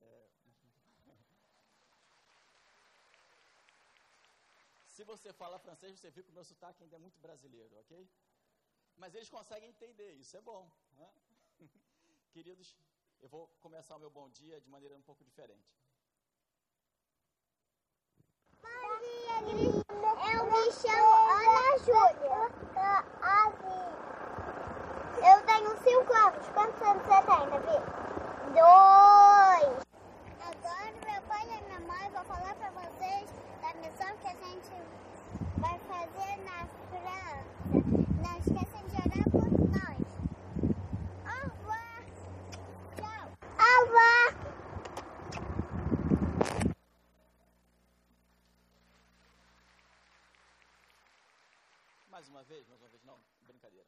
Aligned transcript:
É... 0.00 0.28
Se 4.86 5.04
você 5.04 5.32
fala 5.32 5.58
francês, 5.58 5.98
você 5.98 6.10
vê 6.10 6.22
que 6.22 6.30
o 6.30 6.34
meu 6.34 6.44
sotaque 6.44 6.82
ainda 6.82 6.96
é 6.96 6.98
muito 6.98 7.18
brasileiro, 7.20 7.78
ok? 7.80 8.06
Mas 8.96 9.14
eles 9.14 9.30
conseguem 9.30 9.70
entender, 9.70 10.12
isso 10.14 10.36
é 10.36 10.40
bom. 10.40 10.68
Né? 10.92 11.10
Queridos, 12.32 12.76
eu 13.20 13.28
vou 13.28 13.48
começar 13.60 13.94
o 13.96 14.00
meu 14.00 14.10
bom 14.10 14.28
dia 14.28 14.60
de 14.60 14.68
maneira 14.68 14.96
um 14.96 15.02
pouco 15.02 15.24
diferente. 15.24 15.72
Bom 18.60 19.00
dia, 19.06 19.42
Cris. 19.48 19.74
Eu 20.32 20.44
me 20.50 20.72
chamo 20.72 21.12
Ana 21.38 21.78
Júlia. 21.78 22.40
Eu 25.22 25.42
tenho 25.42 25.76
5 25.76 26.12
anos. 26.14 26.48
Quantos 26.48 26.80
anos 26.82 27.02
você 27.02 27.22
tem, 27.22 27.50
Davi? 27.50 27.78
Dois. 28.54 29.80
Agora, 30.40 30.92
meu 31.06 31.22
pai 31.28 31.44
e 31.44 31.62
minha 31.64 31.80
mãe 31.80 32.10
vão 32.10 32.24
falar 32.24 32.54
para 32.54 32.70
vocês 32.70 33.30
da 33.60 33.74
missão 33.74 34.16
que 34.16 34.28
a 34.28 34.34
gente 34.34 34.72
vai 35.58 35.78
fazer 35.80 36.36
na 36.44 36.66
França. 36.88 37.44
Não 38.16 38.38
esqueçam 38.38 38.82
de 38.88 38.96
orar 38.96 39.24
por 39.30 39.48
nós. 39.68 40.06
Au 41.26 41.42
revoir. 41.50 42.02
Tchau. 42.96 43.24
Au 43.58 43.84
revoir. 43.84 44.28
Mais 52.08 52.26
uma 52.28 52.42
vez, 52.44 52.66
mais 52.66 52.80
uma 52.80 52.88
vez, 52.88 53.04
não, 53.04 53.18
brincadeira. 53.42 53.86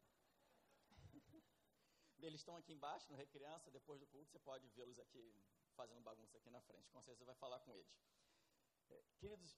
Eles 2.25 2.39
estão 2.39 2.55
aqui 2.55 2.71
embaixo, 2.71 3.11
no 3.11 3.17
Recriança, 3.17 3.69
depois 3.69 3.99
do 3.99 4.07
culto, 4.07 4.31
você 4.31 4.39
pode 4.39 4.65
vê-los 4.69 4.97
aqui 4.97 5.23
fazendo 5.75 6.01
bagunça 6.01 6.37
aqui 6.37 6.49
na 6.49 6.61
frente. 6.61 6.89
Com 6.89 7.01
certeza 7.01 7.25
vai 7.25 7.35
falar 7.35 7.59
com 7.59 7.75
eles. 7.75 7.93
É, 8.89 9.03
queridos, 9.17 9.57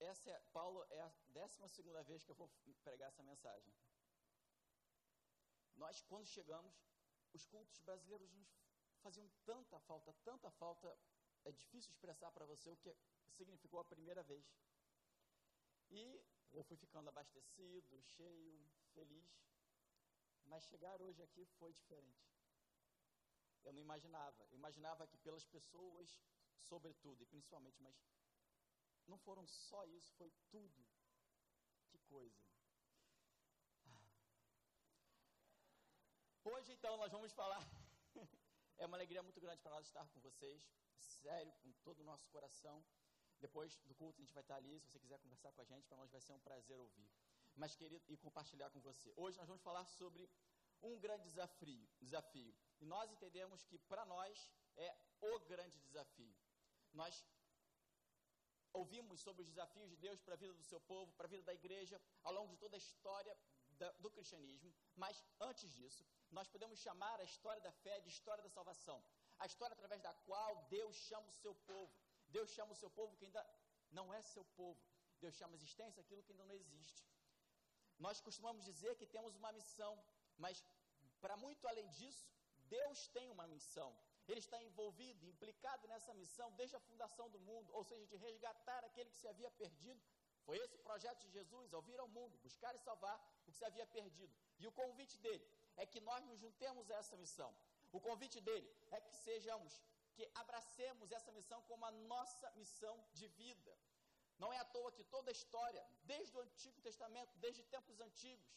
essa 0.00 0.28
é, 0.28 0.38
Paulo, 0.52 0.84
é 0.90 1.00
a 1.00 1.12
décima 1.28 1.68
segunda 1.68 2.02
vez 2.02 2.24
que 2.24 2.32
eu 2.32 2.34
vou 2.34 2.50
pregar 2.82 3.08
essa 3.08 3.22
mensagem. 3.22 3.72
Nós, 5.76 6.02
quando 6.02 6.26
chegamos, 6.26 6.74
os 7.32 7.46
cultos 7.46 7.78
brasileiros 7.80 8.32
nos 8.32 8.48
faziam 9.00 9.28
tanta 9.44 9.78
falta, 9.80 10.12
tanta 10.24 10.50
falta, 10.50 10.98
é 11.44 11.52
difícil 11.52 11.92
expressar 11.92 12.32
para 12.32 12.44
você 12.44 12.70
o 12.70 12.76
que 12.76 12.96
significou 13.28 13.78
a 13.78 13.84
primeira 13.84 14.22
vez. 14.24 14.44
E 15.90 16.20
eu 16.52 16.64
fui 16.64 16.76
ficando 16.76 17.08
abastecido, 17.08 18.02
cheio, 18.02 18.68
feliz. 18.94 19.28
Mas 20.46 20.64
chegar 20.64 21.00
hoje 21.00 21.22
aqui 21.22 21.44
foi 21.58 21.72
diferente. 21.72 22.24
Eu 23.64 23.72
não 23.72 23.80
imaginava. 23.80 24.46
Eu 24.50 24.58
imaginava 24.58 25.06
que 25.06 25.16
pelas 25.18 25.44
pessoas, 25.46 26.20
sobretudo 26.58 27.22
e 27.22 27.26
principalmente, 27.26 27.82
mas 27.82 27.96
não 29.06 29.18
foram 29.18 29.46
só 29.46 29.84
isso, 29.86 30.12
foi 30.14 30.30
tudo. 30.50 30.86
Que 31.90 31.98
coisa. 32.00 32.42
Hoje, 36.44 36.72
então, 36.72 36.96
nós 36.98 37.10
vamos 37.10 37.32
falar. 37.32 37.64
é 38.76 38.84
uma 38.84 38.96
alegria 38.96 39.22
muito 39.22 39.40
grande 39.40 39.62
para 39.62 39.72
nós 39.72 39.86
estar 39.86 40.06
com 40.10 40.20
vocês. 40.20 40.62
Sério, 40.98 41.52
com 41.62 41.72
todo 41.84 42.00
o 42.00 42.04
nosso 42.04 42.28
coração. 42.28 42.84
Depois 43.40 43.78
do 43.84 43.94
culto, 43.94 44.20
a 44.20 44.24
gente 44.24 44.34
vai 44.34 44.42
estar 44.42 44.56
ali. 44.56 44.78
Se 44.80 44.88
você 44.88 44.98
quiser 44.98 45.18
conversar 45.20 45.52
com 45.52 45.62
a 45.62 45.64
gente, 45.64 45.86
para 45.86 45.96
nós 45.96 46.10
vai 46.10 46.20
ser 46.20 46.32
um 46.32 46.40
prazer 46.40 46.78
ouvir. 46.78 47.10
Mas, 47.56 47.76
querido, 47.76 48.04
e 48.08 48.16
compartilhar 48.16 48.70
com 48.70 48.80
você. 48.80 49.12
Hoje 49.16 49.38
nós 49.38 49.48
vamos 49.48 49.62
falar 49.62 49.84
sobre 49.84 50.28
um 50.82 50.98
grande 50.98 51.24
desafio. 51.24 51.88
desafio. 52.00 52.54
E 52.80 52.86
nós 52.86 53.10
entendemos 53.12 53.64
que, 53.64 53.78
para 53.78 54.04
nós, 54.04 54.48
é 54.76 54.94
o 55.20 55.38
grande 55.40 55.78
desafio. 55.78 56.34
Nós 56.92 57.24
ouvimos 58.72 59.20
sobre 59.20 59.42
os 59.42 59.48
desafios 59.48 59.88
de 59.88 59.96
Deus 59.96 60.20
para 60.20 60.34
a 60.34 60.36
vida 60.36 60.52
do 60.52 60.64
seu 60.64 60.80
povo, 60.80 61.12
para 61.12 61.26
a 61.26 61.32
vida 61.34 61.44
da 61.44 61.54
igreja, 61.54 62.00
ao 62.24 62.32
longo 62.32 62.50
de 62.52 62.58
toda 62.58 62.76
a 62.76 62.82
história 62.86 63.36
da, 63.78 63.90
do 63.92 64.10
cristianismo. 64.10 64.74
Mas, 64.96 65.24
antes 65.40 65.72
disso, 65.72 66.04
nós 66.30 66.48
podemos 66.48 66.78
chamar 66.80 67.20
a 67.20 67.24
história 67.24 67.62
da 67.62 67.72
fé 67.72 68.00
de 68.00 68.08
história 68.08 68.42
da 68.42 68.48
salvação. 68.48 69.02
A 69.38 69.46
história 69.46 69.74
através 69.74 70.00
da 70.02 70.12
qual 70.26 70.66
Deus 70.68 70.96
chama 70.96 71.28
o 71.28 71.32
seu 71.42 71.54
povo. 71.54 71.92
Deus 72.28 72.50
chama 72.50 72.72
o 72.72 72.76
seu 72.82 72.90
povo 72.90 73.16
que 73.16 73.26
ainda 73.26 73.44
não 73.90 74.12
é 74.12 74.20
seu 74.22 74.44
povo. 74.60 74.80
Deus 75.20 75.34
chama 75.34 75.54
a 75.54 75.60
existência 75.60 76.00
aquilo 76.00 76.22
que 76.22 76.32
ainda 76.32 76.44
não 76.44 76.54
existe. 76.54 77.13
Nós 78.06 78.20
costumamos 78.26 78.62
dizer 78.70 78.92
que 79.00 79.12
temos 79.14 79.34
uma 79.40 79.50
missão, 79.58 79.92
mas 80.44 80.56
para 81.22 81.36
muito 81.44 81.66
além 81.70 81.88
disso, 81.98 82.26
Deus 82.78 82.98
tem 83.16 83.26
uma 83.34 83.46
missão. 83.54 83.90
Ele 84.30 84.40
está 84.44 84.58
envolvido, 84.68 85.28
implicado 85.32 85.88
nessa 85.92 86.12
missão 86.20 86.48
desde 86.60 86.76
a 86.76 86.84
fundação 86.88 87.26
do 87.34 87.40
mundo, 87.48 87.68
ou 87.78 87.84
seja, 87.90 88.06
de 88.12 88.16
resgatar 88.26 88.80
aquele 88.84 89.10
que 89.12 89.20
se 89.22 89.28
havia 89.32 89.50
perdido. 89.62 90.02
Foi 90.46 90.56
esse 90.62 90.74
o 90.76 90.84
projeto 90.88 91.20
de 91.26 91.30
Jesus, 91.38 91.72
ao 91.72 91.82
vir 91.88 91.98
ao 92.04 92.08
mundo, 92.16 92.42
buscar 92.46 92.74
e 92.74 92.84
salvar 92.86 93.16
o 93.38 93.42
que 93.44 93.56
se 93.58 93.64
havia 93.68 93.86
perdido. 93.98 94.34
E 94.58 94.66
o 94.66 94.72
convite 94.80 95.16
dele 95.24 95.46
é 95.82 95.86
que 95.92 96.00
nós 96.08 96.22
nos 96.28 96.38
juntemos 96.44 96.90
a 96.90 96.96
essa 97.02 97.16
missão. 97.16 97.50
O 97.96 98.00
convite 98.08 98.38
dele 98.48 98.68
é 98.90 99.00
que 99.00 99.14
sejamos, 99.28 99.72
que 100.16 100.26
abracemos 100.42 101.10
essa 101.18 101.32
missão 101.38 101.60
como 101.70 101.86
a 101.86 101.94
nossa 102.14 102.50
missão 102.60 102.94
de 103.18 103.28
vida. 103.42 103.72
Não 104.42 104.52
é 104.52 104.58
à 104.58 104.64
toa 104.64 104.90
que 104.96 105.04
toda 105.04 105.30
a 105.30 105.38
história, 105.38 105.82
desde 106.04 106.36
o 106.36 106.40
Antigo 106.40 106.80
Testamento, 106.80 107.38
desde 107.38 107.62
tempos 107.74 108.00
antigos, 108.00 108.52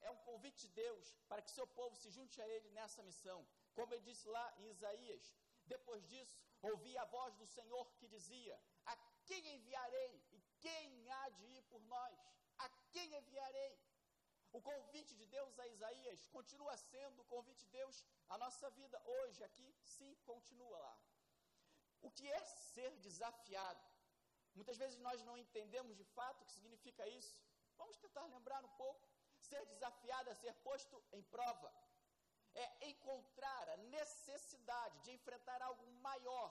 é 0.00 0.10
um 0.10 0.20
convite 0.28 0.60
de 0.66 0.72
Deus 0.84 1.14
para 1.28 1.42
que 1.42 1.50
seu 1.50 1.66
povo 1.66 1.94
se 1.96 2.10
junte 2.10 2.40
a 2.42 2.48
ele 2.48 2.68
nessa 2.70 3.02
missão. 3.02 3.46
Como 3.74 3.92
ele 3.94 4.02
disse 4.02 4.26
lá 4.28 4.46
em 4.58 4.68
Isaías, 4.70 5.34
depois 5.66 6.04
disso, 6.12 6.42
ouvi 6.60 6.96
a 6.98 7.04
voz 7.04 7.34
do 7.36 7.46
Senhor 7.46 7.86
que 7.98 8.08
dizia: 8.08 8.60
A 8.86 8.96
quem 9.28 9.54
enviarei? 9.54 10.12
E 10.32 10.40
quem 10.60 11.10
há 11.10 11.28
de 11.28 11.44
ir 11.56 11.62
por 11.70 11.80
nós? 11.82 12.18
A 12.58 12.68
quem 12.92 13.14
enviarei? 13.16 13.78
O 14.52 14.60
convite 14.60 15.14
de 15.16 15.26
Deus 15.26 15.58
a 15.58 15.66
Isaías 15.68 16.26
continua 16.26 16.76
sendo 16.76 17.22
o 17.22 17.24
convite 17.24 17.64
de 17.64 17.70
Deus 17.78 18.04
à 18.28 18.36
nossa 18.36 18.68
vida 18.70 19.00
hoje, 19.04 19.42
aqui, 19.42 19.74
sim, 19.82 20.14
continua 20.26 20.78
lá. 20.78 20.98
O 22.02 22.10
que 22.10 22.30
é 22.30 22.40
ser 22.44 22.90
desafiado? 22.98 23.91
Muitas 24.54 24.76
vezes 24.82 24.98
nós 25.06 25.22
não 25.28 25.36
entendemos 25.44 25.96
de 25.96 26.04
fato 26.16 26.42
o 26.42 26.46
que 26.46 26.52
significa 26.58 27.06
isso. 27.08 27.36
Vamos 27.80 27.96
tentar 27.96 28.24
lembrar 28.26 28.62
um 28.64 28.74
pouco. 28.82 29.08
Ser 29.40 29.64
desafiado 29.66 30.30
é 30.30 30.34
ser 30.34 30.54
posto 30.68 31.02
em 31.12 31.22
prova. 31.34 31.72
É 32.54 32.88
encontrar 32.90 33.68
a 33.70 33.76
necessidade 33.98 34.98
de 35.04 35.12
enfrentar 35.12 35.60
algo 35.62 35.86
maior 36.08 36.50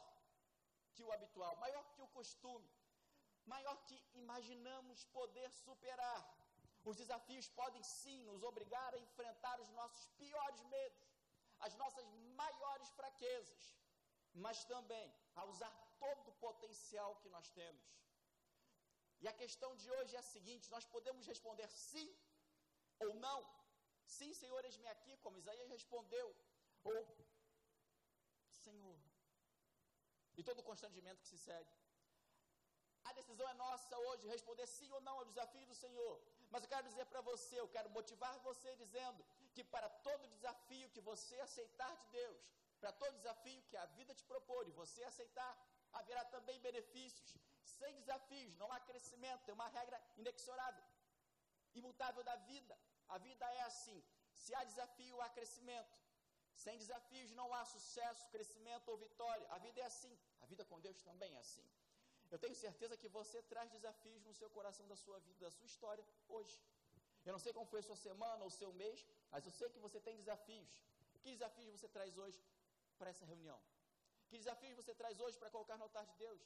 que 0.94 1.04
o 1.04 1.12
habitual, 1.12 1.56
maior 1.58 1.84
que 1.94 2.02
o 2.02 2.08
costume, 2.08 2.70
maior 3.46 3.76
que 3.88 3.98
imaginamos 4.14 5.06
poder 5.20 5.50
superar. 5.52 6.22
Os 6.84 6.98
desafios 6.98 7.48
podem 7.50 7.84
sim 7.84 8.24
nos 8.24 8.42
obrigar 8.44 8.94
a 8.94 8.98
enfrentar 8.98 9.60
os 9.62 9.70
nossos 9.70 10.08
piores 10.22 10.62
medos, 10.64 11.08
as 11.60 11.76
nossas 11.76 12.06
maiores 12.42 12.90
fraquezas, 12.90 13.76
mas 14.34 14.66
também 14.66 15.14
a 15.36 15.46
usar 15.46 15.72
todo 16.04 16.28
o 16.32 16.38
potencial 16.46 17.12
que 17.22 17.30
nós 17.36 17.50
temos. 17.60 17.86
E 19.24 19.28
a 19.32 19.34
questão 19.42 19.72
de 19.82 19.88
hoje 19.96 20.16
é 20.16 20.22
a 20.22 20.32
seguinte: 20.36 20.74
nós 20.76 20.86
podemos 20.96 21.26
responder 21.34 21.68
sim 21.90 22.10
ou 23.06 23.14
não. 23.26 23.40
Sim, 24.18 24.32
Senhor, 24.42 24.62
eis-me 24.66 24.90
aqui, 24.96 25.14
como 25.24 25.42
Isaías 25.42 25.70
respondeu. 25.78 26.28
Ou, 26.84 27.02
Senhor. 28.64 28.98
E 30.38 30.44
todo 30.48 30.60
o 30.60 30.70
constrangimento 30.70 31.22
que 31.22 31.32
se 31.34 31.40
segue. 31.48 31.74
A 33.10 33.14
decisão 33.20 33.48
é 33.50 33.54
nossa 33.54 33.98
hoje, 34.08 34.28
responder 34.28 34.68
sim 34.68 34.90
ou 34.92 35.02
não 35.08 35.16
ao 35.20 35.26
desafio 35.32 35.66
do 35.72 35.76
Senhor. 35.84 36.16
Mas 36.52 36.64
eu 36.64 36.70
quero 36.74 36.88
dizer 36.88 37.06
para 37.12 37.22
você, 37.22 37.60
eu 37.60 37.70
quero 37.76 37.90
motivar 37.98 38.34
você 38.50 38.76
dizendo 38.84 39.24
que 39.54 39.64
para 39.64 39.90
todo 40.08 40.32
desafio 40.36 40.90
que 40.90 41.02
você 41.02 41.40
aceitar 41.48 41.94
de 42.02 42.08
Deus, 42.20 42.42
para 42.80 42.92
todo 42.92 43.18
desafio 43.22 43.62
que 43.70 43.78
a 43.78 43.86
vida 43.98 44.14
te 44.14 44.26
propor 44.32 44.68
e 44.68 44.72
você 44.72 45.04
aceitar, 45.04 45.54
haverá 46.00 46.24
também 46.36 46.60
benefícios. 46.68 47.32
Sem 47.78 47.94
desafios 48.02 48.56
não 48.62 48.72
há 48.74 48.80
crescimento, 48.80 49.50
é 49.50 49.54
uma 49.54 49.68
regra 49.78 49.98
inexorável, 50.18 50.84
imutável 51.74 52.24
da 52.24 52.36
vida. 52.52 52.78
A 53.16 53.18
vida 53.18 53.46
é 53.60 53.62
assim: 53.72 54.00
se 54.34 54.54
há 54.56 54.64
desafio, 54.64 55.22
há 55.22 55.30
crescimento. 55.30 55.96
Sem 56.64 56.78
desafios 56.78 57.32
não 57.40 57.48
há 57.54 57.64
sucesso, 57.66 58.28
crescimento 58.34 58.90
ou 58.90 58.98
vitória. 58.98 59.46
A 59.56 59.58
vida 59.66 59.80
é 59.82 59.86
assim. 59.86 60.16
A 60.42 60.46
vida 60.46 60.64
com 60.66 60.80
Deus 60.80 61.02
também 61.02 61.34
é 61.36 61.40
assim. 61.40 61.66
Eu 62.34 62.40
tenho 62.44 62.56
certeza 62.56 62.96
que 63.02 63.10
você 63.10 63.42
traz 63.52 63.70
desafios 63.72 64.24
no 64.24 64.34
seu 64.34 64.50
coração, 64.58 64.88
da 64.88 64.96
sua 64.96 65.18
vida, 65.20 65.46
da 65.46 65.52
sua 65.52 65.66
história 65.66 66.06
hoje. 66.28 66.58
Eu 67.26 67.34
não 67.34 67.40
sei 67.40 67.52
como 67.54 67.66
foi 67.66 67.80
a 67.80 67.88
sua 67.90 67.96
semana 67.96 68.42
ou 68.44 68.48
o 68.48 68.58
seu 68.62 68.72
mês, 68.74 69.06
mas 69.32 69.46
eu 69.46 69.52
sei 69.52 69.70
que 69.70 69.80
você 69.80 70.00
tem 70.00 70.16
desafios. 70.16 70.72
Que 71.24 71.32
desafios 71.32 71.72
você 71.76 71.88
traz 71.88 72.18
hoje 72.18 72.40
para 72.98 73.10
essa 73.10 73.26
reunião? 73.26 73.60
Que 74.32 74.38
desafios 74.44 74.78
você 74.80 74.94
traz 75.00 75.20
hoje 75.24 75.38
para 75.38 75.50
colocar 75.56 75.76
no 75.78 75.86
altar 75.88 76.06
de 76.10 76.16
Deus? 76.26 76.42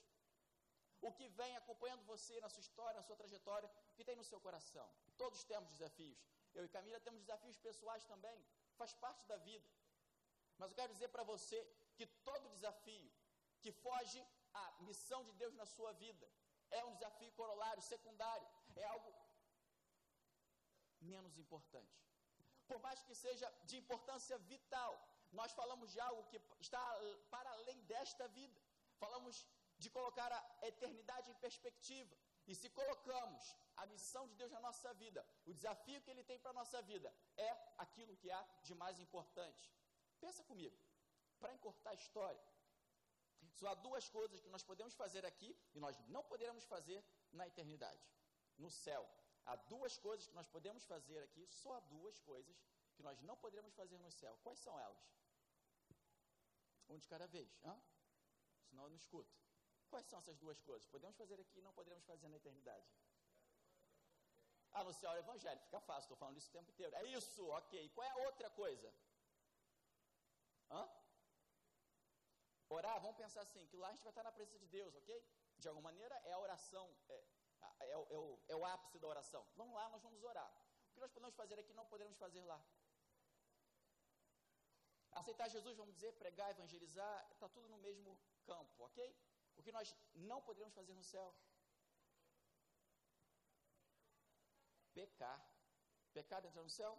O 1.07 1.11
que 1.17 1.27
vem 1.39 1.55
acompanhando 1.55 2.03
você 2.13 2.35
na 2.43 2.49
sua 2.53 2.63
história, 2.67 2.99
na 2.99 3.03
sua 3.07 3.17
trajetória, 3.21 3.69
o 3.91 3.95
que 3.95 4.03
tem 4.07 4.15
no 4.21 4.23
seu 4.29 4.39
coração? 4.45 4.87
Todos 5.21 5.43
temos 5.51 5.69
desafios. 5.75 6.17
Eu 6.55 6.63
e 6.65 6.69
Camila 6.75 6.99
temos 7.07 7.21
desafios 7.25 7.57
pessoais 7.67 8.03
também, 8.05 8.37
faz 8.79 8.93
parte 9.03 9.23
da 9.31 9.37
vida. 9.49 9.69
Mas 10.57 10.71
eu 10.71 10.75
quero 10.79 10.93
dizer 10.93 11.09
para 11.09 11.21
você 11.33 11.59
que 11.97 12.07
todo 12.29 12.49
desafio 12.55 13.07
que 13.61 13.71
foge 13.71 14.25
à 14.63 14.65
missão 14.87 15.23
de 15.27 15.33
Deus 15.33 15.53
na 15.61 15.67
sua 15.75 15.91
vida 16.05 16.27
é 16.71 16.83
um 16.85 16.93
desafio 16.95 17.31
corolário, 17.33 17.83
secundário, 17.83 18.47
é 18.75 18.85
algo 18.85 19.13
menos 21.01 21.37
importante. 21.37 21.95
Por 22.67 22.79
mais 22.79 23.03
que 23.03 23.13
seja 23.13 23.47
de 23.69 23.77
importância 23.77 24.37
vital, 24.53 24.93
nós 25.31 25.51
falamos 25.51 25.91
de 25.91 25.99
algo 25.99 26.23
que 26.25 26.39
está 26.59 26.81
para 27.29 27.49
além 27.51 27.81
desta 27.83 28.27
vida. 28.27 28.59
Falamos 28.97 29.45
de 29.77 29.89
colocar 29.89 30.31
a 30.31 30.67
eternidade 30.67 31.29
em 31.29 31.35
perspectiva. 31.35 32.15
E 32.47 32.53
se 32.55 32.69
colocamos 32.69 33.55
a 33.77 33.85
missão 33.87 34.27
de 34.27 34.35
Deus 34.35 34.51
na 34.51 34.59
nossa 34.59 34.93
vida, 34.93 35.25
o 35.45 35.53
desafio 35.53 36.01
que 36.01 36.11
Ele 36.11 36.23
tem 36.23 36.39
para 36.39 36.51
a 36.51 36.59
nossa 36.61 36.81
vida, 36.81 37.13
é 37.35 37.49
aquilo 37.77 38.15
que 38.17 38.31
há 38.31 38.41
de 38.63 38.73
mais 38.75 38.99
importante. 38.99 39.71
Pensa 40.19 40.43
comigo, 40.43 40.77
para 41.39 41.53
encurtar 41.53 41.91
a 41.91 41.95
história, 41.95 42.43
só 43.51 43.67
há 43.69 43.75
duas 43.75 44.07
coisas 44.09 44.41
que 44.41 44.49
nós 44.49 44.63
podemos 44.63 44.93
fazer 44.93 45.25
aqui 45.25 45.57
e 45.73 45.79
nós 45.79 45.97
não 46.07 46.23
poderemos 46.23 46.63
fazer 46.65 47.03
na 47.31 47.47
eternidade, 47.47 48.01
no 48.57 48.69
céu. 48.69 49.09
Há 49.45 49.55
duas 49.55 49.97
coisas 49.97 50.27
que 50.27 50.35
nós 50.35 50.47
podemos 50.47 50.83
fazer 50.85 51.19
aqui, 51.23 51.47
só 51.47 51.73
há 51.73 51.79
duas 51.79 52.19
coisas 52.19 52.55
que 52.95 53.03
nós 53.03 53.21
não 53.21 53.35
poderemos 53.37 53.73
fazer 53.73 53.97
no 53.99 54.11
céu. 54.11 54.37
Quais 54.43 54.59
são 54.59 54.79
elas? 54.79 55.03
Um 56.87 56.97
de 56.97 57.07
cada 57.07 57.27
vez, 57.27 57.49
hã? 57.63 57.75
senão 58.69 58.83
eu 58.83 58.89
não 58.89 58.97
escuto. 58.97 59.33
Quais 59.89 60.05
são 60.05 60.19
essas 60.19 60.37
duas 60.37 60.59
coisas? 60.61 60.87
Podemos 60.87 61.15
fazer 61.15 61.39
aqui 61.39 61.59
e 61.59 61.61
não 61.61 61.73
podemos 61.73 62.03
fazer 62.05 62.27
na 62.27 62.35
eternidade. 62.35 62.85
Anunciar 64.73 65.15
o 65.15 65.17
evangelho, 65.17 65.61
fica 65.61 65.79
fácil, 65.79 66.03
estou 66.03 66.17
falando 66.17 66.37
isso 66.37 66.49
o 66.49 66.51
tempo 66.51 66.69
inteiro. 66.69 66.93
É 66.95 67.03
isso, 67.05 67.47
ok. 67.47 67.89
Qual 67.89 68.05
é 68.05 68.11
a 68.11 68.27
outra 68.27 68.49
coisa? 68.49 68.93
Hã? 70.69 70.89
Orar, 72.67 72.99
vamos 72.99 73.15
pensar 73.15 73.41
assim, 73.41 73.65
que 73.67 73.77
lá 73.77 73.87
a 73.87 73.91
gente 73.93 74.03
vai 74.03 74.11
estar 74.11 74.23
na 74.23 74.31
presença 74.31 74.59
de 74.59 74.67
Deus, 74.67 74.93
ok? 74.95 75.23
De 75.57 75.67
alguma 75.67 75.89
maneira 75.89 76.15
é 76.25 76.33
a 76.33 76.39
oração, 76.39 76.93
é, 77.07 77.23
é, 77.79 77.91
é, 77.91 77.97
o, 77.97 78.39
é 78.49 78.55
o 78.55 78.65
ápice 78.65 78.99
da 78.99 79.07
oração. 79.07 79.47
Vamos 79.55 79.73
lá, 79.75 79.87
nós 79.89 80.01
vamos 80.01 80.21
orar. 80.23 80.51
O 80.89 80.93
que 80.93 80.99
nós 80.99 81.11
podemos 81.11 81.35
fazer 81.35 81.59
aqui 81.59 81.73
não 81.73 81.85
podemos 81.85 82.17
fazer 82.17 82.41
lá. 82.41 82.61
Aceitar 85.21 85.47
Jesus, 85.55 85.75
vamos 85.81 85.95
dizer, 85.95 86.11
pregar, 86.23 86.49
evangelizar, 86.51 87.15
está 87.33 87.47
tudo 87.55 87.67
no 87.73 87.77
mesmo 87.87 88.11
campo, 88.49 88.83
ok? 88.87 88.99
O 89.57 89.63
que 89.63 89.71
nós 89.77 89.95
não 90.31 90.39
poderemos 90.47 90.75
fazer 90.79 90.93
no 90.93 91.05
céu? 91.13 91.27
Pecar. 94.93 95.39
Pecado 96.17 96.47
entra 96.47 96.63
no 96.67 96.73
céu? 96.79 96.93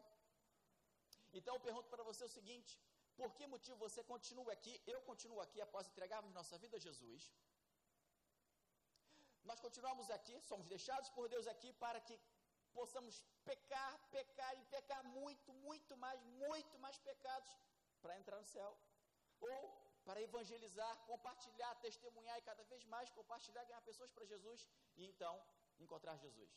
Então 1.39 1.55
eu 1.57 1.61
pergunto 1.67 1.89
para 1.95 2.07
você 2.11 2.23
o 2.25 2.35
seguinte: 2.39 2.73
por 3.19 3.31
que 3.37 3.47
motivo 3.55 3.79
você 3.87 4.03
continua 4.13 4.53
aqui? 4.57 4.75
Eu 4.95 5.01
continuo 5.11 5.41
aqui 5.47 5.61
após 5.67 5.87
entregarmos 5.87 6.37
nossa 6.39 6.57
vida 6.65 6.77
a 6.77 6.85
Jesus. 6.87 7.23
Nós 9.51 9.61
continuamos 9.67 10.11
aqui, 10.17 10.37
somos 10.51 10.67
deixados 10.75 11.09
por 11.17 11.29
Deus 11.35 11.47
aqui 11.47 11.73
para 11.85 12.01
que 12.07 12.17
possamos 12.79 13.15
pecar, 13.51 13.93
pecar 14.17 14.53
e 14.61 14.65
pecar 14.77 15.03
muito, 15.19 15.53
muito 15.67 15.97
mais, 16.05 16.21
muito 16.45 16.76
para 18.07 18.19
entrar 18.21 18.39
no 18.39 18.49
céu. 18.57 18.71
Ou 19.41 19.59
para 20.07 20.21
evangelizar, 20.23 20.93
compartilhar, 21.11 21.75
testemunhar 21.87 22.39
e 22.39 22.43
cada 22.51 22.63
vez 22.71 22.85
mais 22.95 23.11
compartilhar, 23.19 23.65
ganhar 23.65 23.83
pessoas 23.91 24.11
para 24.17 24.25
Jesus 24.33 24.69
e 24.97 25.05
então 25.11 25.35
encontrar 25.85 26.17
Jesus. 26.17 26.53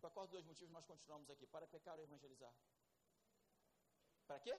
Para 0.00 0.10
qual 0.10 0.26
dos 0.26 0.32
dois 0.32 0.44
motivos 0.50 0.72
nós 0.76 0.86
continuamos 0.92 1.30
aqui? 1.30 1.46
Para 1.46 1.66
pecar 1.66 1.96
ou 1.96 2.04
evangelizar? 2.08 2.52
Para 4.26 4.38
quê? 4.44 4.52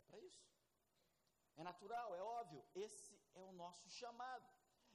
É 0.00 0.02
para 0.08 0.18
isso. 0.18 0.44
É 1.56 1.62
natural, 1.62 2.08
é 2.16 2.22
óbvio. 2.22 2.62
Esse 2.74 3.16
é 3.34 3.42
o 3.50 3.52
nosso 3.52 3.88
chamado. 3.88 4.48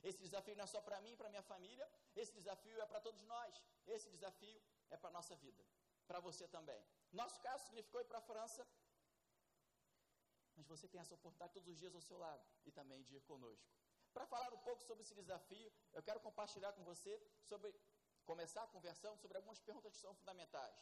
Esse 0.04 0.20
desafio 0.20 0.56
não 0.56 0.66
é 0.66 0.68
só 0.68 0.82
para 0.82 1.00
mim, 1.06 1.16
para 1.16 1.30
minha 1.30 1.48
família. 1.54 1.90
Esse 2.16 2.34
desafio 2.34 2.78
é 2.82 2.86
para 2.86 3.00
todos 3.00 3.24
nós. 3.24 3.64
Esse 3.88 4.10
desafio 4.10 4.62
é 4.90 4.98
para 4.98 5.10
a 5.10 5.14
nossa 5.14 5.36
vida. 5.38 5.64
Para 6.10 6.20
você 6.20 6.48
também. 6.48 6.82
Nosso 7.12 7.40
caso 7.42 7.66
significou 7.66 8.02
ir 8.02 8.10
para 8.12 8.20
a 8.20 8.28
França 8.30 8.68
mas 10.62 10.80
você 10.80 10.88
tem 10.88 11.02
essa 11.02 11.16
oportunidade 11.16 11.54
todos 11.54 11.70
os 11.74 11.78
dias 11.82 11.94
ao 11.96 12.02
seu 12.02 12.18
lado 12.18 12.44
e 12.68 12.72
também 12.72 13.02
de 13.04 13.16
ir 13.16 13.22
conosco. 13.22 13.68
Para 14.14 14.26
falar 14.26 14.54
um 14.54 14.64
pouco 14.68 14.84
sobre 14.84 15.02
esse 15.04 15.16
desafio, 15.16 15.72
eu 15.94 16.04
quero 16.04 16.20
compartilhar 16.20 16.72
com 16.74 16.84
você 16.84 17.14
sobre 17.50 17.74
começar 18.32 18.64
a 18.64 18.68
conversão 18.68 19.16
sobre 19.18 19.38
algumas 19.38 19.60
perguntas 19.60 19.94
que 19.94 20.00
são 20.00 20.14
fundamentais. 20.14 20.76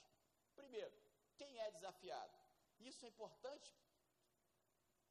Primeiro, 0.55 0.93
quem 1.37 1.59
é 1.59 1.71
desafiado? 1.71 2.33
Isso 2.79 3.05
é 3.05 3.09
importante 3.09 3.69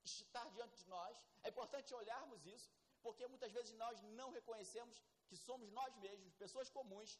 estar 0.04 0.46
diante 0.50 0.76
de 0.82 0.86
nós, 0.88 1.16
é 1.42 1.48
importante 1.48 1.94
olharmos 1.94 2.44
isso, 2.46 2.70
porque 3.02 3.26
muitas 3.26 3.52
vezes 3.52 3.72
nós 3.84 4.02
não 4.20 4.30
reconhecemos 4.30 5.02
que 5.28 5.36
somos 5.36 5.70
nós 5.70 5.96
mesmos, 5.96 6.34
pessoas 6.34 6.68
comuns, 6.68 7.18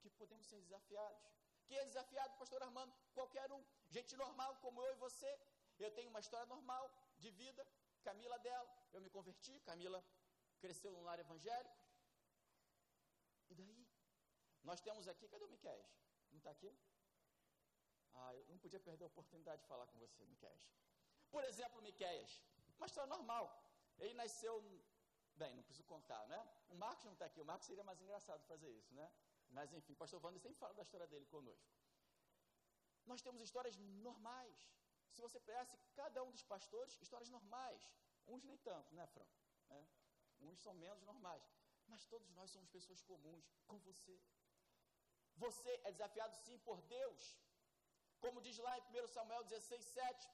que 0.00 0.10
podemos 0.10 0.46
ser 0.46 0.60
desafiados. 0.60 1.24
Quem 1.66 1.78
é 1.78 1.84
desafiado, 1.84 2.38
pastor 2.38 2.62
Armando? 2.62 2.92
Qualquer 3.12 3.50
um, 3.52 3.62
gente 3.90 4.16
normal 4.16 4.56
como 4.64 4.82
eu 4.82 4.92
e 4.92 4.98
você, 5.06 5.30
eu 5.84 5.90
tenho 5.90 6.10
uma 6.10 6.20
história 6.20 6.46
normal 6.46 6.84
de 7.18 7.30
vida, 7.30 7.66
Camila 8.02 8.38
dela, 8.38 8.70
eu 8.92 9.00
me 9.00 9.10
converti, 9.10 9.60
Camila 9.60 10.04
cresceu 10.60 10.92
no 10.92 11.02
lar 11.02 11.18
evangélico. 11.18 11.76
E 13.50 13.54
daí? 13.54 13.86
Nós 14.62 14.80
temos 14.80 15.06
aqui, 15.08 15.28
cadê 15.28 15.44
o 15.44 15.48
Miquel? 15.48 15.80
Não 16.30 16.38
está 16.38 16.50
aqui? 16.50 16.70
Ah, 18.14 18.34
eu 18.34 18.44
não 18.48 18.58
podia 18.58 18.80
perder 18.80 19.04
a 19.04 19.06
oportunidade 19.06 19.62
de 19.62 19.68
falar 19.68 19.86
com 19.86 19.98
você, 19.98 20.24
Miquel. 20.26 20.56
Por 21.30 21.44
exemplo, 21.44 21.80
Miqueias, 21.82 22.42
uma 22.76 22.86
história 22.86 23.08
normal. 23.08 23.46
Ele 23.98 24.14
nasceu, 24.14 24.54
bem, 25.34 25.54
não 25.54 25.62
preciso 25.62 25.86
contar, 25.86 26.26
né? 26.28 26.40
O 26.68 26.76
Marcos 26.76 27.04
não 27.04 27.12
está 27.12 27.26
aqui, 27.26 27.40
o 27.40 27.44
Marcos 27.44 27.66
seria 27.66 27.84
mais 27.84 28.00
engraçado 28.00 28.42
fazer 28.44 28.70
isso, 28.70 28.94
né? 28.94 29.10
Mas 29.50 29.72
enfim, 29.72 29.92
o 29.92 29.96
pastor 29.96 30.24
Wander 30.24 30.40
sempre 30.40 30.58
fala 30.58 30.74
da 30.74 30.82
história 30.82 31.06
dele 31.06 31.26
conosco. 31.26 31.72
Nós 33.06 33.22
temos 33.22 33.40
histórias 33.40 33.76
normais. 33.78 34.56
Se 35.14 35.20
você 35.20 35.38
pegasse 35.40 35.76
cada 35.94 36.22
um 36.22 36.30
dos 36.30 36.44
pastores, 36.52 36.98
histórias 37.00 37.30
normais. 37.36 37.82
Uns 38.26 38.44
nem 38.44 38.58
tanto, 38.58 38.94
né, 38.94 39.06
Fran? 39.14 39.26
É. 39.70 39.84
Uns 40.40 40.60
são 40.60 40.74
menos 40.74 41.02
normais. 41.02 41.44
Mas 41.86 42.04
todos 42.04 42.30
nós 42.30 42.50
somos 42.50 42.68
pessoas 42.68 43.00
comuns, 43.02 43.46
com 43.66 43.78
você. 43.78 44.16
Você 45.36 45.80
é 45.84 45.90
desafiado 45.92 46.34
sim 46.44 46.58
por 46.58 46.80
Deus. 46.82 47.22
Como 48.20 48.42
diz 48.46 48.58
lá 48.58 48.74
em 48.78 48.82
1 49.02 49.08
Samuel 49.08 49.44
16, 49.44 49.84
7. 49.84 50.30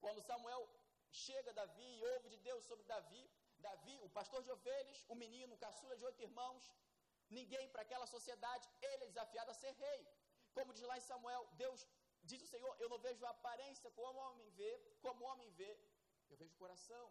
Quando 0.00 0.20
Samuel 0.20 0.62
chega 1.10 1.50
a 1.50 1.58
Davi 1.60 1.90
e 1.98 2.04
ouve 2.14 2.28
de 2.28 2.38
Deus 2.48 2.64
sobre 2.64 2.84
Davi, 2.84 3.24
Davi, 3.58 3.96
o 4.02 4.10
pastor 4.10 4.42
de 4.42 4.50
ovelhas, 4.50 5.04
o 5.08 5.14
menino, 5.14 5.54
o 5.54 5.58
caçula 5.58 5.96
de 5.96 6.04
oito 6.04 6.22
irmãos, 6.22 6.70
ninguém 7.30 7.68
para 7.70 7.82
aquela 7.82 8.06
sociedade, 8.06 8.68
ele 8.82 9.04
é 9.04 9.06
desafiado 9.06 9.50
a 9.50 9.54
ser 9.54 9.72
rei. 9.72 10.00
Como 10.52 10.72
diz 10.72 10.84
lá 10.90 10.96
em 10.98 11.06
Samuel, 11.08 11.42
Deus 11.62 11.86
Diz 12.30 12.42
o 12.46 12.50
Senhor: 12.54 12.72
Eu 12.78 12.88
não 12.92 12.98
vejo 13.06 13.24
a 13.26 13.30
aparência 13.36 13.90
como 13.98 14.18
o 14.18 14.24
homem 14.26 14.48
vê, 14.60 14.72
como 15.04 15.24
o 15.24 15.28
homem 15.30 15.50
vê, 15.60 15.70
eu 16.30 16.36
vejo 16.40 16.54
o 16.54 16.62
coração. 16.64 17.06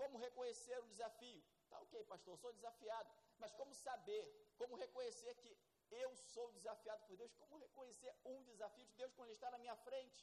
Como 0.00 0.22
reconhecer 0.26 0.76
o 0.80 0.88
desafio? 0.92 1.40
Tá 1.70 1.78
ok, 1.84 2.04
pastor, 2.12 2.36
sou 2.42 2.52
desafiado, 2.58 3.10
mas 3.38 3.52
como 3.58 3.72
saber, 3.74 4.22
como 4.60 4.80
reconhecer 4.84 5.34
que 5.42 5.52
eu 6.02 6.10
sou 6.16 6.46
desafiado 6.58 7.02
por 7.06 7.16
Deus? 7.20 7.32
Como 7.40 7.58
reconhecer 7.66 8.12
um 8.24 8.42
desafio 8.50 8.86
de 8.90 8.94
Deus 9.00 9.12
quando 9.14 9.28
Ele 9.28 9.38
está 9.40 9.50
na 9.50 9.58
minha 9.64 9.76
frente? 9.86 10.20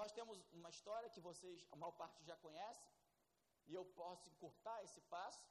Nós 0.00 0.12
temos 0.18 0.36
uma 0.52 0.70
história 0.74 1.08
que 1.14 1.20
vocês, 1.28 1.66
a 1.70 1.76
maior 1.76 1.92
parte 1.92 2.24
já 2.30 2.36
conhece, 2.36 2.86
e 3.66 3.74
eu 3.74 3.84
posso 4.00 4.28
encurtar 4.28 4.82
esse 4.86 5.00
passo, 5.02 5.46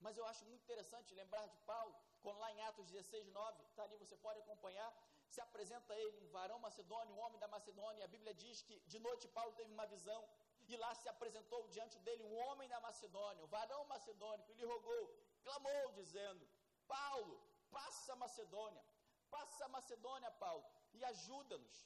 mas 0.00 0.16
eu 0.16 0.24
acho 0.30 0.44
muito 0.46 0.62
interessante 0.64 1.14
lembrar 1.14 1.46
de 1.46 1.58
Paulo, 1.72 1.94
quando 2.22 2.38
lá 2.38 2.50
em 2.52 2.60
Atos 2.62 2.86
16, 2.86 3.28
9, 3.28 3.62
está 3.62 3.84
ali, 3.84 3.96
você 3.96 4.16
pode 4.16 4.40
acompanhar, 4.40 4.90
se 5.34 5.40
apresenta 5.40 5.92
a 5.92 5.98
ele 5.98 6.18
um 6.24 6.30
varão 6.38 6.58
macedônio, 6.58 7.14
um 7.14 7.20
homem 7.24 7.38
da 7.44 7.48
Macedônia. 7.48 8.04
A 8.04 8.12
Bíblia 8.14 8.34
diz 8.34 8.62
que 8.62 8.78
de 8.92 8.98
noite 8.98 9.26
Paulo 9.28 9.52
teve 9.52 9.72
uma 9.72 9.86
visão 9.86 10.20
e 10.68 10.76
lá 10.76 10.92
se 10.94 11.08
apresentou 11.08 11.60
diante 11.68 11.98
dele 12.00 12.22
um 12.24 12.36
homem 12.44 12.68
da 12.68 12.80
Macedônia, 12.80 13.44
um 13.44 13.46
varão 13.46 13.84
macedônico, 13.84 14.52
e 14.56 14.64
rogou, 14.64 15.04
clamou, 15.44 15.92
dizendo: 15.92 16.46
Paulo, 16.88 17.40
passa 17.70 18.12
a 18.14 18.16
Macedônia, 18.16 18.82
passa 19.30 19.64
a 19.64 19.68
Macedônia, 19.68 20.30
Paulo, 20.32 20.64
e 20.92 21.04
ajuda-nos. 21.04 21.76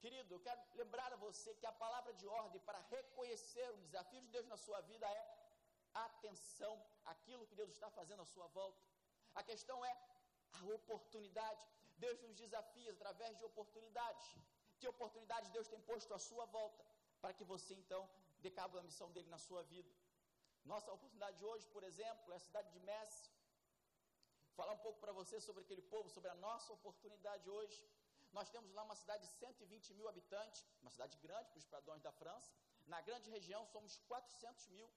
Querido, 0.00 0.34
eu 0.34 0.40
quero 0.40 0.60
lembrar 0.74 1.12
a 1.12 1.16
você 1.16 1.54
que 1.54 1.66
a 1.66 1.72
palavra 1.72 2.12
de 2.14 2.26
ordem 2.26 2.60
para 2.62 2.80
reconhecer 2.94 3.68
o 3.70 3.76
desafio 3.82 4.20
de 4.20 4.28
Deus 4.28 4.46
na 4.46 4.56
sua 4.56 4.80
vida 4.80 5.06
é 5.08 5.22
atenção 5.94 6.74
àquilo 7.04 7.46
que 7.46 7.54
Deus 7.54 7.70
está 7.70 7.88
fazendo 7.90 8.22
à 8.22 8.24
sua 8.24 8.46
volta. 8.48 8.82
A 9.34 9.42
questão 9.42 9.84
é 9.84 9.96
a 10.60 10.64
oportunidade. 10.74 11.64
Deus 12.04 12.18
nos 12.24 12.36
desafia 12.42 12.90
através 12.96 13.32
de 13.38 13.44
oportunidades. 13.50 14.28
Que 14.78 14.88
oportunidades 14.94 15.50
Deus 15.56 15.68
tem 15.72 15.80
posto 15.90 16.12
à 16.18 16.20
sua 16.28 16.44
volta 16.58 16.82
para 17.22 17.32
que 17.38 17.44
você 17.52 17.72
então 17.82 18.02
dê 18.44 18.50
cabo 18.58 18.76
da 18.78 18.84
missão 18.88 19.08
dele 19.14 19.28
na 19.34 19.40
sua 19.46 19.62
vida. 19.74 19.90
Nossa 20.72 20.88
oportunidade 20.96 21.36
de 21.40 21.44
hoje, 21.50 21.66
por 21.74 21.82
exemplo, 21.90 22.32
é 22.32 22.36
a 22.36 22.46
cidade 22.48 22.68
de 22.74 22.80
Messi. 22.88 23.30
Falar 24.58 24.72
um 24.78 24.82
pouco 24.86 24.98
para 25.04 25.12
você 25.20 25.36
sobre 25.48 25.62
aquele 25.64 25.84
povo, 25.94 26.08
sobre 26.16 26.30
a 26.34 26.36
nossa 26.46 26.70
oportunidade 26.78 27.46
hoje. 27.56 27.78
Nós 28.38 28.50
temos 28.54 28.70
lá 28.76 28.82
uma 28.88 28.98
cidade 29.02 29.22
de 29.26 29.32
120 29.34 29.94
mil 29.98 30.08
habitantes, 30.12 30.60
uma 30.82 30.90
cidade 30.90 31.16
grande 31.24 31.48
para 31.50 31.62
os 31.62 31.68
padrões 31.74 32.02
da 32.06 32.12
França. 32.20 32.50
Na 32.94 33.00
grande 33.08 33.28
região 33.36 33.62
somos 33.74 33.96
400 34.12 34.68
mil, 34.76 34.88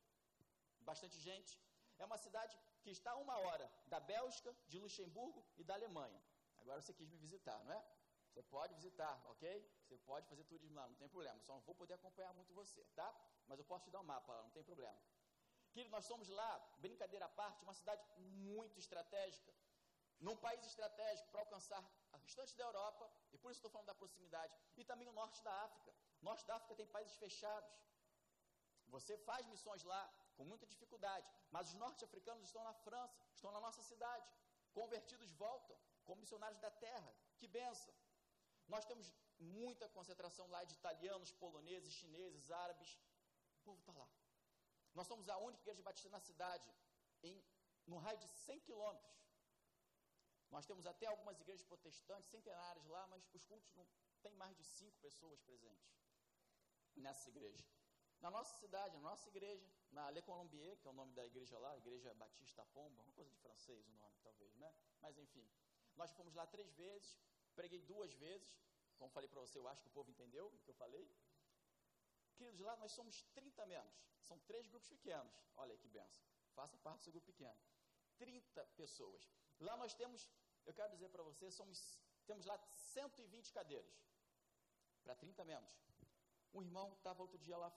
bastante 0.89 1.17
gente. 1.27 1.53
É 1.99 2.05
uma 2.05 2.19
cidade 2.25 2.57
que 2.81 2.91
está 2.97 3.11
a 3.11 3.21
uma 3.25 3.37
hora 3.45 3.67
da 3.93 3.99
Bélgica, 3.99 4.55
de 4.71 4.79
Luxemburgo 4.79 5.41
e 5.57 5.63
da 5.63 5.75
Alemanha. 5.79 6.21
Agora 6.65 6.81
você 6.81 6.93
quis 6.99 7.07
me 7.07 7.17
visitar, 7.17 7.57
não 7.63 7.71
é? 7.71 7.81
Você 8.27 8.41
pode 8.41 8.73
visitar, 8.73 9.15
ok? 9.27 9.43
Você 9.83 9.97
pode 9.99 10.27
fazer 10.27 10.43
turismo 10.45 10.75
lá, 10.75 10.87
não 10.87 10.95
tem 10.95 11.07
problema. 11.07 11.39
Só 11.41 11.53
não 11.53 11.61
vou 11.61 11.75
poder 11.75 11.93
acompanhar 11.93 12.33
muito 12.33 12.53
você, 12.55 12.83
tá? 12.95 13.09
Mas 13.47 13.59
eu 13.59 13.65
posso 13.65 13.85
te 13.85 13.91
dar 13.91 13.99
um 13.99 14.03
mapa 14.03 14.41
não 14.41 14.49
tem 14.49 14.63
problema. 14.63 14.99
Querido, 15.71 15.91
nós 15.91 16.05
somos 16.05 16.27
lá, 16.27 16.51
brincadeira 16.79 17.25
à 17.25 17.29
parte, 17.29 17.63
uma 17.63 17.73
cidade 17.73 18.03
muito 18.17 18.79
estratégica, 18.79 19.53
num 20.19 20.35
país 20.35 20.65
estratégico 20.65 21.29
para 21.29 21.41
alcançar 21.41 21.83
a 22.13 22.17
restante 22.17 22.55
da 22.55 22.63
Europa, 22.63 23.11
e 23.31 23.37
por 23.37 23.51
isso 23.51 23.59
estou 23.59 23.69
falando 23.69 23.87
da 23.87 23.95
proximidade, 23.95 24.53
e 24.75 24.83
também 24.83 25.07
o 25.07 25.11
norte 25.11 25.43
da 25.43 25.53
África. 25.65 25.93
O 26.21 26.25
norte 26.25 26.45
da 26.47 26.55
África 26.55 26.75
tem 26.75 26.87
países 26.87 27.15
fechados. 27.15 27.71
Você 28.87 29.17
faz 29.19 29.45
missões 29.47 29.83
lá 29.83 30.03
com 30.35 30.43
muita 30.45 30.65
dificuldade, 30.65 31.27
mas 31.51 31.67
os 31.67 31.75
norte-africanos 31.75 32.43
estão 32.43 32.63
na 32.63 32.73
França, 32.73 33.21
estão 33.33 33.51
na 33.51 33.59
nossa 33.59 33.83
cidade. 33.83 34.27
Convertidos 34.73 35.31
voltam, 35.33 35.77
como 36.05 36.21
missionários 36.21 36.59
da 36.59 36.71
terra. 36.71 37.11
Que 37.37 37.47
benção! 37.47 37.93
Nós 38.67 38.85
temos 38.85 39.11
muita 39.39 39.87
concentração 39.89 40.47
lá 40.47 40.63
de 40.63 40.73
italianos, 40.73 41.31
poloneses, 41.31 41.93
chineses, 41.93 42.51
árabes. 42.51 42.91
O 43.59 43.63
povo 43.65 43.79
está 43.79 43.93
lá. 43.93 44.09
Nós 44.93 45.07
somos 45.07 45.27
a 45.29 45.37
única 45.37 45.61
igreja 45.63 45.83
batista 45.83 46.09
na 46.09 46.19
cidade, 46.19 46.67
em, 47.21 47.43
no 47.85 47.97
raio 47.97 48.17
de 48.17 48.27
100 48.27 48.61
quilômetros. 48.61 49.15
Nós 50.49 50.65
temos 50.65 50.85
até 50.85 51.05
algumas 51.07 51.39
igrejas 51.39 51.65
protestantes, 51.65 52.31
centenárias 52.31 52.85
lá, 52.87 53.05
mas 53.07 53.27
os 53.33 53.45
cultos 53.45 53.73
não 53.75 53.85
tem 54.21 54.33
mais 54.35 54.55
de 54.55 54.63
cinco 54.63 54.97
pessoas 54.99 55.39
presentes 55.41 55.93
nessa 56.95 57.29
igreja. 57.29 57.65
Na 58.21 58.31
nossa 58.31 58.55
cidade, 58.57 58.95
na 58.97 59.09
nossa 59.09 59.27
igreja, 59.29 59.67
na 59.91 60.09
Le 60.09 60.21
Colombier, 60.21 60.77
que 60.77 60.87
é 60.87 60.91
o 60.91 60.93
nome 60.93 61.13
da 61.13 61.25
igreja 61.25 61.59
lá, 61.59 61.77
Igreja 61.77 62.13
Batista 62.13 62.65
Pomba, 62.67 63.01
uma 63.01 63.11
coisa 63.13 63.29
de 63.29 63.37
francês 63.37 63.87
o 63.87 63.93
nome, 63.93 64.15
talvez, 64.23 64.55
né? 64.55 64.73
Mas 65.01 65.17
enfim, 65.17 65.47
nós 65.95 66.11
fomos 66.11 66.33
lá 66.33 66.45
três 66.47 66.71
vezes, 66.73 67.17
preguei 67.55 67.81
duas 67.81 68.13
vezes, 68.13 68.47
como 68.97 69.11
falei 69.11 69.29
para 69.29 69.39
você, 69.41 69.57
eu 69.57 69.67
acho 69.67 69.81
que 69.81 69.87
o 69.87 69.91
povo 69.91 70.09
entendeu 70.09 70.47
o 70.47 70.59
que 70.59 70.69
eu 70.69 70.73
falei. 70.75 71.05
Queridos, 72.35 72.59
lá 72.59 72.75
nós 72.77 72.91
somos 72.91 73.21
30 73.33 73.65
membros, 73.65 73.95
são 74.21 74.37
três 74.39 74.67
grupos 74.67 74.89
pequenos, 74.89 75.33
olha 75.55 75.71
aí 75.71 75.77
que 75.77 75.87
benção, 75.87 76.23
faça 76.53 76.77
parte 76.77 76.99
do 76.99 77.03
seu 77.03 77.13
grupo 77.13 77.27
pequeno. 77.27 77.57
30 78.17 78.63
pessoas. 78.77 79.29
Lá 79.59 79.75
nós 79.77 79.93
temos, 79.93 80.29
eu 80.65 80.73
quero 80.73 80.91
dizer 80.91 81.09
para 81.09 81.23
você, 81.23 81.51
somos, 81.51 81.99
temos 82.25 82.45
lá 82.45 82.57
120 82.73 83.53
cadeiras, 83.53 83.95
para 85.03 85.15
30 85.15 85.43
membros. 85.45 85.73
Um 86.53 86.61
irmão 86.61 86.93
estava 86.93 87.21
outro 87.21 87.37
dia 87.37 87.57
lá 87.57 87.69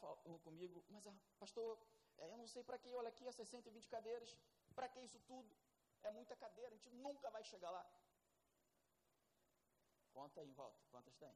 comigo, 0.44 0.84
mas 0.88 1.06
ah, 1.06 1.14
pastor, 1.38 1.78
é, 2.18 2.30
eu 2.32 2.36
não 2.36 2.46
sei 2.46 2.62
para 2.62 2.78
que, 2.78 2.94
olha 2.94 3.08
aqui, 3.08 3.26
essas 3.26 3.48
120 3.48 3.88
cadeiras, 3.88 4.36
para 4.74 4.88
que 4.88 5.00
isso 5.00 5.18
tudo? 5.20 5.56
É 6.02 6.10
muita 6.12 6.36
cadeira, 6.36 6.74
a 6.74 6.78
gente 6.78 6.90
nunca 6.90 7.28
vai 7.30 7.42
chegar 7.42 7.70
lá. 7.70 7.84
Conta 10.18 10.40
aí 10.40 10.48
em 10.48 10.52
volta, 10.62 10.80
quantas 10.90 11.14
tem? 11.16 11.34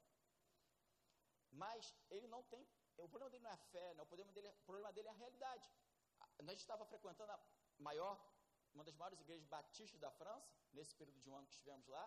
Mas 1.63 1.95
ele 2.11 2.27
não 2.27 2.43
tem, 2.53 2.67
o 2.97 3.09
problema 3.09 3.31
dele 3.31 3.45
não 3.45 3.51
é 3.51 3.55
a 3.55 3.65
fé, 3.75 3.95
né? 3.95 4.03
o, 4.03 4.07
problema 4.07 4.33
dele, 4.33 4.49
o 4.49 4.65
problema 4.69 4.93
dele 4.93 5.09
é 5.09 5.11
a 5.13 5.21
realidade. 5.25 5.71
Gente 6.41 6.63
estava 6.67 6.85
frequentando 6.85 7.31
a 7.31 7.39
maior, 7.79 8.17
uma 8.75 8.83
das 8.83 8.97
maiores 8.97 9.21
igrejas 9.21 9.47
batistas 9.47 10.01
da 10.01 10.11
França, 10.11 10.51
nesse 10.73 10.97
período 10.97 11.21
de 11.21 11.31
um 11.31 11.37
ano 11.37 11.47
que 11.47 11.55
estivemos 11.55 11.87
lá, 11.87 12.05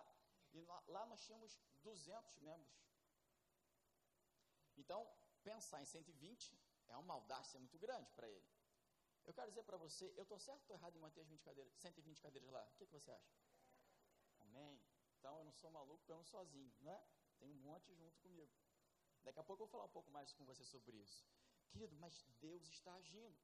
e 0.52 0.60
lá 0.88 1.06
nós 1.06 1.24
tínhamos 1.24 1.58
200 1.82 2.38
membros. 2.40 2.76
Então, 4.76 5.00
pensar 5.42 5.80
em 5.80 5.86
120 5.86 6.58
é 6.88 6.96
uma 6.98 7.14
audácia 7.14 7.58
muito 7.58 7.78
grande 7.78 8.10
para 8.12 8.28
ele. 8.28 8.46
Eu 9.24 9.32
quero 9.32 9.48
dizer 9.48 9.64
para 9.64 9.78
você, 9.78 10.12
eu 10.14 10.24
estou 10.24 10.38
certo 10.38 10.68
ou 10.68 10.76
errado 10.76 10.94
em 10.94 11.00
manter 11.00 11.22
as 11.22 11.28
20 11.28 11.42
cadeiras, 11.42 11.72
120 11.78 12.20
cadeiras 12.20 12.50
lá? 12.50 12.62
O 12.62 12.76
que, 12.76 12.86
que 12.86 12.92
você 12.92 13.10
acha? 13.10 13.32
Amém? 14.40 14.78
Então 15.26 15.38
eu 15.38 15.44
não 15.44 15.52
sou 15.54 15.70
maluco, 15.72 16.04
eu 16.08 16.16
não 16.16 16.24
sozinho, 16.24 16.72
não 16.80 16.92
é? 16.92 17.04
Tem 17.40 17.50
um 17.50 17.60
monte 17.68 17.92
junto 17.92 18.16
comigo. 18.20 18.52
Daqui 19.24 19.40
a 19.40 19.42
pouco 19.42 19.64
eu 19.64 19.66
vou 19.66 19.72
falar 19.72 19.86
um 19.86 19.94
pouco 19.96 20.08
mais 20.08 20.32
com 20.32 20.44
você 20.44 20.64
sobre 20.64 20.96
isso. 20.98 21.26
Querido, 21.68 21.96
mas 21.96 22.22
Deus 22.38 22.62
está 22.68 22.94
agindo. 22.94 23.36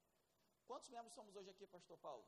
Quantos 0.65 0.87
membros 0.87 1.13
somos 1.13 1.35
hoje 1.35 1.49
aqui, 1.49 1.67
Pastor 1.67 1.97
Paulo? 1.97 2.25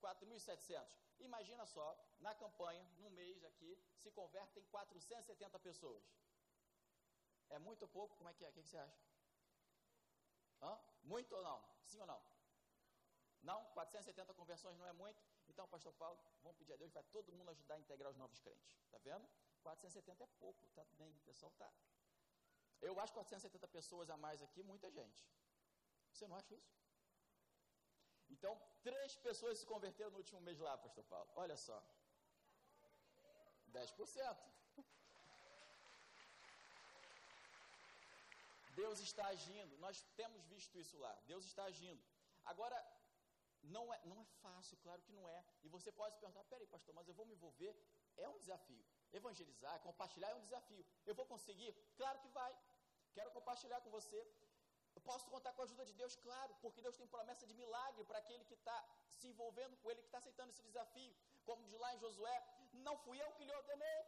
4.700. 0.00 0.98
Imagina 1.18 1.66
só, 1.66 1.86
na 2.20 2.34
campanha, 2.34 2.82
num 2.96 3.10
mês 3.10 3.44
aqui, 3.44 3.78
se 3.98 4.10
convertem 4.12 4.64
470 4.70 5.58
pessoas. 5.58 6.02
É 7.50 7.58
muito 7.58 7.82
ou 7.82 7.88
pouco? 7.88 8.16
Como 8.16 8.30
é 8.30 8.32
que 8.32 8.46
é? 8.46 8.48
O 8.48 8.52
que, 8.54 8.62
você 8.62 8.78
acha? 8.78 8.98
Hã? 10.62 10.80
Muito 11.02 11.36
ou 11.36 11.42
não? 11.42 11.62
Sim 11.84 12.00
ou 12.00 12.06
não? 12.06 12.22
Não? 13.42 13.62
470 13.74 14.32
conversões 14.32 14.78
não 14.78 14.86
é 14.86 14.92
muito? 14.94 15.29
Então, 15.50 15.66
pastor 15.74 15.92
Paulo, 16.02 16.18
vamos 16.44 16.56
pedir 16.58 16.72
a 16.74 16.76
Deus 16.76 16.92
para 16.96 17.02
todo 17.14 17.32
mundo 17.36 17.50
ajudar 17.50 17.74
a 17.74 17.80
integrar 17.84 18.10
os 18.10 18.16
novos 18.16 18.38
crentes. 18.44 18.70
Está 18.84 18.98
vendo? 18.98 19.28
470 19.62 20.24
é 20.24 20.26
pouco, 20.38 20.68
tá 20.76 20.84
bem, 21.00 21.12
o 21.16 21.20
pessoal 21.30 21.52
tá. 21.58 21.70
Eu 22.80 22.98
acho 23.00 23.12
470 23.12 23.68
pessoas 23.68 24.08
a 24.14 24.16
mais 24.16 24.40
aqui, 24.46 24.62
muita 24.62 24.90
gente. 24.90 25.20
Você 26.12 26.26
não 26.28 26.36
acha 26.36 26.54
isso? 26.54 26.72
Então, 28.34 28.52
três 28.88 29.16
pessoas 29.16 29.58
se 29.58 29.66
converteram 29.66 30.12
no 30.12 30.18
último 30.18 30.40
mês 30.40 30.58
lá, 30.66 30.78
pastor 30.78 31.04
Paulo. 31.04 31.30
Olha 31.34 31.56
só. 31.56 31.78
10%. 33.72 34.36
Deus 38.82 39.00
está 39.00 39.26
agindo. 39.26 39.76
Nós 39.78 39.96
temos 40.20 40.42
visto 40.54 40.78
isso 40.78 40.96
lá. 40.98 41.12
Deus 41.26 41.44
está 41.44 41.64
agindo. 41.64 42.02
Agora, 42.44 42.78
não 43.62 43.92
é, 43.92 44.00
não 44.04 44.20
é 44.20 44.24
fácil, 44.42 44.76
claro 44.78 45.02
que 45.02 45.12
não 45.12 45.28
é. 45.28 45.44
E 45.62 45.68
você 45.68 45.90
pode 45.92 46.14
se 46.14 46.20
perguntar: 46.20 46.44
peraí, 46.44 46.66
pastor, 46.66 46.94
mas 46.94 47.08
eu 47.08 47.14
vou 47.14 47.26
me 47.26 47.34
envolver? 47.34 47.74
É 48.16 48.28
um 48.28 48.38
desafio. 48.38 48.84
Evangelizar, 49.12 49.80
compartilhar 49.80 50.30
é 50.30 50.34
um 50.34 50.40
desafio. 50.40 50.84
Eu 51.06 51.14
vou 51.14 51.26
conseguir? 51.26 51.72
Claro 51.96 52.18
que 52.20 52.28
vai. 52.28 52.52
Quero 53.12 53.30
compartilhar 53.30 53.80
com 53.80 53.90
você. 53.90 54.18
Eu 54.94 55.02
posso 55.02 55.26
contar 55.30 55.52
com 55.52 55.62
a 55.62 55.64
ajuda 55.64 55.84
de 55.84 55.92
Deus, 55.92 56.16
claro, 56.16 56.52
porque 56.62 56.82
Deus 56.82 56.96
tem 56.96 57.06
promessa 57.06 57.46
de 57.46 57.54
milagre 57.54 58.04
para 58.04 58.18
aquele 58.18 58.44
que 58.44 58.54
está 58.54 58.76
se 59.18 59.28
envolvendo 59.28 59.76
com 59.76 59.90
ele, 59.90 60.00
que 60.02 60.08
está 60.08 60.18
aceitando 60.18 60.50
esse 60.50 60.62
desafio. 60.62 61.14
Como 61.44 61.64
diz 61.64 61.78
lá 61.78 61.94
em 61.94 61.98
Josué: 61.98 62.36
Não 62.72 62.96
fui 63.04 63.20
eu 63.22 63.30
que 63.32 63.44
lhe 63.44 63.54
ordenei, 63.60 64.00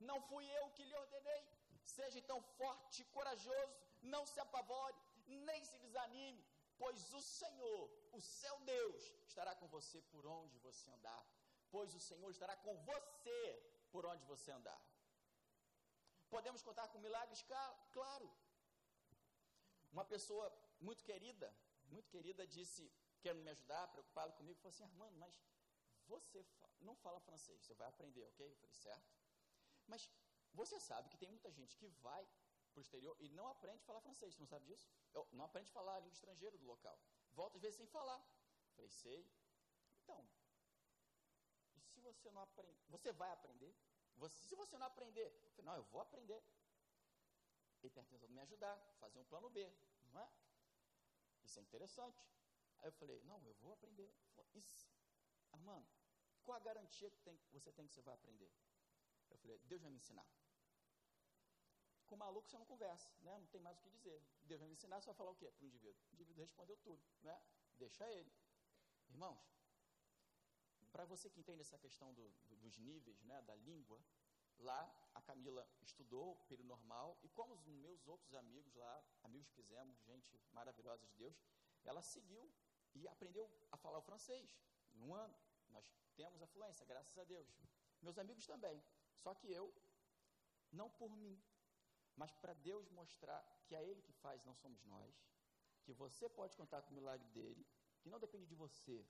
não 0.00 0.20
fui 0.22 0.44
eu 0.58 0.70
que 0.70 0.84
lhe 0.84 0.96
ordenei. 1.04 1.42
Seja 1.84 2.18
então 2.18 2.40
forte 2.58 3.02
e 3.02 3.04
corajoso, 3.16 3.76
não 4.02 4.26
se 4.26 4.40
apavore, 4.40 4.96
nem 5.26 5.64
se 5.64 5.78
desanime, 5.78 6.44
pois 6.78 7.12
o 7.12 7.22
Senhor, 7.22 7.90
o 8.12 8.20
seu 8.20 8.56
Deus, 8.60 9.02
estará 9.26 9.54
com 9.54 9.68
você 9.76 10.00
por 10.12 10.26
onde 10.26 10.58
você 10.58 10.90
andar. 10.90 11.22
Pois 11.70 11.94
o 11.94 12.00
Senhor 12.00 12.30
estará 12.30 12.56
com 12.56 12.74
você 12.90 13.38
por 13.90 14.06
onde 14.06 14.24
você 14.24 14.50
andar. 14.50 14.80
Podemos 16.28 16.62
contar 16.62 16.88
com 16.88 16.98
milagres? 16.98 17.44
Claro. 17.92 18.30
Uma 19.92 20.04
pessoa 20.04 20.46
muito 20.80 21.02
querida, 21.04 21.48
muito 21.86 22.08
querida, 22.10 22.46
disse, 22.46 22.90
querendo 23.20 23.42
me 23.42 23.50
ajudar, 23.50 23.88
preocupado 23.88 24.32
comigo, 24.34 24.58
falou 24.60 24.74
assim: 24.74 24.84
Armando, 24.84 25.16
mas 25.16 25.40
você 26.06 26.44
não 26.80 26.94
fala 26.96 27.20
francês, 27.20 27.60
você 27.62 27.74
vai 27.74 27.88
aprender, 27.88 28.24
ok? 28.24 28.46
Eu 28.50 28.56
falei, 28.56 28.74
certo. 28.74 29.14
Mas 29.86 30.10
você 30.52 30.78
sabe 30.80 31.08
que 31.08 31.16
tem 31.16 31.28
muita 31.28 31.50
gente 31.50 31.76
que 31.76 31.88
vai 32.08 32.26
para 32.76 32.80
o 32.80 32.82
exterior 32.82 33.16
e 33.20 33.28
não 33.30 33.48
aprende 33.48 33.80
a 33.82 33.86
falar 33.86 34.02
francês, 34.02 34.34
você 34.34 34.40
não 34.40 34.46
sabe 34.46 34.66
disso? 34.66 34.86
Eu, 35.14 35.26
não 35.32 35.46
aprende 35.46 35.70
a 35.70 35.72
falar 35.72 35.96
a 35.96 36.00
língua 36.00 36.12
estrangeira 36.12 36.58
do 36.58 36.66
local. 36.66 37.00
Volta 37.32 37.56
às 37.56 37.62
vezes 37.62 37.78
sem 37.78 37.86
falar. 37.86 38.20
Falei, 38.74 38.90
sei. 38.90 39.26
Então, 40.02 40.28
e 41.74 41.80
se 41.80 42.00
você 42.00 42.30
não 42.30 42.42
aprender? 42.42 42.78
Você 42.90 43.12
vai 43.12 43.30
aprender? 43.32 43.74
Você, 44.16 44.36
se 44.42 44.54
você 44.54 44.76
não 44.76 44.86
aprender? 44.86 45.26
Eu 45.44 45.50
falei, 45.52 45.64
não, 45.64 45.76
eu 45.76 45.84
vou 45.84 46.02
aprender. 46.02 46.42
Ele 47.80 47.88
está 47.88 48.02
tentando 48.04 48.32
me 48.32 48.40
ajudar, 48.40 48.76
fazer 49.00 49.18
um 49.18 49.24
plano 49.24 49.48
B, 49.48 49.72
não 50.12 50.20
é? 50.20 50.30
Isso 51.44 51.58
é 51.58 51.62
interessante. 51.62 52.22
Aí 52.80 52.88
eu 52.88 52.92
falei, 52.92 53.22
não, 53.22 53.42
eu 53.46 53.54
vou 53.54 53.72
aprender. 53.72 54.12
Falei, 54.34 54.50
isso, 54.54 54.86
Armando, 55.50 55.88
qual 56.44 56.56
a 56.56 56.60
garantia 56.60 57.10
que 57.10 57.20
tem, 57.20 57.40
você 57.52 57.72
tem 57.72 57.86
que 57.86 57.94
você 57.94 58.02
vai 58.02 58.14
aprender? 58.14 58.52
Eu 59.30 59.38
falei, 59.38 59.58
Deus 59.60 59.80
vai 59.80 59.90
me 59.90 59.96
ensinar. 59.96 60.26
Com 62.06 62.16
maluco 62.16 62.48
você 62.48 62.58
não 62.58 62.66
conversa, 62.66 63.10
né? 63.22 63.36
não 63.38 63.46
tem 63.46 63.60
mais 63.60 63.78
o 63.78 63.82
que 63.82 63.90
dizer. 63.90 64.22
Deus 64.44 64.60
vai 64.60 64.68
me 64.68 64.74
ensinar, 64.74 65.00
você 65.00 65.06
vai 65.06 65.14
falar 65.14 65.30
o 65.30 65.36
quê 65.36 65.50
para 65.50 65.64
o 65.64 65.66
indivíduo? 65.66 66.00
O 66.12 66.14
indivíduo 66.14 66.42
respondeu 66.42 66.76
tudo, 66.78 67.02
né? 67.22 67.40
deixa 67.78 68.08
ele. 68.12 68.32
Irmãos, 69.08 69.40
para 70.92 71.04
você 71.04 71.28
que 71.28 71.40
entende 71.40 71.60
essa 71.60 71.78
questão 71.78 72.14
do, 72.14 72.28
do, 72.48 72.56
dos 72.56 72.78
níveis 72.78 73.22
né, 73.24 73.42
da 73.42 73.54
língua, 73.54 74.00
lá 74.58 74.80
a 75.14 75.20
Camila 75.20 75.68
estudou 75.82 76.36
período 76.48 76.68
normal 76.68 77.18
e 77.22 77.28
como 77.28 77.54
os 77.54 77.66
meus 77.66 78.06
outros 78.06 78.34
amigos 78.34 78.74
lá, 78.74 79.04
amigos 79.22 79.48
que 79.48 79.56
fizemos, 79.56 79.98
gente 80.04 80.40
maravilhosa 80.52 81.06
de 81.06 81.14
Deus, 81.16 81.36
ela 81.84 82.02
seguiu 82.02 82.50
e 82.94 83.06
aprendeu 83.08 83.50
a 83.70 83.76
falar 83.76 83.98
o 83.98 84.02
francês 84.02 84.48
um 84.94 85.14
ano. 85.14 85.36
Nós 85.68 85.84
temos 86.14 86.40
a 86.40 86.46
fluência, 86.46 86.86
graças 86.86 87.16
a 87.18 87.24
Deus. 87.24 87.48
Meus 88.00 88.18
amigos 88.18 88.46
também. 88.46 88.82
Só 89.18 89.34
que 89.34 89.50
eu, 89.52 89.74
não 90.72 90.88
por 90.90 91.14
mim, 91.16 91.42
mas 92.16 92.32
para 92.32 92.54
Deus 92.54 92.88
mostrar 92.90 93.40
que 93.66 93.74
é 93.74 93.84
Ele 93.84 94.02
que 94.02 94.12
faz, 94.12 94.44
não 94.44 94.54
somos 94.54 94.82
nós, 94.84 95.14
que 95.84 95.92
você 95.92 96.28
pode 96.28 96.56
contar 96.56 96.82
com 96.82 96.90
o 96.90 96.94
milagre 96.94 97.28
dele, 97.28 97.66
que 98.00 98.08
não 98.08 98.18
depende 98.18 98.46
de 98.46 98.54
você, 98.54 99.06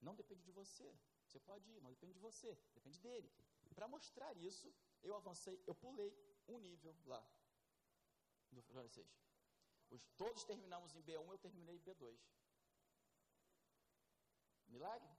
não 0.00 0.14
depende 0.14 0.42
de 0.42 0.52
você. 0.52 0.88
Você 1.26 1.40
pode 1.40 1.68
ir, 1.70 1.80
não 1.80 1.90
depende 1.90 2.12
de 2.12 2.20
você, 2.20 2.56
depende 2.74 3.00
dele. 3.00 3.30
Para 3.74 3.88
mostrar 3.88 4.32
isso, 4.36 4.72
eu 5.02 5.14
avancei, 5.14 5.60
eu 5.66 5.74
pulei 5.74 6.14
um 6.48 6.58
nível 6.58 6.96
lá 7.04 7.22
no 8.52 8.62
francês. 8.62 9.08
Os, 9.90 10.04
todos 10.16 10.44
terminamos 10.44 10.94
em 10.94 11.02
B1, 11.02 11.30
eu 11.30 11.38
terminei 11.38 11.76
em 11.76 11.80
B2. 11.80 12.16
Milagre? 14.68 15.16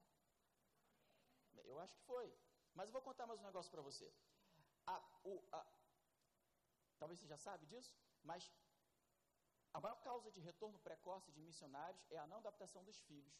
Eu 1.65 1.79
acho 1.79 1.95
que 1.95 2.01
foi. 2.03 2.33
Mas 2.73 2.87
eu 2.87 2.93
vou 2.93 3.01
contar 3.01 3.25
mais 3.25 3.39
um 3.39 3.43
negócio 3.43 3.71
para 3.71 3.81
você. 3.81 4.11
A, 4.85 4.97
o, 5.23 5.43
a, 5.51 5.65
talvez 6.97 7.19
você 7.19 7.27
já 7.27 7.37
sabe 7.37 7.65
disso, 7.65 7.93
mas 8.23 8.51
a 9.73 9.79
maior 9.79 9.99
causa 10.01 10.31
de 10.31 10.39
retorno 10.39 10.79
precoce 10.79 11.31
de 11.31 11.41
missionários 11.41 12.05
é 12.09 12.17
a 12.17 12.27
não 12.27 12.37
adaptação 12.37 12.83
dos 12.83 12.99
filhos. 13.01 13.35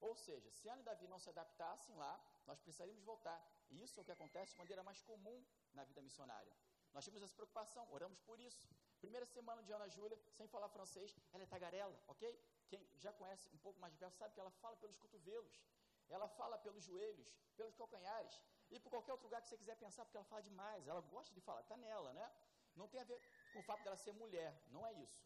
Ou 0.00 0.16
seja, 0.16 0.50
se 0.50 0.68
Ana 0.68 0.80
e 0.80 0.84
Davi 0.84 1.06
não 1.06 1.18
se 1.18 1.28
adaptassem 1.28 1.94
lá, 1.94 2.20
nós 2.46 2.58
precisaríamos 2.58 3.04
voltar. 3.04 3.40
E 3.70 3.82
isso 3.82 3.98
é 3.98 4.02
o 4.02 4.04
que 4.04 4.10
acontece 4.10 4.52
de 4.52 4.58
maneira 4.58 4.82
mais 4.82 5.00
comum 5.00 5.44
na 5.72 5.84
vida 5.84 6.02
missionária. 6.02 6.52
Nós 6.92 7.04
tínhamos 7.04 7.22
essa 7.22 7.34
preocupação, 7.34 7.86
oramos 7.90 8.18
por 8.20 8.38
isso. 8.40 8.68
Primeira 9.00 9.26
semana 9.26 9.62
de 9.62 9.72
Ana 9.72 9.88
Júlia, 9.88 10.18
sem 10.30 10.46
falar 10.46 10.68
francês, 10.68 11.14
ela 11.32 11.42
é 11.42 11.46
tagarela, 11.46 11.96
ok? 12.06 12.22
Quem 12.68 12.86
já 12.96 13.12
conhece 13.12 13.48
um 13.52 13.58
pouco 13.58 13.78
mais 13.80 13.92
de 13.92 13.98
perto 13.98 14.16
sabe 14.16 14.34
que 14.34 14.40
ela 14.40 14.50
fala 14.50 14.76
pelos 14.76 14.96
cotovelos, 14.96 15.62
ela 16.08 16.28
fala 16.28 16.58
pelos 16.58 16.84
joelhos, 16.84 17.32
pelos 17.56 17.74
calcanhares, 17.74 18.40
e 18.70 18.78
por 18.78 18.90
qualquer 18.90 19.12
outro 19.12 19.26
lugar 19.26 19.40
que 19.42 19.48
você 19.48 19.56
quiser 19.56 19.76
pensar, 19.76 20.04
porque 20.04 20.16
ela 20.16 20.24
fala 20.26 20.42
demais, 20.42 20.86
ela 20.86 21.00
gosta 21.00 21.34
de 21.34 21.40
falar, 21.40 21.60
está 21.60 21.76
nela, 21.76 22.12
né? 22.12 22.30
Não 22.76 22.88
tem 22.88 23.00
a 23.00 23.04
ver 23.04 23.20
com 23.52 23.60
o 23.60 23.62
fato 23.62 23.82
dela 23.84 23.96
ser 23.96 24.12
mulher, 24.12 24.52
não 24.70 24.86
é 24.86 24.92
isso. 24.94 25.22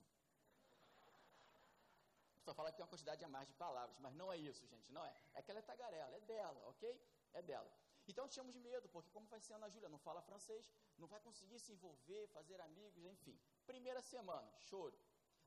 Só 2.47 2.55
fala 2.55 2.71
que 2.71 2.77
tem 2.77 2.85
uma 2.85 2.89
quantidade 2.95 3.25
a 3.25 3.29
mais 3.29 3.49
de 3.49 3.55
palavras, 3.55 3.99
mas 3.99 4.15
não 4.15 4.33
é 4.33 4.37
isso, 4.37 4.65
gente, 4.67 4.93
não 4.93 5.05
é. 5.05 5.15
É 5.35 5.43
que 5.43 5.51
ela 5.51 5.59
é 5.59 5.63
tagarela, 5.63 6.17
é 6.17 6.21
dela, 6.21 6.69
ok? 6.69 7.01
É 7.33 7.43
dela. 7.43 7.71
Então 8.07 8.29
tínhamos 8.29 8.55
medo, 8.55 8.89
porque 8.89 9.11
como 9.11 9.27
vai 9.27 9.41
ser 9.41 9.55
Ana 9.55 9.69
Júlia? 9.69 9.89
Não 9.89 9.99
fala 9.99 10.23
francês, 10.23 10.71
não 10.97 11.09
vai 11.09 11.21
conseguir 11.21 11.59
se 11.59 11.73
envolver, 11.73 12.29
fazer 12.29 12.61
amigos, 12.61 13.05
enfim. 13.05 13.37
Primeira 13.67 14.01
semana, 14.01 14.49
choro. 14.69 14.97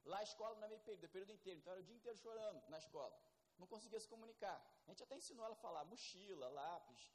Lá 0.03 0.19
a 0.19 0.23
escola 0.23 0.55
não 0.55 0.65
é 0.65 0.67
meio 0.67 0.81
período, 0.81 1.05
é 1.05 1.07
período 1.07 1.31
inteiro, 1.31 1.59
então 1.59 1.71
era 1.71 1.81
o 1.81 1.85
dia 1.85 1.95
inteiro 1.95 2.17
chorando 2.17 2.61
na 2.69 2.77
escola. 2.77 3.17
Não 3.57 3.67
conseguia 3.67 3.99
se 3.99 4.07
comunicar. 4.07 4.57
A 4.85 4.91
gente 4.91 5.03
até 5.03 5.15
ensinou 5.15 5.45
ela 5.45 5.53
a 5.53 5.57
falar 5.57 5.85
mochila, 5.85 6.49
lápis, 6.49 7.11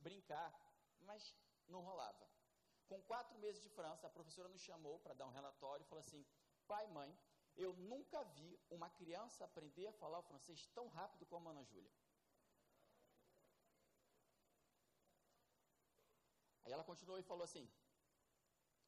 brincar, 0.00 0.52
mas 1.00 1.34
não 1.68 1.80
rolava. 1.80 2.26
Com 2.88 3.00
quatro 3.02 3.38
meses 3.38 3.62
de 3.62 3.68
França, 3.68 4.06
a 4.06 4.10
professora 4.10 4.48
nos 4.48 4.62
chamou 4.62 4.98
para 5.00 5.14
dar 5.14 5.26
um 5.26 5.36
relatório 5.38 5.84
e 5.84 5.88
falou 5.88 6.00
assim: 6.00 6.24
pai, 6.66 6.86
mãe, 6.98 7.10
eu 7.64 7.72
nunca 7.92 8.22
vi 8.36 8.58
uma 8.70 8.88
criança 8.90 9.44
aprender 9.44 9.86
a 9.88 9.92
falar 9.92 10.18
o 10.20 10.28
francês 10.30 10.66
tão 10.74 10.86
rápido 10.88 11.26
como 11.26 11.48
a 11.48 11.52
Ana 11.52 11.64
Júlia. 11.64 11.92
Aí 16.64 16.72
ela 16.72 16.84
continuou 16.84 17.18
e 17.18 17.22
falou 17.22 17.44
assim: 17.44 17.68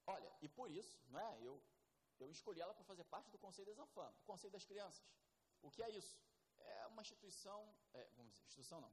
Olha, 0.06 0.32
e 0.40 0.48
por 0.48 0.70
isso, 0.70 0.98
né, 1.16 1.38
eu, 1.42 1.62
eu 2.18 2.30
escolhi 2.30 2.60
ela 2.60 2.74
para 2.74 2.84
fazer 2.84 3.04
parte 3.04 3.30
do 3.30 3.38
Conselho 3.38 3.68
das 3.68 3.78
Anfam, 3.78 4.10
o 4.22 4.24
Conselho 4.24 4.52
das 4.52 4.64
Crianças. 4.64 5.04
O 5.62 5.70
que 5.70 5.82
é 5.82 5.90
isso? 5.90 6.18
É 6.58 6.86
uma 6.86 7.02
instituição, 7.02 7.58
é, 7.92 8.04
vamos 8.16 8.32
dizer, 8.32 8.44
instituição 8.44 8.80
não, 8.80 8.92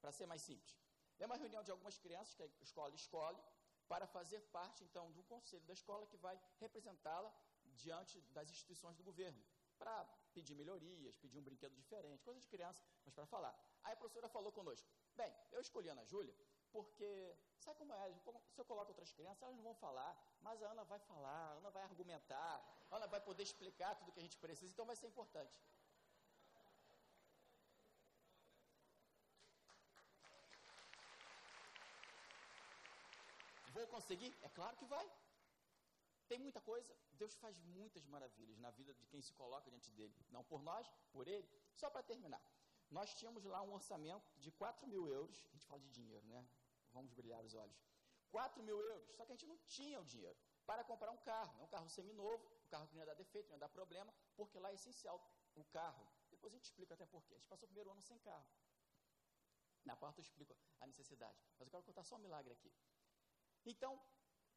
para 0.00 0.12
ser 0.12 0.26
mais 0.26 0.42
simples. 0.42 0.76
É 1.18 1.26
uma 1.26 1.36
reunião 1.36 1.62
de 1.62 1.70
algumas 1.70 1.98
crianças 1.98 2.34
que 2.34 2.42
a 2.42 2.46
escola 2.62 2.94
escolhe 2.94 3.42
para 3.88 4.06
fazer 4.06 4.40
parte, 4.58 4.84
então, 4.84 5.10
do 5.12 5.22
conselho 5.24 5.64
da 5.64 5.72
escola 5.72 6.06
que 6.06 6.16
vai 6.16 6.38
representá-la 6.60 7.32
diante 7.64 8.20
das 8.36 8.50
instituições 8.50 8.96
do 8.96 9.02
governo, 9.02 9.42
para 9.78 10.04
pedir 10.34 10.54
melhorias, 10.54 11.16
pedir 11.16 11.38
um 11.38 11.42
brinquedo 11.42 11.74
diferente, 11.74 12.22
coisa 12.24 12.40
de 12.40 12.48
criança, 12.48 12.80
mas 13.04 13.14
para 13.14 13.26
falar. 13.26 13.54
Aí 13.84 13.92
a 13.92 13.96
professora 13.96 14.28
falou 14.28 14.52
conosco: 14.52 14.86
Bem, 15.14 15.32
eu 15.52 15.60
escolhi 15.60 15.88
a 15.88 15.92
Ana 15.92 16.04
Júlia 16.04 16.34
porque, 16.70 17.34
sabe 17.58 17.78
como 17.78 17.94
é? 17.94 18.12
Se 18.52 18.60
eu 18.60 18.64
coloco 18.64 18.90
outras 18.90 19.12
crianças, 19.12 19.42
elas 19.42 19.56
não 19.56 19.62
vão 19.62 19.74
falar, 19.74 20.16
mas 20.40 20.62
a 20.62 20.70
Ana 20.70 20.84
vai 20.84 20.98
falar, 20.98 21.52
a 21.52 21.52
Ana 21.54 21.70
vai 21.70 21.82
argumentar, 21.82 22.62
a 22.90 22.96
Ana 22.96 23.06
vai 23.06 23.20
poder 23.20 23.42
explicar 23.42 23.94
tudo 23.94 24.08
o 24.08 24.12
que 24.12 24.20
a 24.20 24.22
gente 24.22 24.36
precisa, 24.36 24.72
então 24.72 24.84
vai 24.84 24.96
ser 24.96 25.06
importante. 25.06 25.58
Vou 33.78 33.86
conseguir? 33.86 34.36
É 34.42 34.48
claro 34.48 34.76
que 34.76 34.86
vai. 34.86 35.06
Tem 36.26 36.38
muita 36.38 36.60
coisa. 36.60 36.92
Deus 37.12 37.34
faz 37.36 37.56
muitas 37.60 38.04
maravilhas 38.06 38.58
na 38.58 38.70
vida 38.70 38.92
de 38.92 39.06
quem 39.06 39.22
se 39.22 39.32
coloca 39.32 39.70
diante 39.70 39.92
dele. 39.92 40.14
Não 40.30 40.42
por 40.42 40.60
nós, 40.62 40.86
por 41.12 41.28
ele. 41.28 41.48
Só 41.74 41.88
para 41.88 42.02
terminar. 42.02 42.42
Nós 42.90 43.14
tínhamos 43.18 43.44
lá 43.44 43.62
um 43.62 43.72
orçamento 43.72 44.28
de 44.38 44.50
4 44.50 44.86
mil 44.88 45.06
euros. 45.08 45.46
A 45.46 45.52
gente 45.52 45.66
fala 45.66 45.80
de 45.80 45.90
dinheiro, 45.90 46.26
né? 46.26 46.44
Vamos 46.92 47.12
brilhar 47.12 47.40
os 47.44 47.54
olhos. 47.54 47.78
4 48.30 48.62
mil 48.64 48.80
euros. 48.80 49.14
Só 49.16 49.24
que 49.24 49.32
a 49.32 49.36
gente 49.36 49.46
não 49.46 49.58
tinha 49.58 50.00
o 50.00 50.04
dinheiro 50.04 50.36
para 50.66 50.82
comprar 50.82 51.12
um 51.12 51.16
carro. 51.18 51.54
É 51.60 51.62
um 51.62 51.68
carro 51.68 51.88
seminovo, 51.88 52.44
um 52.66 52.68
carro 52.68 52.88
que 52.88 52.94
não 52.94 53.02
ia 53.02 53.06
dar 53.06 53.14
defeito, 53.14 53.46
não 53.48 53.54
ia 53.54 53.60
dar 53.60 53.68
problema, 53.68 54.12
porque 54.36 54.58
lá 54.58 54.70
é 54.72 54.74
essencial 54.74 55.24
o 55.54 55.64
carro. 55.64 56.04
Depois 56.30 56.52
a 56.52 56.56
gente 56.56 56.64
explica 56.64 56.94
até 56.94 57.06
porquê. 57.06 57.34
A 57.34 57.38
gente 57.38 57.48
passou 57.48 57.66
o 57.66 57.68
primeiro 57.68 57.90
ano 57.90 58.02
sem 58.02 58.18
carro. 58.18 58.46
Na 59.84 59.96
parte 59.96 60.18
eu 60.18 60.22
explico 60.22 60.56
a 60.80 60.86
necessidade. 60.86 61.38
Mas 61.58 61.68
eu 61.68 61.72
quero 61.72 61.84
contar 61.84 62.02
só 62.02 62.16
um 62.16 62.18
milagre 62.18 62.52
aqui. 62.52 62.72
Então, 63.72 63.92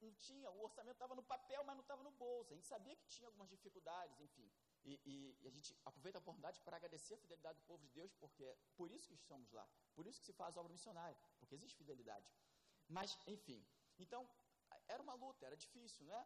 não 0.01 0.11
tinha, 0.25 0.49
o 0.49 0.63
orçamento 0.67 0.95
estava 0.95 1.15
no 1.19 1.23
papel, 1.23 1.63
mas 1.63 1.75
não 1.75 1.81
estava 1.81 2.03
no 2.03 2.11
bolso. 2.11 2.53
A 2.53 2.55
gente 2.55 2.67
sabia 2.67 2.95
que 2.95 3.05
tinha 3.05 3.27
algumas 3.27 3.49
dificuldades, 3.49 4.19
enfim. 4.19 4.49
E, 4.83 4.93
e, 5.05 5.37
e, 5.41 5.47
a 5.47 5.51
gente 5.51 5.75
aproveita 5.85 6.17
a 6.17 6.21
oportunidade 6.21 6.59
para 6.61 6.77
agradecer 6.77 7.13
a 7.15 7.17
fidelidade 7.17 7.59
do 7.59 7.65
povo 7.65 7.83
de 7.85 7.91
Deus, 7.99 8.13
porque 8.13 8.43
é 8.43 8.55
por 8.75 8.89
isso 8.89 9.07
que 9.09 9.13
estamos 9.13 9.51
lá, 9.51 9.67
por 9.93 10.07
isso 10.07 10.19
que 10.19 10.25
se 10.25 10.33
faz 10.33 10.57
obra 10.57 10.71
missionária, 10.71 11.17
porque 11.39 11.53
existe 11.53 11.77
fidelidade. 11.77 12.27
Mas, 12.87 13.17
enfim, 13.27 13.63
então, 13.99 14.27
era 14.87 15.03
uma 15.03 15.13
luta, 15.13 15.45
era 15.45 15.55
difícil, 15.55 16.05
né? 16.05 16.25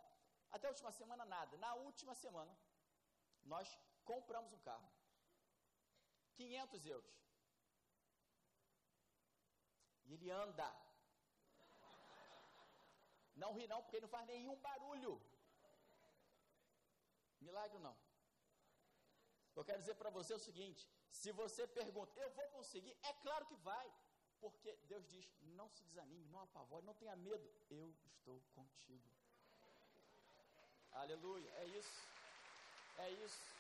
Até 0.52 0.68
a 0.68 0.70
última 0.70 0.92
semana, 0.92 1.26
nada. 1.26 1.58
Na 1.58 1.74
última 1.74 2.16
semana, 2.16 2.56
nós 3.44 3.78
compramos 4.06 4.54
um 4.54 4.60
carro. 4.60 4.90
500 6.36 6.86
euros. 6.86 7.16
E 10.06 10.14
ele 10.14 10.30
anda. 10.30 10.85
Não 13.36 13.54
ri 13.54 13.68
não, 13.68 13.82
porque 13.84 14.00
não 14.00 14.08
faz 14.08 14.26
nenhum 14.28 14.56
barulho. 14.68 15.22
Milagre 17.42 17.80
não. 17.80 17.96
Eu 19.56 19.64
quero 19.64 19.80
dizer 19.80 19.96
para 19.96 20.10
você 20.10 20.34
o 20.34 20.40
seguinte: 20.40 20.90
se 21.10 21.32
você 21.32 21.68
pergunta, 21.68 22.20
eu 22.20 22.30
vou 22.32 22.48
conseguir? 22.50 22.96
É 23.04 23.14
claro 23.26 23.46
que 23.46 23.56
vai. 23.56 23.88
Porque 24.40 24.72
Deus 24.88 25.06
diz: 25.08 25.28
não 25.60 25.70
se 25.70 25.84
desanime, 25.84 26.26
não 26.30 26.42
apavore, 26.42 26.86
não 26.86 26.94
tenha 26.94 27.16
medo. 27.16 27.50
Eu 27.70 27.94
estou 28.06 28.42
contigo. 28.54 29.10
Aleluia. 30.92 31.50
É 31.64 31.66
isso. 31.66 32.02
É 32.98 33.10
isso. 33.12 33.56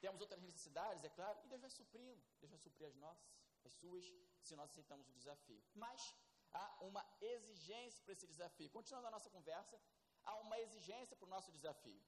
Temos 0.00 0.20
outras 0.20 0.40
necessidades, 0.42 1.02
é 1.04 1.08
claro, 1.10 1.38
e 1.44 1.48
Deus 1.48 1.60
vai 1.60 1.70
suprindo. 1.70 2.20
Deus 2.40 2.50
vai 2.50 2.58
suprir 2.58 2.86
as 2.86 2.94
nossas, 2.96 3.26
as 3.64 3.72
suas, 3.72 4.04
se 4.42 4.54
nós 4.54 4.70
aceitamos 4.70 5.08
o 5.08 5.12
desafio. 5.14 5.62
Mas 5.74 6.14
há 6.58 6.66
uma 6.88 7.02
exigência 7.34 8.02
para 8.04 8.14
esse 8.16 8.26
desafio. 8.34 8.74
Continuando 8.76 9.08
a 9.08 9.14
nossa 9.16 9.30
conversa, 9.36 9.76
há 10.28 10.34
uma 10.44 10.58
exigência 10.64 11.16
para 11.16 11.28
o 11.28 11.34
nosso 11.36 11.50
desafio. 11.58 12.00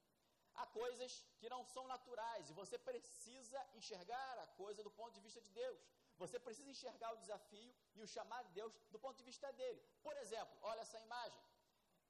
Há 0.61 0.67
coisas 0.81 1.13
que 1.39 1.49
não 1.55 1.63
são 1.75 1.85
naturais 1.95 2.49
e 2.51 2.59
você 2.61 2.77
precisa 2.91 3.61
enxergar 3.79 4.35
a 4.45 4.47
coisa 4.63 4.83
do 4.87 4.93
ponto 4.99 5.15
de 5.17 5.25
vista 5.27 5.41
de 5.47 5.51
Deus. 5.63 5.81
Você 6.23 6.39
precisa 6.47 6.71
enxergar 6.75 7.11
o 7.13 7.21
desafio 7.25 7.73
e 7.97 8.01
o 8.03 8.09
chamar 8.15 8.43
de 8.47 8.53
Deus 8.61 8.73
do 8.95 8.99
ponto 9.05 9.17
de 9.21 9.27
vista 9.31 9.49
dele. 9.61 9.81
Por 10.07 10.17
exemplo, 10.23 10.55
olha 10.63 10.81
essa 10.87 10.99
imagem. 11.09 11.43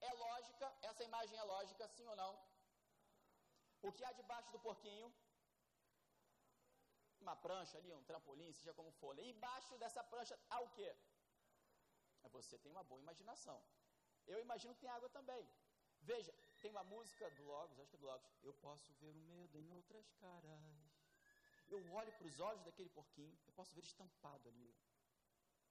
É 0.01 0.13
lógica, 0.25 0.67
essa 0.91 1.05
imagem 1.05 1.37
é 1.37 1.43
lógica, 1.43 1.89
sim 1.97 2.07
ou 2.13 2.17
não? 2.23 2.33
O 3.83 3.93
que 3.93 4.05
há 4.05 4.13
debaixo 4.13 4.51
do 4.55 4.61
porquinho? 4.67 5.09
Uma 7.21 7.37
prancha 7.37 7.77
ali, 7.79 7.93
um 7.93 8.05
trampolim, 8.11 8.53
seja 8.53 8.73
como 8.73 8.91
for. 8.93 9.19
E 9.19 9.31
embaixo 9.31 9.77
dessa 9.83 10.03
prancha 10.13 10.39
há 10.49 10.61
o 10.61 10.71
quê? 10.71 10.91
Você 12.29 12.59
tem 12.59 12.71
uma 12.71 12.85
boa 12.85 13.01
imaginação. 13.01 13.61
Eu 14.27 14.41
imagino 14.41 14.75
que 14.75 14.81
tem 14.81 14.91
água 14.91 15.09
também. 15.09 15.49
Veja, 16.03 16.33
tem 16.61 16.71
uma 16.71 16.85
música 16.85 17.31
do 17.31 17.45
Logos, 17.45 17.79
acho 17.79 17.91
que 17.91 17.97
é 17.97 17.99
do 17.99 18.07
Logos. 18.07 18.31
Eu 18.43 18.55
posso 18.55 18.93
ver 18.95 19.11
o 19.11 19.15
medo 19.15 19.59
em 19.59 19.71
outras 19.73 20.11
caras. 20.15 20.61
Eu 21.69 21.81
olho 21.93 22.13
para 22.13 22.27
os 22.27 22.41
olhos 22.41 22.63
daquele 22.65 22.89
porquinho, 22.89 23.39
eu 23.47 23.53
posso 23.53 23.75
ver 23.75 23.83
estampado 23.83 24.49
ali 24.49 24.75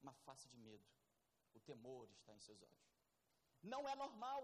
uma 0.01 0.13
face 0.13 0.47
de 0.49 0.57
medo. 0.57 0.85
O 1.55 1.59
temor 1.59 2.07
está 2.11 2.33
em 2.33 2.39
seus 2.39 2.61
olhos. 2.61 2.87
Não 3.63 3.87
é 3.89 3.95
normal. 3.95 4.43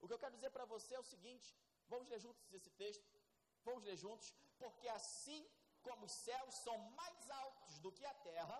O 0.00 0.06
que 0.06 0.12
eu 0.12 0.18
quero 0.18 0.34
dizer 0.34 0.50
para 0.50 0.64
você 0.64 0.94
é 0.94 0.98
o 0.98 1.10
seguinte: 1.14 1.56
vamos 1.88 2.08
ler 2.08 2.18
juntos 2.18 2.52
esse 2.52 2.70
texto. 2.70 3.06
Vamos 3.64 3.84
ler 3.84 3.96
juntos, 3.96 4.34
porque 4.58 4.88
assim 4.88 5.46
como 5.82 6.06
os 6.06 6.12
céus 6.12 6.54
são 6.56 6.76
mais 7.00 7.30
altos 7.30 7.78
do 7.78 7.92
que 7.92 8.04
a 8.04 8.14
terra, 8.14 8.58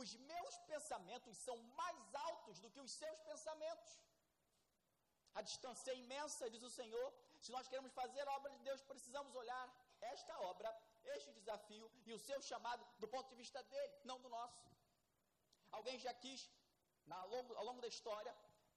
Os 0.00 0.10
meus 0.32 0.56
pensamentos 0.72 1.36
são 1.46 1.56
mais 1.80 2.14
altos 2.28 2.60
do 2.62 2.70
que 2.74 2.82
os 2.86 2.92
seus 3.00 3.20
pensamentos. 3.30 3.92
A 5.38 5.42
distância 5.48 5.90
é 5.92 5.96
imensa, 6.04 6.50
diz 6.54 6.62
o 6.68 6.74
Senhor. 6.78 7.08
Se 7.44 7.50
nós 7.54 7.68
queremos 7.70 7.92
fazer 8.00 8.24
a 8.26 8.34
obra 8.38 8.52
de 8.56 8.62
Deus, 8.68 8.80
precisamos 8.92 9.34
olhar 9.42 9.66
esta 10.12 10.34
obra, 10.52 10.70
este 11.16 11.32
desafio 11.38 11.86
e 12.06 12.12
o 12.12 12.18
seu 12.26 12.40
chamado 12.50 12.84
do 13.02 13.08
ponto 13.14 13.28
de 13.30 13.36
vista 13.42 13.60
dele, 13.72 13.94
não 14.10 14.18
do 14.24 14.28
nosso. 14.28 14.62
Alguém 15.78 15.98
já 16.06 16.14
quis, 16.14 16.42
ao 17.10 17.28
longo, 17.34 17.54
ao 17.54 17.64
longo 17.68 17.80
da 17.80 17.88
história, 17.94 18.34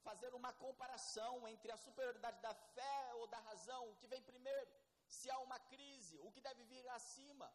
fazer 0.08 0.34
uma 0.40 0.54
comparação 0.66 1.48
entre 1.48 1.72
a 1.72 1.78
superioridade 1.78 2.40
da 2.48 2.54
fé 2.76 3.14
ou 3.20 3.28
da 3.28 3.40
razão, 3.50 3.82
o 3.90 3.96
que 3.98 4.08
vem 4.08 4.22
primeiro. 4.22 4.72
Se 5.08 5.30
há 5.30 5.38
uma 5.40 5.60
crise, 5.72 6.20
o 6.28 6.32
que 6.32 6.42
deve 6.42 6.64
vir 6.64 6.88
acima? 6.90 7.48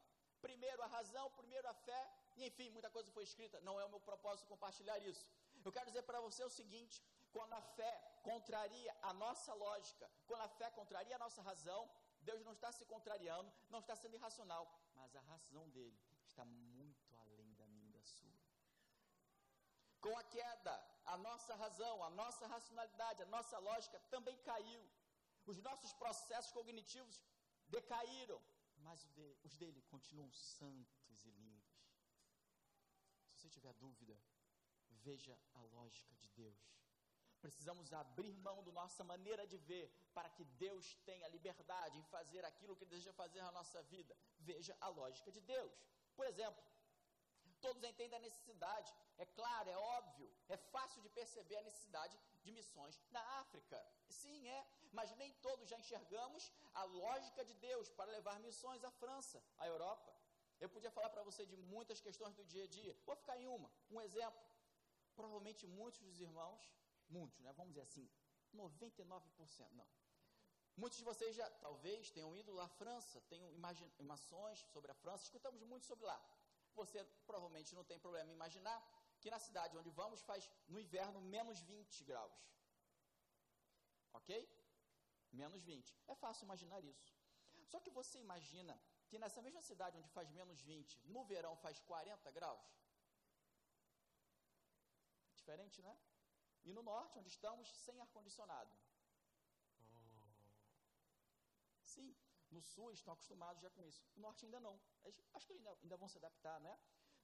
Primeiro 0.46 0.80
a 0.86 0.90
razão, 0.98 1.24
primeiro 1.40 1.66
a 1.68 1.74
fé, 1.86 2.00
e 2.36 2.46
enfim, 2.48 2.68
muita 2.76 2.90
coisa 2.96 3.10
foi 3.16 3.24
escrita. 3.28 3.60
Não 3.68 3.74
é 3.80 3.84
o 3.84 3.92
meu 3.94 4.00
propósito 4.08 4.52
compartilhar 4.54 4.98
isso. 5.10 5.24
Eu 5.66 5.72
quero 5.76 5.90
dizer 5.90 6.02
para 6.08 6.20
você 6.26 6.42
o 6.44 6.56
seguinte: 6.58 6.96
quando 7.36 7.54
a 7.60 7.62
fé 7.78 7.92
contraria 8.30 8.92
a 9.02 9.12
nossa 9.24 9.52
lógica, 9.64 10.06
quando 10.28 10.42
a 10.48 10.52
fé 10.58 10.68
contraria 10.78 11.16
a 11.16 11.22
nossa 11.24 11.42
razão, 11.50 11.80
Deus 12.28 12.42
não 12.46 12.54
está 12.58 12.70
se 12.78 12.84
contrariando, 12.92 13.50
não 13.74 13.80
está 13.80 13.94
sendo 14.02 14.16
irracional, 14.18 14.64
mas 14.98 15.16
a 15.20 15.22
razão 15.32 15.64
dele 15.76 15.98
está 16.28 16.44
muito 16.44 17.16
além 17.24 17.52
da 17.60 17.66
minha 17.74 17.88
e 17.88 17.94
da 17.98 18.04
sua. 18.16 18.38
Com 20.04 20.16
a 20.22 20.24
queda, 20.36 20.74
a 21.14 21.16
nossa 21.28 21.54
razão, 21.64 21.94
a 22.04 22.10
nossa 22.22 22.46
racionalidade, 22.46 23.22
a 23.22 23.32
nossa 23.36 23.58
lógica 23.58 23.98
também 24.14 24.36
caiu. 24.50 24.82
Os 25.50 25.58
nossos 25.68 25.92
processos 25.92 26.52
cognitivos 26.52 27.16
decaíram, 27.68 28.40
mas 28.86 29.00
os 29.46 29.54
dele 29.60 29.82
continuam 29.92 30.32
santos 30.32 31.24
e 31.28 31.30
lindos. 31.42 31.76
Se 33.24 33.32
você 33.36 33.48
tiver 33.56 33.74
dúvida, 33.74 34.16
veja 35.06 35.36
a 35.54 35.62
lógica 35.76 36.14
de 36.22 36.28
Deus. 36.40 36.60
Precisamos 37.40 37.92
abrir 37.92 38.32
mão 38.46 38.58
da 38.66 38.72
nossa 38.80 39.02
maneira 39.12 39.46
de 39.46 39.58
ver 39.70 39.86
para 40.14 40.30
que 40.36 40.44
Deus 40.66 40.94
tenha 41.08 41.28
liberdade 41.28 41.98
em 41.98 42.10
fazer 42.14 42.44
aquilo 42.44 42.76
que 42.76 42.84
Ele 42.84 42.94
deseja 42.94 43.12
fazer 43.12 43.42
na 43.42 43.52
nossa 43.58 43.82
vida. 43.94 44.16
Veja 44.38 44.76
a 44.80 44.88
lógica 44.88 45.30
de 45.36 45.40
Deus. 45.40 45.74
Por 46.14 46.26
exemplo, 46.26 46.62
todos 47.66 47.82
entendem 47.82 48.16
a 48.18 48.26
necessidade, 48.28 48.90
é 49.18 49.26
claro, 49.38 49.68
é 49.68 49.78
óbvio, 49.98 50.28
é 50.48 50.56
fácil 50.74 51.00
de 51.04 51.08
perceber 51.18 51.56
a 51.58 51.62
necessidade 51.68 52.16
de 52.44 52.52
missões 52.58 52.94
na 53.10 53.22
África. 53.40 53.78
Sim, 54.08 54.48
é, 54.48 54.60
mas 54.92 55.14
nem 55.16 55.32
todos 55.46 55.68
já 55.72 55.78
enxergamos 55.82 56.52
a 56.74 56.84
lógica 56.84 57.44
de 57.44 57.54
Deus 57.68 57.88
para 57.98 58.12
levar 58.12 58.38
missões 58.48 58.84
à 58.84 58.90
França, 59.02 59.42
à 59.58 59.66
Europa. 59.66 60.12
Eu 60.60 60.68
podia 60.68 60.92
falar 60.92 61.10
para 61.10 61.24
você 61.28 61.44
de 61.44 61.56
muitas 61.74 62.00
questões 62.00 62.34
do 62.38 62.44
dia 62.44 62.64
a 62.64 62.68
dia. 62.68 62.96
Vou 63.04 63.16
ficar 63.16 63.36
em 63.36 63.48
uma, 63.48 63.70
um 63.90 64.00
exemplo. 64.00 64.44
Provavelmente 65.16 65.66
muitos 65.66 66.00
dos 66.00 66.20
irmãos, 66.20 66.62
muitos, 67.08 67.40
né? 67.40 67.52
Vamos 67.54 67.72
dizer 67.72 67.82
assim, 67.88 68.08
99%, 68.54 69.72
não. 69.72 69.88
Muitos 70.76 70.98
de 70.98 71.04
vocês 71.04 71.34
já 71.34 71.50
talvez 71.66 72.10
tenham 72.10 72.36
ido 72.36 72.52
lá 72.52 72.64
à 72.64 72.68
França, 72.68 73.20
tenham 73.22 73.50
imaginações 73.50 74.60
sobre 74.74 74.90
a 74.92 74.94
França, 74.94 75.24
escutamos 75.24 75.62
muito 75.62 75.84
sobre 75.84 76.04
lá. 76.06 76.20
Você 76.80 76.98
provavelmente 77.26 77.74
não 77.74 77.84
tem 77.90 77.98
problema 77.98 78.30
em 78.30 78.38
imaginar 78.40 78.78
que 79.20 79.30
na 79.34 79.38
cidade 79.46 79.76
onde 79.80 79.90
vamos 80.00 80.20
faz 80.30 80.48
no 80.68 80.78
inverno 80.84 81.20
menos 81.20 81.60
20 81.60 82.04
graus. 82.10 82.36
Ok? 84.18 84.30
Menos 85.32 85.62
20. 85.62 85.96
É 86.06 86.14
fácil 86.14 86.44
imaginar 86.44 86.80
isso. 86.84 87.14
Só 87.72 87.80
que 87.80 87.90
você 87.90 88.18
imagina 88.26 88.74
que 89.08 89.18
nessa 89.18 89.42
mesma 89.46 89.62
cidade 89.70 89.98
onde 89.98 90.10
faz 90.16 90.28
menos 90.30 90.60
20, 90.60 91.00
no 91.14 91.24
verão 91.24 91.54
faz 91.56 91.78
40 91.80 92.30
graus? 92.30 92.66
Diferente, 95.34 95.80
não 95.82 95.90
é? 95.90 95.98
E 96.64 96.72
no 96.72 96.82
norte, 96.82 97.18
onde 97.18 97.28
estamos, 97.28 97.68
sem 97.84 98.00
ar-condicionado. 98.00 98.72
Sim, 101.84 102.14
no 102.50 102.60
sul 102.62 102.88
eles 102.90 103.00
estão 103.00 103.14
acostumados 103.14 103.62
já 103.62 103.70
com 103.70 103.84
isso. 103.84 104.02
No 104.14 104.22
norte 104.22 104.44
ainda 104.44 104.60
não. 104.60 104.80
Acho 105.34 105.46
que 105.46 105.52
ainda, 105.52 105.70
ainda 105.82 105.96
vão 105.96 106.08
se 106.08 106.18
adaptar, 106.18 106.60
né? 106.60 106.78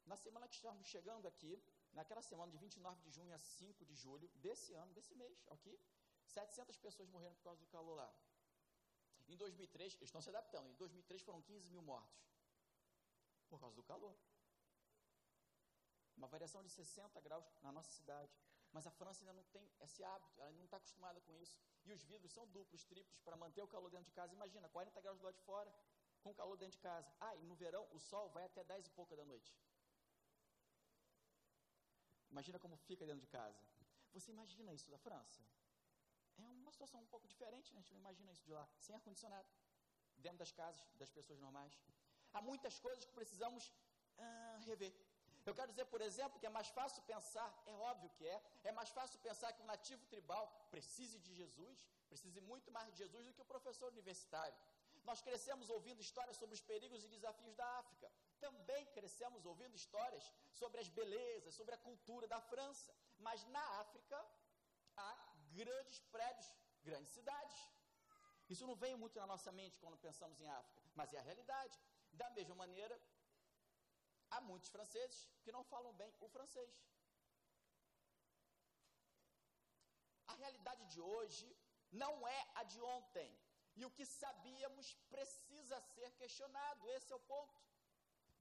Na 0.04 0.16
semana 0.16 0.48
que 0.48 0.54
estamos 0.54 0.86
chegando 0.86 1.26
aqui, 1.28 1.62
naquela 1.92 2.22
semana 2.22 2.50
de 2.50 2.58
29 2.58 3.00
de 3.02 3.10
junho 3.10 3.34
a 3.34 3.38
5 3.38 3.84
de 3.84 3.94
julho 3.94 4.28
desse 4.36 4.72
ano, 4.74 4.92
desse 4.92 5.14
mês, 5.14 5.46
aqui, 5.48 5.78
700 6.26 6.76
pessoas 6.78 7.08
morreram 7.08 7.34
por 7.36 7.44
causa 7.44 7.60
do 7.60 7.66
calor 7.66 7.94
lá. 7.94 8.12
Em 9.28 9.36
2003, 9.36 9.94
eles 9.94 10.08
estão 10.08 10.20
se 10.20 10.28
adaptando, 10.28 10.68
em 10.68 10.74
2003 10.74 11.22
foram 11.22 11.40
15 11.42 11.70
mil 11.70 11.82
mortos 11.82 12.20
por 13.48 13.60
causa 13.60 13.76
do 13.76 13.82
calor. 13.82 14.16
Uma 16.16 16.26
variação 16.26 16.62
de 16.62 16.70
60 16.70 17.20
graus 17.20 17.44
na 17.62 17.70
nossa 17.70 17.90
cidade. 17.90 18.32
Mas 18.72 18.86
a 18.86 18.90
França 18.90 19.22
ainda 19.22 19.34
não 19.34 19.44
tem 19.44 19.70
esse 19.80 20.02
hábito, 20.02 20.40
ela 20.40 20.50
não 20.52 20.64
está 20.64 20.78
acostumada 20.78 21.20
com 21.20 21.36
isso. 21.36 21.58
E 21.84 21.92
os 21.92 22.02
vidros 22.02 22.32
são 22.32 22.46
duplos, 22.48 22.84
triplos, 22.84 23.20
para 23.20 23.36
manter 23.36 23.62
o 23.62 23.68
calor 23.68 23.90
dentro 23.90 24.06
de 24.06 24.12
casa. 24.12 24.32
Imagina, 24.32 24.68
40 24.68 25.00
graus 25.00 25.18
do 25.18 25.24
lado 25.24 25.34
de 25.34 25.42
fora, 25.42 25.72
com 26.22 26.34
calor 26.34 26.56
dentro 26.56 26.76
de 26.78 26.82
casa. 26.82 27.12
Ah, 27.20 27.36
e 27.36 27.44
no 27.44 27.54
verão 27.54 27.86
o 27.92 27.98
sol 27.98 28.30
vai 28.30 28.44
até 28.44 28.64
10 28.64 28.86
e 28.86 28.90
pouca 28.90 29.14
da 29.14 29.24
noite. 29.24 29.54
Imagina 32.30 32.58
como 32.58 32.76
fica 32.76 33.04
dentro 33.04 33.20
de 33.20 33.26
casa. 33.26 33.60
Você 34.14 34.30
imagina 34.30 34.72
isso 34.72 34.90
da 34.90 34.98
França? 34.98 35.42
É 36.38 36.42
uma 36.42 36.72
situação 36.72 37.00
um 37.00 37.06
pouco 37.06 37.28
diferente, 37.28 37.72
né? 37.74 37.78
a 37.78 37.82
gente 37.82 37.92
não 37.92 38.00
imagina 38.00 38.32
isso 38.32 38.44
de 38.44 38.52
lá, 38.52 38.66
sem 38.78 38.94
ar-condicionado, 38.94 39.46
dentro 40.16 40.38
das 40.38 40.50
casas 40.50 40.82
das 40.94 41.10
pessoas 41.10 41.38
normais. 41.38 41.78
Há 42.32 42.40
muitas 42.40 42.78
coisas 42.78 43.04
que 43.04 43.12
precisamos 43.12 43.70
ah, 44.18 44.60
rever. 44.64 44.94
Eu 45.44 45.54
quero 45.54 45.70
dizer, 45.72 45.86
por 45.86 46.00
exemplo, 46.00 46.38
que 46.40 46.46
é 46.46 46.54
mais 46.58 46.68
fácil 46.68 47.02
pensar, 47.02 47.48
é 47.66 47.74
óbvio 47.90 48.10
que 48.16 48.26
é, 48.26 48.42
é 48.64 48.72
mais 48.72 48.90
fácil 48.90 49.18
pensar 49.20 49.52
que 49.52 49.62
um 49.62 49.66
nativo 49.66 50.04
tribal 50.06 50.44
precise 50.70 51.18
de 51.18 51.34
Jesus, 51.34 51.78
precise 52.08 52.40
muito 52.40 52.70
mais 52.70 52.88
de 52.92 52.98
Jesus 52.98 53.24
do 53.26 53.34
que 53.34 53.42
o 53.42 53.52
professor 53.52 53.90
universitário. 53.90 54.56
Nós 55.04 55.20
crescemos 55.20 55.68
ouvindo 55.68 56.00
histórias 56.00 56.36
sobre 56.36 56.54
os 56.54 56.60
perigos 56.60 57.02
e 57.02 57.08
desafios 57.08 57.54
da 57.56 57.66
África. 57.78 58.10
Também 58.38 58.86
crescemos 58.86 59.44
ouvindo 59.44 59.74
histórias 59.74 60.32
sobre 60.52 60.80
as 60.80 60.88
belezas, 60.88 61.54
sobre 61.54 61.74
a 61.74 61.78
cultura 61.78 62.28
da 62.28 62.40
França. 62.40 62.94
Mas 63.18 63.44
na 63.46 63.64
África 63.80 64.24
há 64.96 65.12
grandes 65.52 65.98
prédios, 66.14 66.54
grandes 66.84 67.12
cidades. 67.12 67.68
Isso 68.48 68.66
não 68.66 68.76
vem 68.76 68.94
muito 68.94 69.18
na 69.18 69.26
nossa 69.26 69.50
mente 69.50 69.78
quando 69.80 69.96
pensamos 69.96 70.40
em 70.40 70.48
África, 70.48 70.82
mas 70.94 71.12
é 71.12 71.18
a 71.18 71.22
realidade. 71.22 71.78
Da 72.12 72.28
mesma 72.30 72.54
maneira, 72.54 73.00
há 74.32 74.40
muitos 74.50 74.70
franceses 74.74 75.20
que 75.42 75.54
não 75.56 75.64
falam 75.72 75.92
bem 76.00 76.12
o 76.20 76.28
francês. 76.36 76.74
A 80.32 80.34
realidade 80.42 80.84
de 80.92 81.00
hoje 81.00 81.48
não 82.04 82.12
é 82.36 82.40
a 82.60 82.62
de 82.72 82.80
ontem. 82.96 83.30
E 83.78 83.84
o 83.86 83.90
que 83.96 84.04
sabíamos 84.04 84.86
precisa 85.14 85.80
ser 85.94 86.10
questionado. 86.20 86.90
Esse 86.96 87.12
é 87.12 87.16
o 87.16 87.26
ponto. 87.32 87.60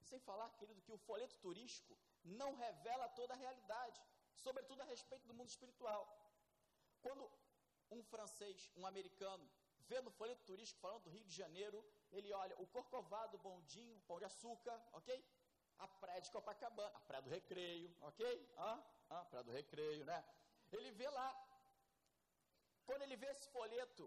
Sem 0.09 0.19
falar, 0.19 0.49
querido, 0.59 0.81
que 0.81 0.91
o 0.91 1.03
folheto 1.07 1.37
turístico 1.45 1.97
não 2.23 2.49
revela 2.55 3.07
toda 3.19 3.33
a 3.33 3.41
realidade, 3.43 4.01
sobretudo 4.45 4.81
a 4.81 4.89
respeito 4.93 5.27
do 5.27 5.33
mundo 5.33 5.49
espiritual. 5.49 6.03
Quando 7.01 7.23
um 7.89 8.03
francês, 8.03 8.69
um 8.75 8.85
americano, 8.85 9.49
vê 9.89 9.99
no 10.01 10.11
folheto 10.11 10.43
turístico 10.43 10.79
falando 10.79 11.03
do 11.03 11.13
Rio 11.15 11.23
de 11.23 11.35
Janeiro, 11.35 11.79
ele 12.11 12.31
olha 12.33 12.55
o 12.63 12.67
Corcovado, 12.67 13.37
Bondinho, 13.37 14.01
Pão 14.01 14.19
de 14.19 14.25
Açúcar, 14.25 14.77
ok? 14.93 15.23
A 15.85 15.87
praia 16.01 16.21
de 16.25 16.31
Copacabana, 16.35 16.95
a 16.99 17.01
praia 17.09 17.23
do 17.25 17.29
Recreio, 17.37 17.89
ok? 18.09 18.21
Ah, 18.57 18.79
ah, 19.09 19.23
praia 19.31 19.43
do 19.47 19.51
Recreio, 19.59 20.03
né? 20.11 20.19
Ele 20.71 20.91
vê 20.99 21.09
lá. 21.19 21.29
Quando 22.87 23.03
ele 23.05 23.15
vê 23.23 23.27
esse 23.35 23.47
folheto, 23.55 24.05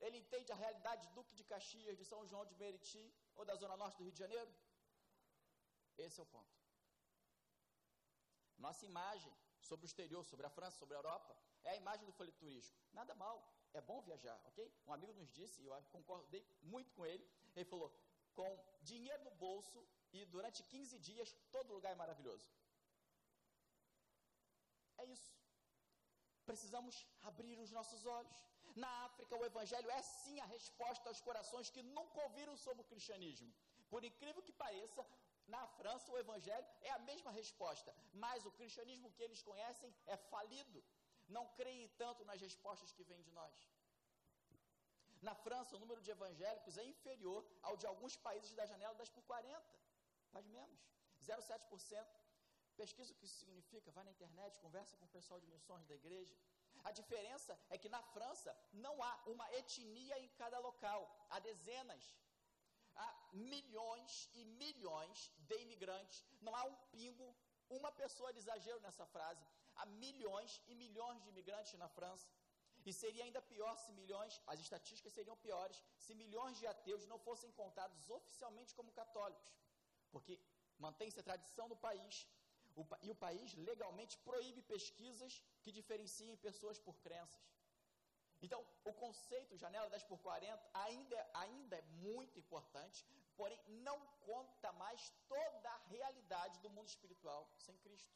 ele 0.00 0.18
entende 0.18 0.50
a 0.52 0.60
realidade 0.64 1.06
de 1.06 1.12
Duque 1.18 1.34
de 1.34 1.44
Caxias, 1.52 1.96
de 2.00 2.04
São 2.04 2.20
João 2.26 2.44
de 2.50 2.54
Meriti 2.62 3.04
ou 3.36 3.44
da 3.44 3.54
Zona 3.62 3.76
Norte 3.76 3.96
do 3.98 4.04
Rio 4.04 4.12
de 4.12 4.22
Janeiro? 4.24 4.52
Esse 5.98 6.18
é 6.20 6.22
o 6.22 6.26
ponto. 6.26 6.54
Nossa 8.66 8.84
imagem 8.84 9.32
sobre 9.68 9.84
o 9.84 9.90
exterior, 9.90 10.22
sobre 10.24 10.46
a 10.46 10.50
França, 10.50 10.76
sobre 10.78 10.94
a 10.94 10.98
Europa, 10.98 11.36
é 11.64 11.70
a 11.70 11.76
imagem 11.76 12.04
do 12.06 12.12
folheto 12.12 12.38
turístico. 12.38 12.78
Nada 12.92 13.14
mal, 13.14 13.36
é 13.72 13.80
bom 13.80 14.00
viajar, 14.02 14.38
ok? 14.44 14.58
Um 14.86 14.92
amigo 14.92 15.12
nos 15.14 15.30
disse, 15.32 15.62
e 15.62 15.66
eu 15.66 15.82
concordei 15.96 16.44
muito 16.62 16.92
com 16.92 17.04
ele, 17.06 17.24
ele 17.54 17.64
falou, 17.64 17.90
com 18.34 18.50
dinheiro 18.82 19.22
no 19.24 19.30
bolso 19.32 19.86
e 20.12 20.24
durante 20.34 20.62
15 20.62 20.98
dias 20.98 21.34
todo 21.54 21.74
lugar 21.76 21.92
é 21.92 22.02
maravilhoso. 22.02 22.46
É 24.98 25.04
isso. 25.16 25.30
Precisamos 26.50 26.94
abrir 27.30 27.58
os 27.64 27.70
nossos 27.78 28.04
olhos. 28.18 28.36
Na 28.84 28.90
África, 29.06 29.36
o 29.36 29.44
Evangelho 29.50 29.90
é 29.98 30.02
sim 30.02 30.38
a 30.40 30.46
resposta 30.56 31.08
aos 31.08 31.20
corações 31.28 31.70
que 31.74 31.82
nunca 31.82 32.22
ouviram 32.26 32.56
sobre 32.56 32.82
o 32.82 32.88
cristianismo. 32.92 33.52
Por 33.92 34.04
incrível 34.04 34.42
que 34.42 34.52
pareça, 34.64 35.04
na 35.54 35.62
França, 35.78 36.12
o 36.12 36.18
Evangelho 36.24 36.68
é 36.88 36.90
a 36.92 37.04
mesma 37.10 37.30
resposta, 37.40 37.94
mas 38.12 38.46
o 38.46 38.52
cristianismo 38.58 39.12
que 39.12 39.22
eles 39.26 39.42
conhecem 39.42 39.92
é 40.06 40.16
falido. 40.16 40.84
Não 41.36 41.44
creem 41.58 41.88
tanto 42.02 42.24
nas 42.24 42.40
respostas 42.40 42.92
que 42.92 43.04
vêm 43.10 43.22
de 43.22 43.32
nós. 43.32 43.56
Na 45.28 45.34
França, 45.34 45.76
o 45.76 45.80
número 45.82 46.00
de 46.00 46.10
evangélicos 46.10 46.78
é 46.78 46.84
inferior 46.84 47.44
ao 47.62 47.76
de 47.76 47.86
alguns 47.86 48.16
países 48.26 48.52
da 48.58 48.64
janela 48.70 48.94
das 48.94 49.10
por 49.10 49.22
40 49.24 49.80
faz 50.34 50.46
menos. 50.46 50.80
0,7% 51.20 52.20
Pesquisa 52.80 53.12
o 53.12 53.16
que 53.16 53.26
isso 53.26 53.40
significa, 53.42 53.92
vai 53.96 54.04
na 54.04 54.12
internet, 54.16 54.58
conversa 54.58 54.96
com 54.96 55.04
o 55.04 55.14
pessoal 55.16 55.38
de 55.42 55.46
missões 55.54 55.86
da 55.86 55.94
igreja. 55.94 56.34
A 56.88 56.92
diferença 56.98 57.52
é 57.68 57.76
que 57.76 57.90
na 57.94 58.02
França 58.14 58.50
não 58.72 58.94
há 59.06 59.12
uma 59.32 59.46
etnia 59.58 60.18
em 60.18 60.28
cada 60.40 60.58
local, 60.68 61.00
há 61.28 61.38
dezenas, 61.38 62.04
há 62.96 63.08
milhões 63.32 64.30
e 64.32 64.44
milhões 64.62 65.30
de 65.48 65.56
imigrantes, 65.64 66.24
não 66.40 66.54
há 66.56 66.64
um 66.64 66.76
pingo, 66.94 67.28
uma 67.68 67.92
pessoa 67.92 68.32
de 68.32 68.38
exagero 68.38 68.80
nessa 68.80 69.06
frase, 69.14 69.44
há 69.76 69.84
milhões 70.04 70.60
e 70.66 70.74
milhões 70.74 71.22
de 71.22 71.28
imigrantes 71.28 71.74
na 71.84 71.88
França. 71.88 72.28
E 72.88 72.92
seria 72.94 73.24
ainda 73.24 73.42
pior 73.42 73.76
se 73.76 73.92
milhões, 73.92 74.40
as 74.46 74.58
estatísticas 74.58 75.12
seriam 75.12 75.36
piores, 75.36 75.82
se 75.98 76.14
milhões 76.14 76.56
de 76.58 76.66
ateus 76.66 77.04
não 77.06 77.18
fossem 77.18 77.52
contados 77.52 78.08
oficialmente 78.08 78.74
como 78.74 78.90
católicos. 79.02 79.52
Porque 80.10 80.38
mantém-se 80.78 81.20
a 81.20 81.22
tradição 81.22 81.68
do 81.68 81.76
país, 81.76 82.26
o, 82.74 82.84
e 83.02 83.10
o 83.10 83.14
país 83.14 83.54
legalmente 83.54 84.18
proíbe 84.18 84.62
pesquisas 84.62 85.42
que 85.62 85.72
diferenciem 85.72 86.36
pessoas 86.36 86.78
por 86.78 86.96
crenças. 87.06 87.44
Então, 88.42 88.60
o 88.84 88.92
conceito 88.94 89.56
janela 89.56 89.90
10 89.90 90.04
por 90.04 90.18
40 90.18 90.70
ainda, 90.72 91.30
ainda 91.34 91.76
é 91.76 91.82
muito 92.06 92.38
importante, 92.38 93.04
porém 93.36 93.60
não 93.88 93.98
conta 94.30 94.72
mais 94.72 95.12
toda 95.28 95.68
a 95.70 95.82
realidade 95.94 96.58
do 96.60 96.70
mundo 96.70 96.88
espiritual 96.88 97.42
sem 97.58 97.76
Cristo. 97.78 98.14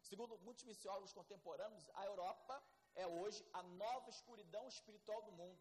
Segundo 0.00 0.38
muitos 0.46 0.64
missiólogos 0.64 1.12
contemporâneos, 1.12 1.88
a 1.94 2.04
Europa 2.04 2.62
é 2.94 3.06
hoje 3.06 3.44
a 3.52 3.62
nova 3.62 4.08
escuridão 4.08 4.66
espiritual 4.68 5.20
do 5.22 5.32
mundo. 5.32 5.60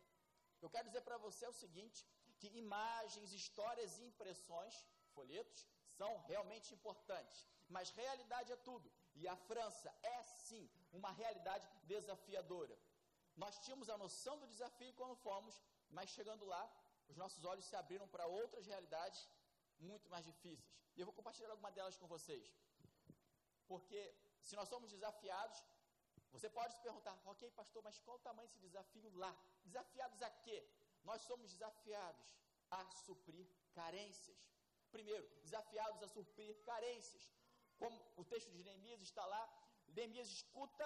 Eu 0.62 0.70
quero 0.70 0.88
dizer 0.88 1.02
para 1.02 1.18
você 1.18 1.48
o 1.48 1.60
seguinte: 1.64 2.06
que 2.40 2.48
imagens, 2.64 3.34
histórias 3.34 3.98
e 3.98 4.04
impressões, 4.04 4.76
folhetos, 5.18 5.62
são 5.98 6.12
realmente 6.32 6.74
importantes, 6.78 7.40
mas 7.76 7.96
realidade 8.02 8.52
é 8.52 8.60
tudo. 8.70 8.88
E 9.22 9.28
a 9.34 9.36
França 9.50 9.90
é 10.16 10.18
sim 10.48 10.64
uma 11.00 11.12
realidade 11.22 11.68
desafiadora. 11.94 12.76
Nós 13.44 13.60
tínhamos 13.64 13.90
a 13.90 13.98
noção 14.04 14.36
do 14.42 14.48
desafio 14.54 14.94
quando 15.00 15.16
fomos, 15.28 15.56
mas 15.98 16.10
chegando 16.18 16.46
lá, 16.54 16.64
os 17.12 17.18
nossos 17.24 17.44
olhos 17.52 17.66
se 17.66 17.76
abriram 17.76 18.08
para 18.14 18.26
outras 18.26 18.66
realidades 18.74 19.22
muito 19.80 20.10
mais 20.10 20.26
difíceis. 20.32 20.74
E 20.96 21.00
eu 21.00 21.06
vou 21.06 21.16
compartilhar 21.20 21.52
alguma 21.52 21.72
delas 21.72 21.98
com 21.98 22.08
vocês. 22.16 22.46
Porque 23.68 24.02
se 24.40 24.56
nós 24.56 24.70
somos 24.70 24.92
desafiados, 24.92 25.64
você 26.32 26.50
pode 26.50 26.74
se 26.74 26.82
perguntar, 26.82 27.18
ok, 27.26 27.50
pastor, 27.52 27.82
mas 27.84 28.00
qual 28.00 28.18
o 28.18 28.26
tamanho 28.28 28.48
desse 28.48 28.60
desafio 28.60 29.10
lá? 29.18 29.36
Desafiados 29.64 30.22
a 30.22 30.30
quê? 30.30 30.58
Nós 31.04 31.22
somos 31.22 31.52
desafiados 31.52 32.36
a 32.72 32.80
suprir 33.06 33.46
carências. 33.74 34.38
Primeiro, 34.96 35.28
desafiados 35.44 36.02
a 36.04 36.08
suprir 36.08 36.52
carências. 36.72 37.24
Como 37.80 37.96
o 38.16 38.24
texto 38.32 38.50
de 38.56 38.64
Neemias 38.64 39.02
está 39.02 39.26
lá, 39.34 39.44
Neemias 39.96 40.30
escuta 40.38 40.86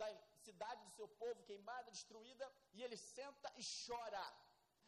da 0.00 0.08
cidade 0.46 0.82
do 0.86 0.92
seu 0.98 1.08
povo 1.22 1.42
queimada, 1.48 1.90
destruída, 1.90 2.46
e 2.72 2.82
ele 2.84 2.96
senta 2.96 3.48
e 3.62 3.64
chora. 3.84 4.26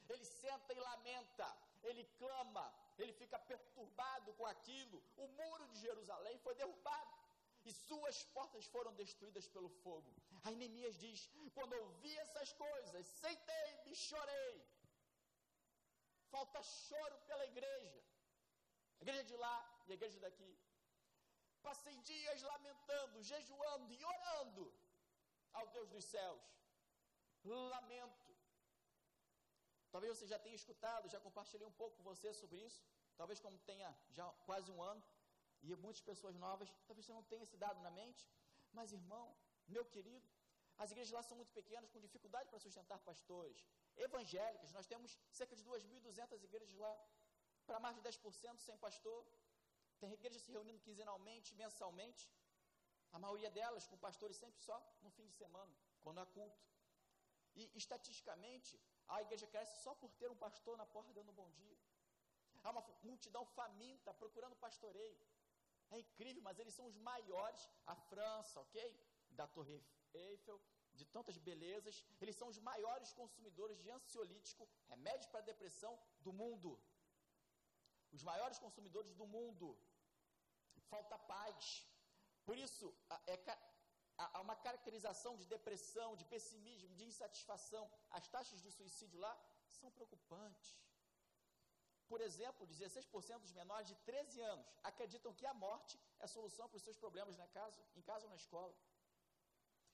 Ele 0.08 0.24
senta 0.24 0.72
e 0.72 0.80
lamenta, 0.88 1.48
ele 1.82 2.04
clama, 2.20 2.66
ele 2.98 3.12
fica 3.20 3.38
perturbado 3.50 4.32
com 4.38 4.46
aquilo. 4.46 4.98
O 5.16 5.26
muro 5.40 5.66
de 5.72 5.78
Jerusalém 5.86 6.38
foi 6.38 6.54
derrubado 6.54 7.14
e 7.66 7.72
suas 7.72 8.24
portas 8.36 8.64
foram 8.74 8.94
destruídas 8.94 9.46
pelo 9.48 9.68
fogo. 9.84 10.10
Aí 10.44 10.56
Neemias 10.56 10.96
diz: 11.04 11.28
Quando 11.56 11.74
ouvi 11.74 12.14
essas 12.24 12.52
coisas, 12.54 13.06
sentei-me 13.24 13.92
e 13.92 13.96
chorei. 14.08 14.54
Falta 16.30 16.62
choro 16.62 17.18
pela 17.28 17.44
igreja 17.52 18.11
igreja 19.04 19.24
de 19.30 19.36
lá 19.44 19.56
e 19.86 19.92
a 19.92 19.96
igreja 19.98 20.18
daqui. 20.26 20.50
Passei 21.66 21.96
dias 22.10 22.42
lamentando, 22.52 23.22
jejuando 23.30 23.92
e 23.98 24.04
orando 24.12 24.64
ao 25.58 25.66
Deus 25.76 25.88
dos 25.94 26.04
céus. 26.14 26.42
Lamento. 27.44 28.30
Talvez 29.92 30.10
você 30.14 30.26
já 30.32 30.38
tenha 30.44 30.58
escutado, 30.62 31.10
já 31.14 31.20
compartilhei 31.26 31.66
um 31.70 31.78
pouco 31.80 31.96
com 31.96 32.04
você 32.10 32.28
sobre 32.42 32.58
isso. 32.68 32.82
Talvez 33.20 33.38
como 33.44 33.58
tenha 33.70 33.88
já 34.18 34.26
quase 34.48 34.70
um 34.74 34.80
ano 34.92 35.02
e 35.62 35.74
muitas 35.84 36.02
pessoas 36.10 36.36
novas, 36.44 36.68
talvez 36.86 37.04
você 37.06 37.12
não 37.18 37.24
tenha 37.32 37.44
esse 37.46 37.56
dado 37.64 37.80
na 37.86 37.90
mente. 38.00 38.22
Mas 38.72 38.92
irmão, 39.00 39.26
meu 39.74 39.84
querido, 39.94 40.26
as 40.82 40.90
igrejas 40.92 41.12
lá 41.16 41.22
são 41.22 41.36
muito 41.40 41.52
pequenas, 41.58 41.90
com 41.90 42.00
dificuldade 42.00 42.48
para 42.48 42.58
sustentar 42.66 42.98
pastores. 43.10 43.58
Evangélicas, 43.96 44.72
nós 44.72 44.86
temos 44.86 45.18
cerca 45.30 45.54
de 45.54 45.64
2.200 45.64 46.42
igrejas 46.42 46.74
lá 46.84 46.92
para 47.66 47.80
mais 47.84 47.96
de 47.96 48.02
10% 48.02 48.58
sem 48.58 48.76
pastor. 48.76 49.20
Tem 50.00 50.12
igreja 50.12 50.38
se 50.38 50.50
reunindo 50.50 50.80
quinzenalmente, 50.80 51.54
mensalmente. 51.54 52.24
A 53.12 53.18
maioria 53.18 53.50
delas 53.50 53.86
com 53.86 53.96
pastores 54.06 54.36
sempre 54.36 54.60
só 54.68 54.76
no 55.02 55.10
fim 55.10 55.26
de 55.26 55.34
semana, 55.34 55.72
quando 56.02 56.18
há 56.18 56.26
culto. 56.26 56.62
E 57.54 57.70
estatisticamente, 57.74 58.80
a 59.06 59.20
igreja 59.22 59.46
cresce 59.46 59.82
só 59.82 59.94
por 59.94 60.10
ter 60.20 60.30
um 60.30 60.36
pastor 60.36 60.76
na 60.76 60.86
porta 60.86 61.12
dando 61.12 61.30
um 61.30 61.34
bom 61.34 61.50
dia. 61.50 61.78
Há 62.64 62.70
uma 62.70 62.84
multidão 63.02 63.44
faminta 63.44 64.14
procurando 64.14 64.56
pastoreio. 64.56 65.26
É 65.90 65.98
incrível, 65.98 66.42
mas 66.42 66.58
eles 66.58 66.74
são 66.74 66.86
os 66.86 66.96
maiores. 66.96 67.68
A 67.86 67.94
França, 67.94 68.60
ok? 68.60 68.76
Da 69.30 69.46
Torre 69.46 69.82
Eiffel, 70.14 70.60
de 70.94 71.04
tantas 71.04 71.36
belezas. 71.36 72.04
Eles 72.20 72.36
são 72.36 72.48
os 72.48 72.58
maiores 72.58 73.12
consumidores 73.12 73.78
de 73.82 73.90
ansiolítico, 73.90 74.68
remédios 74.88 75.26
para 75.26 75.40
depressão 75.52 75.98
do 76.20 76.32
mundo 76.32 76.80
os 78.16 78.22
maiores 78.30 78.58
consumidores 78.64 79.14
do 79.20 79.26
mundo. 79.26 79.66
Falta 80.92 81.18
paz. 81.18 81.86
Por 82.44 82.56
isso, 82.66 82.86
é, 83.26 83.36
há 84.18 84.40
uma 84.40 84.56
caracterização 84.66 85.36
de 85.36 85.46
depressão, 85.46 86.16
de 86.20 86.24
pessimismo, 86.24 86.94
de 86.94 87.04
insatisfação. 87.10 87.84
As 88.10 88.26
taxas 88.28 88.60
de 88.60 88.70
suicídio 88.70 89.18
lá 89.18 89.34
são 89.66 89.90
preocupantes. 89.90 90.70
Por 92.10 92.20
exemplo, 92.20 92.66
16% 92.66 93.38
dos 93.40 93.52
menores 93.52 93.88
de 93.88 93.94
13 94.08 94.40
anos 94.42 94.66
acreditam 94.90 95.32
que 95.32 95.46
a 95.46 95.54
morte 95.54 95.98
é 96.20 96.24
a 96.24 96.28
solução 96.36 96.68
para 96.68 96.76
os 96.76 96.82
seus 96.82 96.98
problemas 97.04 97.36
na 97.38 97.48
casa, 97.48 97.82
em 97.96 98.02
casa 98.02 98.24
ou 98.26 98.30
na 98.30 98.36
escola. 98.36 98.74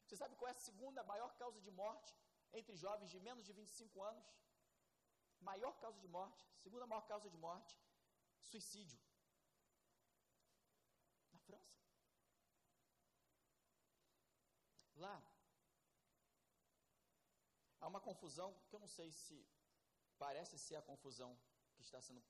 Você 0.05 0.17
sabe 0.17 0.35
qual 0.35 0.49
é 0.49 0.53
a 0.53 0.67
segunda 0.69 1.05
maior 1.05 1.31
causa 1.37 1.61
de 1.61 1.71
morte 1.71 2.13
entre 2.53 2.75
jovens 2.75 3.11
de 3.11 3.21
menos 3.21 3.45
de 3.45 3.53
25 3.53 4.03
anos? 4.03 4.27
Maior 5.41 5.79
causa 5.79 6.01
de 6.01 6.09
morte, 6.09 6.43
segunda 6.65 6.87
maior 6.87 7.07
causa 7.07 7.31
de 7.31 7.37
morte, 7.37 7.79
suicídio. 8.43 8.99
Na 11.33 11.39
França. 11.39 11.79
Lá, 14.97 15.23
há 17.81 17.87
uma 17.87 18.01
confusão 18.01 18.53
que 18.69 18.75
eu 18.75 18.81
não 18.81 18.89
sei 18.89 19.13
se 19.13 19.47
parece 20.19 20.59
ser 20.59 20.77
a 20.77 20.83
confusão 20.83 21.39
que 21.75 21.83
está 21.83 22.01
sendo 22.01 22.23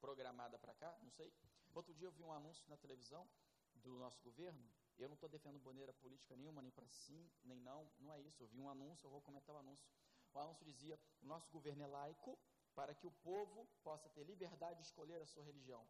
programada 0.00 0.58
para 0.58 0.74
cá, 0.74 0.98
não 1.02 1.10
sei. 1.10 1.32
Outro 1.72 1.94
dia 1.94 2.08
eu 2.08 2.12
vi 2.12 2.22
um 2.24 2.32
anúncio 2.32 2.68
na 2.68 2.76
televisão 2.76 3.28
do 3.74 3.98
nosso 3.98 4.20
governo. 4.22 4.68
Eu 4.98 5.08
não 5.08 5.14
estou 5.14 5.28
defendendo 5.28 5.62
bandeira 5.62 5.92
política 5.94 6.36
nenhuma, 6.36 6.60
nem 6.60 6.72
para 6.72 6.88
sim, 6.88 7.30
nem 7.44 7.58
não, 7.60 7.90
não 7.98 8.12
é 8.12 8.20
isso. 8.20 8.42
Eu 8.42 8.48
vi 8.48 8.60
um 8.60 8.68
anúncio, 8.68 9.06
eu 9.06 9.10
vou 9.10 9.22
comentar 9.22 9.54
o 9.54 9.58
anúncio. 9.58 9.88
O 10.32 10.38
anúncio 10.38 10.64
dizia: 10.64 10.98
o 11.22 11.26
nosso 11.26 11.50
governo 11.50 11.82
é 11.82 11.86
laico, 11.86 12.38
para 12.74 12.94
que 12.94 13.06
o 13.06 13.10
povo 13.28 13.66
possa 13.82 14.08
ter 14.08 14.24
liberdade 14.24 14.78
de 14.80 14.86
escolher 14.86 15.20
a 15.20 15.26
sua 15.26 15.44
religião. 15.44 15.82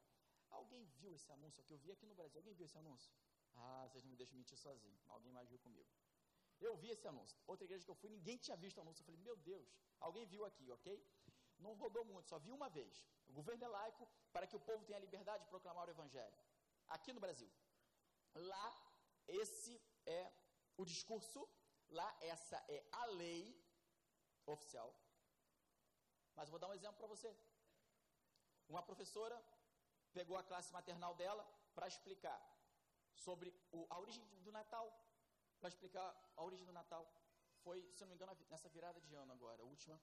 Alguém 0.50 0.84
viu 1.00 1.14
esse 1.14 1.30
anúncio 1.32 1.62
que 1.64 1.72
eu 1.72 1.78
vi 1.78 1.92
aqui 1.92 2.06
no 2.06 2.14
Brasil? 2.14 2.38
Alguém 2.40 2.54
viu 2.54 2.66
esse 2.66 2.78
anúncio? 2.78 3.12
Ah, 3.54 3.86
vocês 3.88 4.02
não 4.04 4.10
me 4.10 4.16
deixam 4.16 4.36
mentir 4.36 4.58
sozinho. 4.58 4.98
Alguém 5.08 5.32
mais 5.32 5.48
viu 5.48 5.58
comigo. 5.58 5.88
Eu 6.60 6.76
vi 6.76 6.90
esse 6.90 7.06
anúncio. 7.06 7.38
Outra 7.46 7.64
igreja 7.64 7.84
que 7.84 7.90
eu 7.90 7.94
fui, 7.94 8.10
ninguém 8.10 8.36
tinha 8.36 8.56
visto 8.56 8.78
o 8.78 8.80
anúncio. 8.80 9.02
Eu 9.02 9.06
falei, 9.06 9.20
meu 9.20 9.36
Deus, 9.36 9.68
alguém 9.98 10.26
viu 10.26 10.44
aqui, 10.44 10.70
ok? 10.70 10.88
Não 11.58 11.74
rodou 11.74 12.04
muito, 12.04 12.28
só 12.28 12.38
vi 12.38 12.50
uma 12.50 12.68
vez. 12.68 13.06
O 13.28 13.32
governo 13.32 13.64
é 13.64 13.68
laico 13.68 14.08
para 14.32 14.46
que 14.46 14.56
o 14.56 14.60
povo 14.60 14.84
tenha 14.84 14.98
liberdade 14.98 15.44
de 15.44 15.50
proclamar 15.50 15.86
o 15.86 15.90
evangelho. 15.90 16.38
Aqui 16.88 17.12
no 17.12 17.20
Brasil. 17.20 17.50
Lá, 18.34 18.68
esse 19.28 19.80
é 20.06 20.32
o 20.76 20.84
discurso, 20.84 21.48
lá 21.88 22.08
essa 22.20 22.56
é 22.68 22.84
a 22.92 23.04
lei 23.06 23.42
oficial 24.46 24.90
mas 26.36 26.48
vou 26.48 26.58
dar 26.58 26.68
um 26.68 26.74
exemplo 26.74 26.96
para 26.96 27.06
você. 27.06 27.34
Uma 28.68 28.82
professora 28.82 29.36
pegou 30.12 30.36
a 30.36 30.42
classe 30.42 30.72
maternal 30.72 31.14
dela 31.14 31.44
para 31.74 31.88
explicar 31.88 32.40
sobre 33.14 33.54
o, 33.72 33.86
a 33.90 33.98
origem 33.98 34.24
do 34.46 34.52
Natal. 34.52 34.86
Para 35.60 35.68
explicar 35.68 36.08
a 36.36 36.42
origem 36.42 36.66
do 36.66 36.72
Natal. 36.72 37.04
Foi, 37.62 37.78
se 37.92 38.00
não 38.02 38.08
me 38.08 38.14
engano, 38.14 38.36
nessa 38.48 38.68
virada 38.68 39.00
de 39.00 39.14
ano 39.14 39.32
agora, 39.32 39.62
a 39.62 39.66
última. 39.66 40.00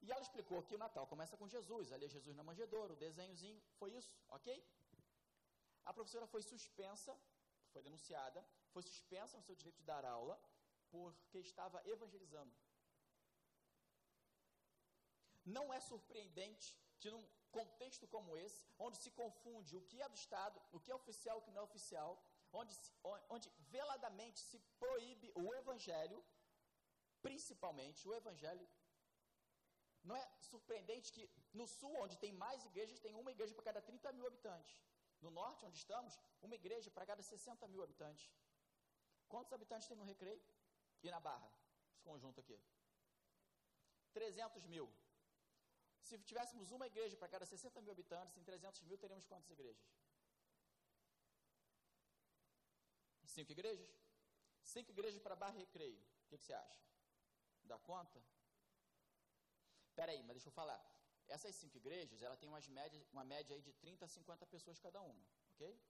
E 0.00 0.12
ela 0.12 0.20
explicou 0.20 0.62
que 0.62 0.74
o 0.74 0.78
Natal 0.78 1.06
começa 1.06 1.36
com 1.36 1.48
Jesus. 1.48 1.92
Ali 1.92 2.04
é 2.04 2.08
Jesus 2.08 2.36
na 2.36 2.44
manjedoura, 2.44 2.92
o 2.92 2.96
desenhozinho. 2.96 3.60
Foi 3.78 3.90
isso, 3.92 4.14
ok? 4.28 4.48
A 5.84 5.92
professora 5.92 6.26
foi 6.26 6.42
suspensa, 6.42 7.18
foi 7.72 7.82
denunciada, 7.82 8.44
foi 8.72 8.82
suspensa 8.82 9.36
no 9.36 9.42
seu 9.42 9.54
direito 9.54 9.78
de 9.78 9.84
dar 9.84 10.04
aula, 10.04 10.40
porque 10.90 11.38
estava 11.38 11.82
evangelizando. 11.86 12.54
Não 15.44 15.72
é 15.72 15.80
surpreendente 15.80 16.76
que 16.98 17.10
num 17.10 17.24
contexto 17.50 18.06
como 18.08 18.36
esse, 18.36 18.64
onde 18.78 18.96
se 18.98 19.10
confunde 19.10 19.76
o 19.76 19.82
que 19.82 20.00
é 20.02 20.08
do 20.08 20.14
Estado, 20.14 20.60
o 20.72 20.80
que 20.80 20.90
é 20.90 20.94
oficial 20.94 21.36
e 21.36 21.40
o 21.40 21.44
que 21.44 21.50
não 21.50 21.62
é 21.62 21.64
oficial, 21.64 22.22
onde, 22.52 22.74
onde 23.28 23.50
veladamente 23.76 24.40
se 24.40 24.58
proíbe 24.78 25.30
o 25.34 25.54
evangelho, 25.54 26.24
principalmente 27.22 28.08
o 28.08 28.14
evangelho. 28.14 28.66
Não 30.02 30.16
é 30.16 30.24
surpreendente 30.40 31.12
que 31.12 31.30
no 31.52 31.66
sul, 31.66 31.94
onde 32.04 32.18
tem 32.18 32.32
mais 32.32 32.64
igrejas, 32.64 32.98
tem 33.00 33.14
uma 33.14 33.32
igreja 33.32 33.54
para 33.54 33.64
cada 33.64 33.80
30 33.80 34.12
mil 34.12 34.26
habitantes. 34.26 34.76
No 35.20 35.30
norte, 35.30 35.64
onde 35.64 35.78
estamos, 35.78 36.18
uma 36.42 36.54
igreja 36.54 36.90
para 36.90 37.06
cada 37.06 37.22
60 37.22 37.66
mil 37.68 37.82
habitantes. 37.82 38.30
Quantos 39.28 39.52
habitantes 39.52 39.88
tem 39.88 39.96
no 39.96 40.04
Recreio? 40.04 40.42
E 41.02 41.10
na 41.10 41.20
Barra? 41.20 41.50
Esse 41.90 42.02
conjunto 42.02 42.40
aqui. 42.40 42.60
300 44.12 44.66
mil. 44.66 44.86
Se 46.08 46.18
tivéssemos 46.30 46.70
uma 46.76 46.86
igreja 46.86 47.16
para 47.16 47.28
cada 47.34 47.46
60 47.46 47.80
mil 47.80 47.92
habitantes, 47.92 48.36
em 48.36 48.44
300 48.44 48.82
mil 48.88 48.98
teríamos 49.02 49.26
quantas 49.26 49.50
igrejas? 49.56 49.84
Cinco 53.34 53.52
igrejas? 53.52 53.90
Cinco 54.72 54.90
igrejas 54.94 55.20
para 55.22 55.34
Barra 55.42 55.56
e 55.56 55.60
Recreio. 55.60 55.98
O 56.24 56.28
que, 56.28 56.36
que, 56.38 56.44
você 56.44 56.52
acha? 56.52 56.82
Dá 57.70 57.78
conta? 57.78 58.22
Espera 59.88 60.12
aí, 60.12 60.22
mas 60.22 60.34
deixa 60.36 60.48
eu 60.48 60.52
falar. 60.52 60.80
Essas 61.26 61.56
cinco 61.56 61.78
igrejas, 61.78 62.22
ela 62.22 62.36
tem 62.36 62.48
umas 62.48 62.68
médias, 62.68 63.02
uma 63.10 63.24
média 63.24 63.56
aí 63.56 63.62
de 63.62 63.72
30 63.72 64.04
a 64.04 64.08
50 64.08 64.46
pessoas 64.46 64.78
cada 64.78 65.00
uma, 65.00 65.26
ok? 65.52 65.80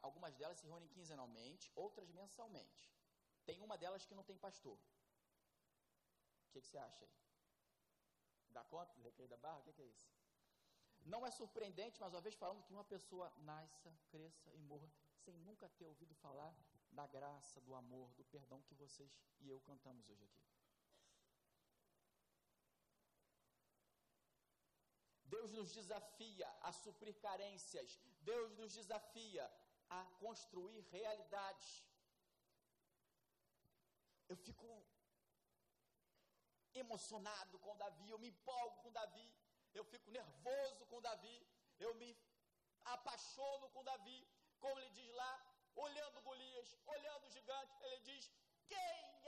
Algumas 0.00 0.34
delas 0.36 0.58
se 0.58 0.66
reúnem 0.66 0.88
quinzenalmente, 0.88 1.70
outras 1.74 2.10
mensalmente. 2.10 2.90
Tem 3.44 3.60
uma 3.60 3.76
delas 3.76 4.06
que 4.06 4.14
não 4.14 4.24
tem 4.24 4.38
pastor. 4.38 4.78
O 4.78 6.52
que, 6.52 6.60
que 6.62 6.68
você 6.68 6.78
acha 6.78 7.04
aí? 7.04 7.21
Dá 8.52 8.64
conta 8.64 8.92
do 8.94 9.02
recreio 9.02 9.28
da 9.28 9.36
barra? 9.36 9.58
O 9.58 9.62
que, 9.62 9.72
que 9.72 9.82
é 9.82 9.86
isso? 9.86 10.10
Não 11.04 11.26
é 11.26 11.30
surpreendente, 11.30 12.00
mais 12.00 12.14
uma 12.14 12.20
vez, 12.20 12.34
falando 12.34 12.62
que 12.62 12.72
uma 12.72 12.84
pessoa 12.84 13.32
nasça, 13.38 13.92
cresça 14.10 14.50
e 14.54 14.60
morra 14.60 14.90
sem 15.24 15.36
nunca 15.38 15.68
ter 15.68 15.86
ouvido 15.86 16.14
falar 16.16 16.54
da 16.90 17.06
graça, 17.06 17.60
do 17.60 17.74
amor, 17.74 18.12
do 18.14 18.24
perdão 18.24 18.60
que 18.62 18.74
vocês 18.74 19.10
e 19.40 19.48
eu 19.48 19.60
cantamos 19.60 20.08
hoje 20.08 20.24
aqui. 20.24 20.42
Deus 25.24 25.50
nos 25.52 25.72
desafia 25.72 26.48
a 26.60 26.72
suprir 26.72 27.14
carências, 27.20 27.98
Deus 28.20 28.52
nos 28.58 28.74
desafia 28.74 29.50
a 29.88 30.04
construir 30.24 30.80
realidades. 30.90 31.70
Eu 34.28 34.36
fico 34.36 34.66
emocionado 36.74 37.58
com 37.58 37.76
Davi, 37.76 38.10
eu 38.10 38.18
me 38.18 38.28
empolgo 38.28 38.76
com 38.82 38.92
Davi, 38.92 39.34
eu 39.74 39.84
fico 39.84 40.10
nervoso 40.10 40.86
com 40.86 41.00
Davi, 41.00 41.46
eu 41.78 41.94
me 41.94 42.16
apaixono 42.84 43.68
com 43.70 43.84
Davi, 43.84 44.26
como 44.60 44.78
ele 44.80 44.90
diz 44.90 45.10
lá, 45.14 45.32
olhando 45.74 46.22
Golias, 46.22 46.76
olhando 46.86 47.26
o 47.26 47.30
gigante, 47.30 47.74
ele 47.84 48.00
diz: 48.00 48.30
Quem 48.68 48.78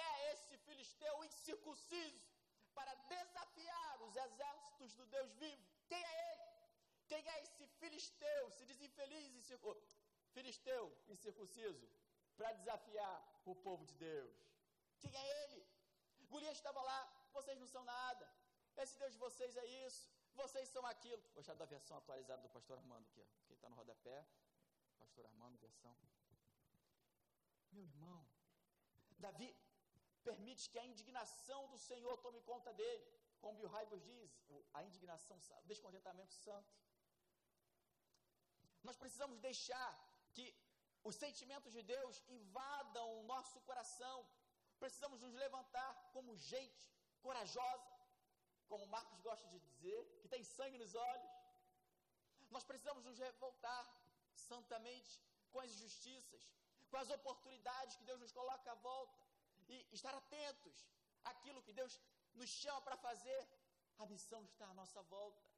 é 0.08 0.32
esse 0.32 0.56
filisteu 0.58 1.24
incircunciso 1.24 2.26
para 2.74 2.94
desafiar 2.94 4.02
os 4.02 4.16
exércitos 4.16 4.94
do 4.94 5.06
Deus 5.06 5.32
vivo? 5.34 5.64
Quem 5.88 6.02
é 6.02 6.32
ele? 6.32 6.44
Quem 7.06 7.28
é 7.28 7.42
esse 7.42 7.66
filisteu, 7.80 8.50
se 8.50 8.64
diz 8.66 8.80
infeliz 8.80 9.34
e 9.34 9.58
filisteu 10.32 10.82
incircunciso, 11.08 11.88
para 12.36 12.52
desafiar 12.52 13.16
o 13.44 13.54
povo 13.54 13.84
de 13.84 13.94
Deus? 13.94 14.34
Quem 15.00 15.14
é 15.14 15.44
ele? 15.44 15.66
Golias 16.28 16.56
estava 16.56 16.82
lá, 16.82 17.00
vocês 17.38 17.58
não 17.62 17.68
são 17.74 17.84
nada. 17.84 18.26
Esse 18.82 18.96
Deus 19.00 19.12
de 19.16 19.18
vocês 19.26 19.56
é 19.64 19.66
isso, 19.86 20.04
vocês 20.42 20.68
são 20.74 20.84
aquilo. 20.92 21.22
Achar 21.40 21.56
da 21.62 21.66
versão 21.74 21.96
atualizada 21.96 22.42
do 22.46 22.50
pastor 22.56 22.78
Armando 22.78 23.06
aqui, 23.10 23.24
quem 23.46 23.56
está 23.56 23.68
no 23.68 23.76
rodapé. 23.80 24.18
Pastor 25.02 25.26
Armando, 25.26 25.58
versão. 25.58 25.94
Meu 27.72 27.84
irmão, 27.90 28.20
Davi 29.18 29.48
permite 30.28 30.64
que 30.70 30.78
a 30.82 30.86
indignação 30.92 31.60
do 31.72 31.78
Senhor 31.88 32.16
tome 32.26 32.40
conta 32.52 32.72
dele. 32.80 33.06
Como 33.40 33.58
Bill 33.58 33.72
Hybels 33.74 34.04
diz, 34.10 34.30
a 34.72 34.82
indignação, 34.88 35.36
o 35.62 35.66
descontentamento 35.72 36.32
santo. 36.32 36.72
Nós 38.82 38.96
precisamos 39.02 39.38
deixar 39.48 39.90
que 40.32 40.46
os 41.08 41.16
sentimentos 41.24 41.72
de 41.76 41.82
Deus 41.82 42.22
invadam 42.38 43.06
o 43.20 43.24
nosso 43.24 43.60
coração. 43.68 44.16
Precisamos 44.78 45.20
nos 45.24 45.34
levantar 45.44 45.92
como 46.14 46.36
gente 46.36 46.86
corajosa, 47.26 47.92
como 48.70 48.92
Marcos 48.96 49.20
gosta 49.28 49.46
de 49.52 49.58
dizer, 49.66 50.00
que 50.20 50.28
tem 50.34 50.42
sangue 50.56 50.78
nos 50.82 50.94
olhos. 50.94 51.32
Nós 52.54 52.64
precisamos 52.70 53.04
nos 53.08 53.18
revoltar 53.26 53.84
santamente 54.48 55.12
com 55.52 55.60
as 55.64 55.70
injustiças, 55.76 56.44
com 56.90 56.98
as 57.02 57.10
oportunidades 57.18 57.96
que 57.96 58.06
Deus 58.10 58.20
nos 58.24 58.32
coloca 58.38 58.70
à 58.72 58.78
volta 58.90 59.18
e 59.68 59.76
estar 59.98 60.14
atentos 60.22 60.76
àquilo 61.32 61.62
que 61.66 61.72
Deus 61.80 61.92
nos 62.40 62.50
chama 62.50 62.80
para 62.86 62.96
fazer. 63.08 63.42
A 64.02 64.06
missão 64.14 64.40
está 64.50 64.66
à 64.70 64.74
nossa 64.80 65.02
volta. 65.14 65.48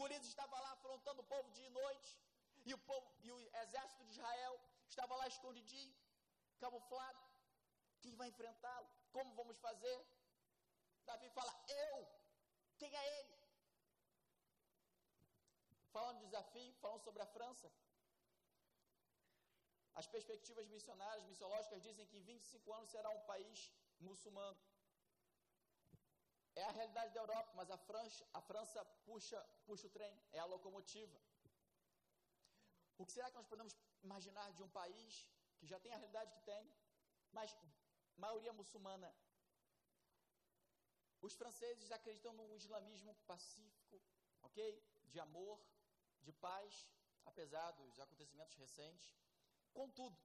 Golias 0.00 0.26
estava 0.26 0.58
lá 0.64 0.72
afrontando 0.72 1.20
o 1.22 1.28
povo 1.32 1.50
dia 1.56 1.66
e 1.66 1.70
noite, 1.70 2.10
e 2.68 2.74
o, 2.74 2.78
povo, 2.78 3.06
e 3.26 3.30
o 3.30 3.38
exército 3.62 4.04
de 4.04 4.12
Israel 4.16 4.54
estava 4.88 5.14
lá 5.20 5.26
escondidinho, 5.28 5.94
camuflado. 6.58 7.22
Quem 8.02 8.14
vai 8.20 8.28
enfrentá-lo? 8.28 8.88
Como 9.12 9.34
vamos 9.34 9.58
fazer? 9.58 9.98
Davi 11.10 11.28
fala: 11.38 11.52
Eu. 11.82 11.96
Quem 12.80 12.94
é 13.02 13.04
ele? 13.18 13.34
Falando 15.94 16.18
de 16.20 16.26
desafio, 16.26 16.72
falando 16.82 17.02
sobre 17.08 17.22
a 17.22 17.32
França. 17.34 17.68
As 20.00 20.06
perspectivas 20.14 20.66
missionárias, 20.68 21.28
missiológicas 21.30 21.82
dizem 21.82 22.06
que 22.06 22.18
em 22.18 22.24
25 22.32 22.72
anos 22.78 22.90
será 22.90 23.10
um 23.18 23.22
país 23.32 23.72
muçulmano. 24.08 24.58
É 26.54 26.64
a 26.64 26.74
realidade 26.78 27.14
da 27.14 27.20
Europa, 27.20 27.52
mas 27.54 27.70
a 27.70 27.78
França, 27.88 28.26
a 28.34 28.42
França 28.50 28.84
puxa, 29.06 29.40
puxa 29.66 29.86
o 29.86 29.90
trem, 29.96 30.14
é 30.32 30.38
a 30.38 30.50
locomotiva. 30.54 31.18
O 32.98 33.06
que 33.06 33.12
será 33.12 33.30
que 33.30 33.36
nós 33.40 33.46
podemos 33.46 33.74
imaginar 34.02 34.52
de 34.52 34.62
um 34.62 34.70
país 34.80 35.26
que 35.58 35.66
já 35.66 35.78
tem 35.80 35.92
a 35.92 35.98
realidade 36.02 36.32
que 36.36 36.40
tem, 36.52 36.62
mas 37.32 37.56
maioria 38.16 38.52
muçulmana? 38.60 39.08
Os 41.20 41.34
franceses 41.34 41.90
acreditam 41.90 42.32
no 42.32 42.54
islamismo 42.54 43.14
pacífico, 43.26 44.00
ok? 44.42 44.82
De 45.08 45.18
amor, 45.20 45.60
de 46.22 46.32
paz, 46.32 46.88
apesar 47.24 47.70
dos 47.72 47.98
acontecimentos 48.00 48.54
recentes. 48.56 49.16
Contudo, 49.72 50.16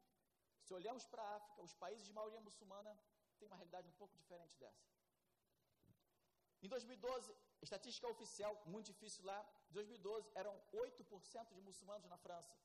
se 0.62 0.73
olhamos 0.73 1.06
para 1.06 1.21
a 1.23 1.36
África, 1.36 1.62
os 1.62 1.73
países 1.73 2.06
de 2.06 2.13
maioria 2.13 2.39
muçulmana 2.39 2.97
têm 3.38 3.47
uma 3.47 3.56
realidade 3.56 3.88
um 3.88 3.93
pouco 3.93 4.15
diferente 4.17 4.58
dessa. 4.58 4.86
Em 6.62 6.67
2012, 6.67 7.36
estatística 7.62 8.08
oficial, 8.08 8.62
muito 8.67 8.86
difícil 8.86 9.25
lá, 9.25 9.39
em 9.69 9.73
2012 9.73 10.32
eram 10.36 10.54
8% 10.71 11.54
de 11.54 11.62
muçulmanos 11.62 12.08
na 12.08 12.17
França. 12.17 12.56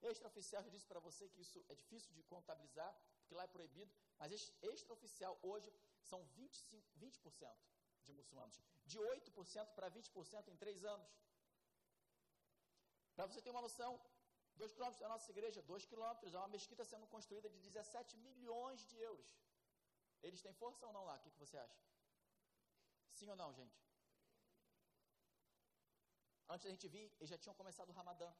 Extraoficial, 0.00 0.62
já 0.62 0.70
disse 0.70 0.86
para 0.86 1.00
você 1.00 1.28
que 1.28 1.40
isso 1.40 1.64
é 1.68 1.74
difícil 1.74 2.12
de 2.12 2.22
contabilizar, 2.24 2.92
porque 3.20 3.34
lá 3.34 3.44
é 3.44 3.46
proibido, 3.48 3.92
mas 4.18 4.32
extraoficial 4.62 5.38
hoje 5.42 5.72
são 6.10 6.20
25, 6.36 6.92
20% 6.98 7.72
de 8.04 8.12
muçulmanos. 8.12 8.60
De 8.84 8.98
8% 8.98 9.74
para 9.76 9.90
20% 9.90 10.48
em 10.48 10.56
três 10.56 10.84
anos. 10.84 11.10
Para 13.14 13.26
você 13.26 13.40
ter 13.40 13.50
uma 13.50 13.60
noção, 13.60 14.00
2 14.56 14.72
quilômetros 14.72 15.00
da 15.00 15.08
nossa 15.08 15.30
igreja, 15.30 15.62
2 15.62 15.84
quilômetros, 15.84 16.34
é 16.34 16.38
uma 16.38 16.48
mesquita 16.48 16.84
sendo 16.84 17.06
construída 17.06 17.48
de 17.48 17.58
17 17.58 18.16
milhões 18.16 18.84
de 18.90 18.96
euros. 18.98 19.30
Eles 20.22 20.42
têm 20.42 20.52
força 20.52 20.86
ou 20.86 20.92
não 20.92 21.04
lá? 21.04 21.16
O 21.16 21.20
que, 21.20 21.30
que 21.30 21.38
você 21.38 21.56
acha? 21.56 21.80
Sim 23.12 23.28
ou 23.30 23.36
não, 23.36 23.52
gente? 23.52 23.78
Antes 26.48 26.64
da 26.64 26.70
gente 26.70 26.88
vir, 26.88 27.06
eles 27.18 27.30
já 27.30 27.38
tinham 27.38 27.54
começado 27.54 27.90
o 27.90 27.92
Ramadã. 27.92 28.32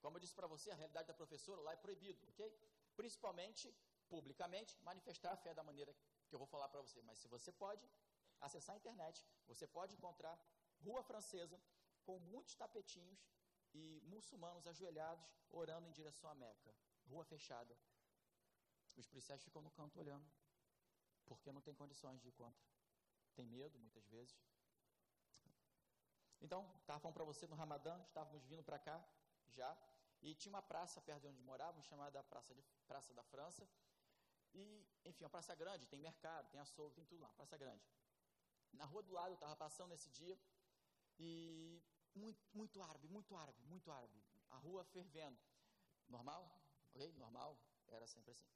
Como 0.00 0.16
eu 0.16 0.20
disse 0.20 0.34
para 0.34 0.46
você, 0.46 0.70
a 0.70 0.74
realidade 0.74 1.08
da 1.08 1.14
professora 1.14 1.60
lá 1.60 1.72
é 1.72 1.76
proibido, 1.76 2.26
ok? 2.30 2.42
Principalmente, 2.96 3.74
publicamente, 4.08 4.76
manifestar 4.82 5.32
a 5.32 5.36
fé 5.36 5.52
da 5.54 5.62
maneira 5.62 5.94
que 6.28 6.34
eu 6.34 6.38
vou 6.38 6.46
falar 6.54 6.68
para 6.68 6.80
você. 6.80 7.00
Mas 7.02 7.18
se 7.18 7.28
você 7.28 7.50
pode 7.52 7.84
acessar 8.40 8.74
a 8.74 8.78
internet, 8.78 9.24
você 9.46 9.66
pode 9.66 9.94
encontrar 9.94 10.38
rua 10.84 11.02
francesa 11.02 11.60
com 12.04 12.18
muitos 12.20 12.54
tapetinhos 12.54 13.20
e 13.74 14.00
muçulmanos 14.04 14.66
ajoelhados 14.66 15.26
orando 15.50 15.88
em 15.88 15.92
direção 15.92 16.30
à 16.30 16.34
Meca. 16.34 16.74
Rua 17.06 17.24
fechada. 17.24 17.76
Os 18.96 19.06
policiais 19.06 19.42
ficam 19.44 19.62
no 19.62 19.70
canto 19.70 19.98
olhando, 20.00 20.26
porque 21.24 21.52
não 21.52 21.60
tem 21.60 21.74
condições 21.74 22.20
de 22.20 22.28
ir 22.28 22.32
contra 22.32 22.68
tem 23.38 23.46
medo 23.46 23.78
muitas 23.78 24.04
vezes. 24.08 24.36
Então, 26.40 26.60
estava 26.80 26.98
falando 26.98 27.14
para 27.14 27.24
você 27.24 27.46
no 27.46 27.54
Ramadã, 27.54 27.94
estávamos 28.02 28.44
vindo 28.46 28.64
para 28.64 28.78
cá 28.80 28.96
já, 29.48 29.70
e 30.20 30.34
tinha 30.34 30.52
uma 30.52 30.62
praça 30.62 31.00
perto 31.00 31.22
de 31.22 31.28
onde 31.28 31.42
morávamos, 31.42 31.86
chamada 31.86 32.22
Praça, 32.24 32.52
de, 32.52 32.62
praça 32.88 33.14
da 33.14 33.22
França. 33.22 33.68
E, 34.54 34.86
enfim, 35.04 35.24
uma 35.24 35.30
praça 35.30 35.54
grande, 35.54 35.86
tem 35.86 36.00
mercado, 36.00 36.48
tem 36.50 36.60
açougue, 36.60 36.94
tem 36.94 37.04
tudo 37.04 37.20
lá, 37.20 37.28
praça 37.34 37.56
grande. 37.56 37.84
Na 38.72 38.84
rua 38.84 39.02
do 39.02 39.12
lado, 39.12 39.30
eu 39.30 39.34
estava 39.34 39.56
passando 39.56 39.90
nesse 39.90 40.10
dia, 40.10 40.38
e 41.18 41.82
muito, 42.14 42.40
muito 42.54 42.82
árabe, 42.82 43.08
muito 43.08 43.36
árabe, 43.36 43.62
muito 43.64 43.90
árabe. 43.90 44.22
A 44.50 44.56
rua 44.56 44.84
fervendo. 44.84 45.38
Normal? 46.08 46.42
Ok? 46.88 47.12
Normal? 47.14 47.58
Era 47.88 48.06
sempre 48.06 48.30
assim. 48.30 48.48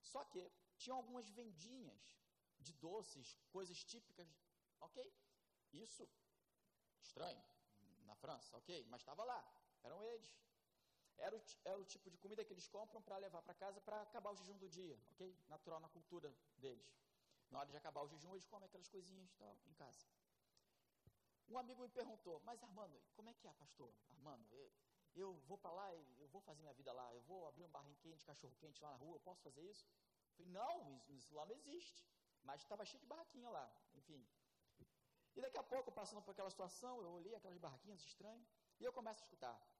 Só 0.00 0.24
que 0.24 0.50
tinham 0.76 0.96
algumas 0.96 1.28
vendinhas 1.30 2.16
de 2.58 2.72
doces, 2.74 3.36
coisas 3.50 3.82
típicas, 3.84 4.28
ok? 4.80 5.12
Isso, 5.72 6.08
estranho, 7.00 7.42
na 8.04 8.14
França, 8.16 8.56
ok? 8.56 8.86
Mas 8.88 9.00
estava 9.00 9.24
lá, 9.24 9.42
eram 9.82 10.02
eles. 10.02 10.30
Era 11.18 11.36
o, 11.36 11.42
era 11.64 11.78
o 11.78 11.84
tipo 11.84 12.10
de 12.10 12.18
comida 12.18 12.44
que 12.44 12.52
eles 12.52 12.66
compram 12.68 13.00
para 13.02 13.16
levar 13.18 13.42
para 13.42 13.54
casa 13.54 13.80
para 13.80 14.02
acabar 14.02 14.30
o 14.30 14.36
jejum 14.36 14.56
do 14.58 14.68
dia, 14.68 14.98
ok? 15.12 15.36
Natural 15.48 15.80
na 15.80 15.88
cultura 15.88 16.34
deles. 16.56 16.98
Na 17.50 17.60
hora 17.60 17.70
de 17.70 17.76
acabar 17.76 18.02
o 18.02 18.08
jejum, 18.08 18.32
eles 18.32 18.46
comem 18.46 18.66
aquelas 18.66 18.88
coisinhas 18.88 19.32
tal, 19.34 19.56
em 19.66 19.74
casa. 19.74 20.06
Um 21.48 21.58
amigo 21.58 21.82
me 21.82 21.88
perguntou, 21.88 22.40
mas 22.44 22.62
Armando, 22.62 23.00
como 23.14 23.28
é 23.28 23.34
que 23.34 23.46
é, 23.46 23.52
pastor? 23.52 23.92
Armando, 24.10 24.46
eu, 24.52 24.72
eu 25.14 25.34
vou 25.46 25.58
para 25.58 25.72
lá, 25.72 25.94
eu 25.94 26.28
vou 26.28 26.40
fazer 26.40 26.62
minha 26.62 26.72
vida 26.72 26.92
lá, 26.92 27.12
eu 27.12 27.20
vou 27.22 27.46
abrir 27.46 27.64
um 27.64 27.70
barrinho 27.70 27.96
quente, 27.96 28.24
cachorro 28.24 28.56
quente 28.58 28.82
lá 28.82 28.90
na 28.90 28.96
rua, 28.96 29.16
eu 29.16 29.20
posso 29.20 29.42
fazer 29.42 29.62
isso? 29.62 29.86
Eu 30.30 30.46
falei, 30.46 30.52
não, 30.52 31.02
isso 31.08 31.34
lá 31.34 31.44
não 31.44 31.54
existe. 31.54 32.06
Mas 32.42 32.62
estava 32.62 32.84
cheio 32.84 33.00
de 33.00 33.06
barraquinha 33.06 33.50
lá, 33.50 33.70
enfim. 33.94 34.26
E 35.34 35.40
daqui 35.40 35.58
a 35.58 35.62
pouco, 35.62 35.92
passando 35.92 36.22
por 36.22 36.32
aquela 36.32 36.50
situação, 36.50 37.00
eu 37.00 37.10
olhei 37.10 37.34
aquelas 37.34 37.58
barraquinhas 37.58 38.00
estranhas, 38.00 38.46
e 38.80 38.84
eu 38.84 38.92
começo 38.92 39.22
a 39.22 39.24
escutar. 39.24 39.71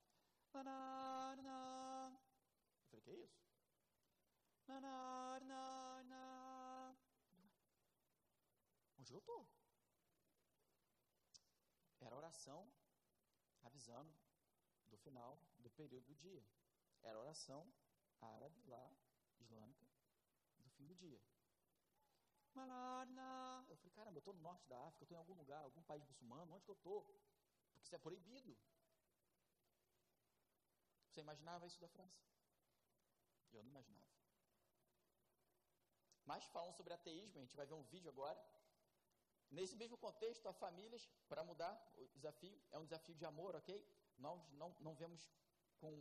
Eu 2.82 2.88
falei, 2.90 3.03
que 3.03 3.11
é 3.11 3.14
isso? 3.24 3.42
Onde 8.98 9.12
eu 9.12 9.18
estou? 9.18 9.48
Era 12.00 12.16
oração 12.16 12.70
avisando 13.62 14.14
do 14.88 14.96
final 14.98 15.38
do 15.59 15.70
período 15.70 16.05
do 16.07 16.14
dia. 16.16 16.44
Era 17.03 17.18
oração 17.18 17.72
árabe 18.20 18.62
lá, 18.66 18.92
islâmica, 19.40 19.86
do 20.59 20.70
fim 20.70 20.86
do 20.86 20.94
dia. 20.94 21.20
Eu 23.68 23.76
falei, 23.76 23.92
caramba, 23.92 24.16
eu 24.18 24.20
estou 24.20 24.34
no 24.34 24.40
norte 24.40 24.66
da 24.68 24.78
África, 24.86 25.03
eu 25.03 25.05
estou 25.07 25.16
em 25.16 25.18
algum 25.18 25.34
lugar, 25.34 25.62
algum 25.62 25.82
país 25.82 26.05
muçulmano, 26.05 26.55
onde 26.55 26.64
que 26.64 26.70
eu 26.70 26.74
estou? 26.74 27.03
Porque 27.03 27.20
isso 27.86 27.94
é 27.94 27.98
proibido. 27.98 28.57
Você 31.13 31.21
imaginava 31.21 31.67
isso 31.67 31.79
da 31.79 31.89
França? 31.89 32.19
Eu 33.53 33.63
não 33.63 33.71
imaginava. 33.71 34.11
Mas 36.25 36.45
falando 36.47 36.75
sobre 36.75 36.95
ateísmo, 36.95 37.39
a 37.39 37.43
gente 37.43 37.55
vai 37.55 37.67
ver 37.67 37.75
um 37.75 37.83
vídeo 37.83 38.09
agora. 38.09 38.43
Nesse 39.51 39.77
mesmo 39.77 39.99
contexto, 39.99 40.49
há 40.49 40.55
famílias, 40.55 41.07
para 41.29 41.45
mudar 41.45 41.75
o 41.99 42.07
desafio, 42.15 42.59
é 42.71 42.79
um 42.79 42.85
desafio 42.85 43.15
de 43.15 43.27
amor, 43.27 43.55
ok? 43.55 43.87
Nós 44.17 44.41
não, 44.53 44.75
não 44.81 44.95
vemos 44.95 45.31
com, 45.77 45.93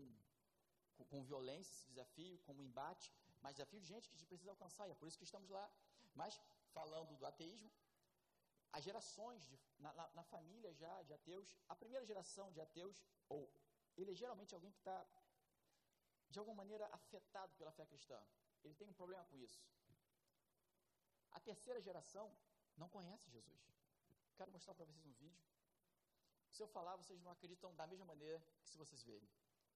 com, 0.95 1.03
com 1.03 1.23
violência 1.23 1.73
esse 1.73 1.89
desafio, 1.89 2.39
como 2.45 2.61
embate, 2.61 3.11
mas 3.41 3.55
desafio 3.55 3.81
de 3.81 3.87
gente 3.87 4.07
que 4.07 4.15
a 4.15 4.17
gente 4.17 4.27
precisa 4.27 4.51
alcançar, 4.51 4.87
e 4.87 4.91
é 4.91 4.95
por 4.95 5.09
isso 5.09 5.17
que 5.17 5.25
estamos 5.25 5.49
lá. 5.49 5.69
Mas, 6.15 6.39
falando 6.71 7.17
do 7.17 7.25
ateísmo, 7.25 7.69
as 8.71 8.81
gerações, 8.81 9.45
de, 9.49 9.59
na, 9.77 9.91
na, 9.91 10.09
na, 10.13 10.23
família 10.23 10.73
já 10.73 11.03
de 11.03 11.13
ateus, 11.13 11.57
a 11.67 11.75
primeira 11.75 12.05
geração 12.05 12.49
de 12.53 12.61
ateus, 12.61 13.03
ou 13.27 13.51
ele 14.01 14.11
é 14.11 14.15
geralmente 14.15 14.53
alguém 14.53 14.71
que 14.71 14.79
está, 14.79 15.05
de 16.29 16.39
alguma 16.39 16.57
maneira, 16.63 16.87
afetado 16.91 17.53
pela 17.55 17.71
fé 17.71 17.85
cristã. 17.85 18.19
Ele 18.63 18.75
tem 18.75 18.87
um 18.87 18.93
problema 18.93 19.23
com 19.25 19.37
isso. 19.37 19.61
A 21.31 21.39
terceira 21.39 21.81
geração 21.81 22.35
não 22.77 22.89
conhece 22.89 23.29
Jesus. 23.29 23.61
Quero 24.35 24.51
mostrar 24.51 24.73
para 24.73 24.85
vocês 24.85 24.97
um 24.97 25.01
vídeo. 25.01 25.31
Se 26.49 26.61
eu 26.61 26.67
falar, 26.67 26.95
vocês 26.95 27.21
não 27.21 27.31
acreditam 27.31 27.73
da 27.75 27.87
mesma 27.87 28.05
maneira 28.05 28.41
que 28.63 28.69
se 28.69 28.77
vocês 28.77 29.03
verem. 29.03 29.29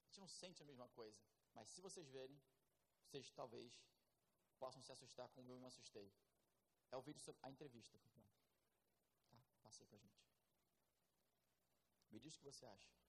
A 0.03 0.07
gente 0.07 0.19
não 0.19 0.27
sente 0.27 0.61
a 0.61 0.65
mesma 0.65 0.87
coisa. 0.89 1.21
Mas 1.53 1.69
se 1.69 1.81
vocês 1.81 2.09
verem, 2.09 2.37
vocês 3.05 3.31
talvez 3.31 3.71
possam 4.59 4.81
se 4.81 4.91
assustar 4.91 5.29
como 5.29 5.51
eu 5.51 5.59
me 5.59 5.67
assustei. 5.67 6.11
É 6.91 6.97
o 6.97 7.01
vídeo 7.01 7.21
sobre 7.21 7.41
a 7.43 7.49
entrevista. 7.49 7.97
Tá? 9.29 9.37
Passei 9.61 9.85
para 9.85 9.97
a 9.97 10.01
gente. 10.01 10.25
Me 12.11 12.19
diz 12.19 12.35
o 12.35 12.39
que 12.39 12.45
você 12.45 12.65
acha. 12.65 13.04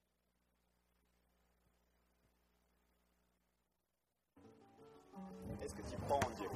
Est-ce 5.63 5.73
que 5.75 5.81
tu 5.81 5.97
crois 6.05 6.17
en 6.17 6.29
Dieu 6.39 6.49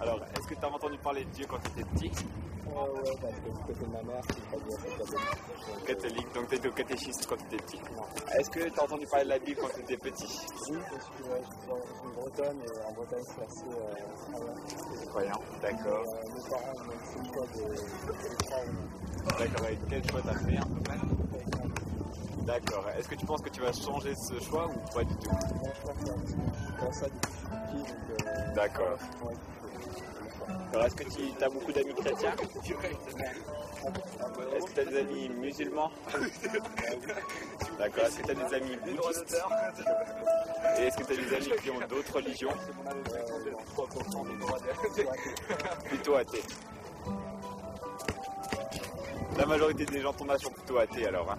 Alors, 0.00 0.20
est-ce 0.22 0.48
que 0.48 0.54
tu 0.54 0.64
as 0.64 0.68
entendu 0.68 0.98
parler 0.98 1.24
de 1.24 1.30
Dieu 1.30 1.46
quand 1.48 1.58
tu 1.58 1.80
étais 1.80 1.90
petit 1.90 2.26
Ouais, 2.66 2.80
ouais, 2.80 3.16
parce 3.20 3.34
que 3.34 3.50
du 3.50 3.62
côté 3.66 3.84
de 3.84 3.92
ma 3.92 4.02
mère, 4.02 4.22
c'est 4.26 5.86
catholique. 5.86 6.34
Donc 6.34 6.48
tu 6.48 6.54
étais 6.56 6.68
au 6.68 6.72
catéchisme 6.72 7.20
quand 7.28 7.36
tu 7.36 7.44
étais 7.54 7.56
petit. 7.64 7.78
Non. 7.94 8.02
Est-ce 8.38 8.50
que 8.50 8.68
tu 8.68 8.80
as 8.80 8.82
entendu 8.82 9.06
parler 9.06 9.24
de 9.24 9.30
la 9.30 9.38
Bible 9.38 9.60
quand 9.60 9.68
tu 9.74 9.80
étais 9.80 9.96
petit 9.96 10.40
Oui, 10.70 10.78
parce 10.90 11.04
que 11.10 11.22
ouais, 11.22 11.42
je 11.42 11.98
suis 12.00 12.14
bretonne 12.16 12.60
et 12.62 12.86
en 12.88 12.92
Bretagne, 12.92 13.24
c'est 13.26 13.44
assez 13.44 13.66
euh, 13.68 15.06
croyant. 15.06 15.40
D'accord. 15.62 16.04
euh, 16.04 16.34
mes 16.34 16.50
parents 16.50 16.78
m'ont 16.84 16.98
fait 17.04 17.18
le 17.18 17.32
choix 17.32 17.46
de, 17.46 18.44
croire 18.44 19.38
D'accord, 19.38 19.68
et 19.68 19.78
quel 19.88 20.10
choix 20.10 20.22
t'as 20.22 20.38
fait 20.38 20.56
à 20.56 20.64
peu 20.64 20.80
près 20.82 21.13
D'accord. 22.46 22.84
Est-ce 22.98 23.08
que 23.08 23.14
tu 23.14 23.26
penses 23.26 23.40
que 23.42 23.48
tu 23.48 23.60
vas 23.60 23.72
changer 23.72 24.14
ce 24.14 24.38
choix 24.44 24.66
ou 24.68 24.94
pas 24.94 25.04
du 25.04 25.14
tout 25.16 25.30
je 25.30 26.84
pense 26.84 26.94
ça 26.96 27.06
depuis 27.06 28.54
D'accord. 28.54 28.98
Alors, 30.72 30.86
est-ce 30.86 30.94
que 30.96 31.04
tu 31.04 31.44
as 31.44 31.48
beaucoup 31.48 31.72
d'amis 31.72 31.94
chrétiens 31.94 32.34
Est-ce 34.56 34.64
que 34.66 34.72
tu 34.74 34.80
as 34.80 34.84
des 34.84 34.98
amis 34.98 35.28
musulmans 35.30 35.90
D'accord. 37.78 38.04
Est-ce 38.04 38.18
que 38.18 38.22
tu 38.26 38.30
as 38.30 38.34
des 38.34 38.54
amis 38.54 38.76
bouddhistes 38.84 39.36
Et 40.78 40.82
est-ce 40.82 40.96
que 40.98 41.04
tu 41.04 41.12
as 41.12 41.16
des 41.16 41.34
amis 41.36 41.62
qui 41.62 41.70
ont 41.70 41.80
d'autres 41.88 42.14
religions 42.14 42.50
Plutôt 45.88 46.14
athées. 46.16 46.42
La 49.38 49.46
majorité 49.46 49.84
des 49.86 50.00
gens 50.00 50.12
de 50.12 50.16
ton 50.18 50.28
âge 50.30 50.40
sont 50.40 50.50
plutôt 50.50 50.78
athées 50.78 51.06
alors. 51.06 51.30
hein. 51.32 51.38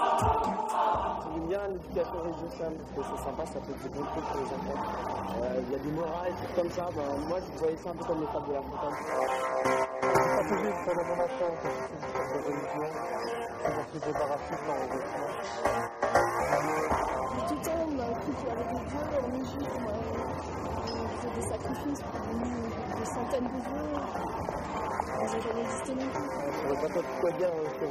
On 0.00 1.36
aime 1.36 1.48
bien 1.48 1.60
l'éducation 1.68 2.22
c'est 2.94 3.24
sympa, 3.24 3.44
ça 3.46 3.60
fait 3.60 3.72
des 3.82 3.88
bons 3.88 4.04
trucs 4.04 4.24
pour 4.24 4.36
les 4.36 4.46
enfants. 4.46 4.80
Euh, 5.42 5.60
il 5.66 5.72
y 5.72 5.74
a 5.74 5.78
du 5.78 5.88
moral, 5.88 6.32
tout 6.36 6.52
comme 6.54 6.70
ça. 6.70 6.88
Ben, 6.94 7.02
moi, 7.26 7.38
je 7.40 7.58
voyais 7.58 7.76
ça 7.76 7.90
un 7.90 7.94
peu 7.94 8.04
comme 8.04 8.20
de 8.20 8.52
la 8.52 8.60
montagne. 8.60 8.94
Le 10.40 11.04
bon 11.04 11.16
c'est 11.22 11.34
la. 14.14 14.74
Tout 17.48 17.54
le 17.54 17.60
temps, 17.62 17.80
on 17.80 17.98
a 17.98 18.06
des 18.06 18.32
dieux, 18.32 19.08
on 19.22 19.30
est 19.34 19.44
juste, 19.44 19.78
des 21.34 21.42
sacrifices 21.42 22.02
pour 22.02 22.98
des 22.98 23.06
centaines 23.06 23.48
de. 23.48 24.49
Ils 25.20 25.26
n'ont 25.26 25.42
jamais 25.42 25.60
existé 25.60 25.92
ne 25.94 26.00
pourrais 26.62 26.80
pas 26.80 27.02
quoi 27.20 27.30
dire 27.32 27.52
euh, 27.52 27.68
sur. 27.76 27.88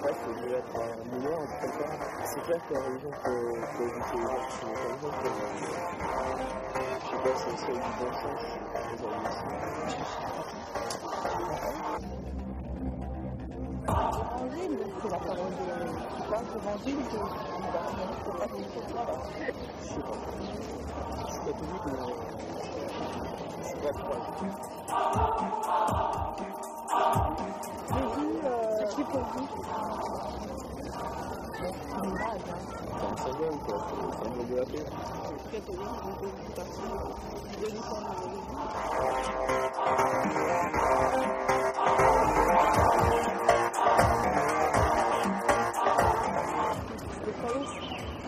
Ouais, 0.00 0.14
c'est 0.14 0.50
être 0.54 0.76
un 0.76 0.94
en 1.34 1.46
tout 1.46 1.58
cas. 1.58 1.90
C'est 2.24 2.42
clair 2.42 2.60
que 2.68 2.74
peut, 3.10 3.84
éduquer 3.84 4.16
les 4.16 4.22
gens 4.22 4.42
qui 4.46 4.52
sont 4.56 4.70
les. 4.70 5.30
Je 7.00 7.06
sais 7.10 7.20
pas 7.20 7.34
si 7.36 7.50
c'est 7.56 7.72
du 7.72 7.90
bon. 7.98 8.10
L'évangile, 14.50 14.78
c'est 15.02 15.10
la 15.10 15.18
parole 15.18 15.50
de... 15.50 15.66
Que 16.20 16.30
bah, 16.30 16.38
c'est 16.52 16.62
pas 16.62 18.46
chose 18.70 18.94
là. 18.94 19.16
Je 19.80 19.88
sais. 24.46 24.79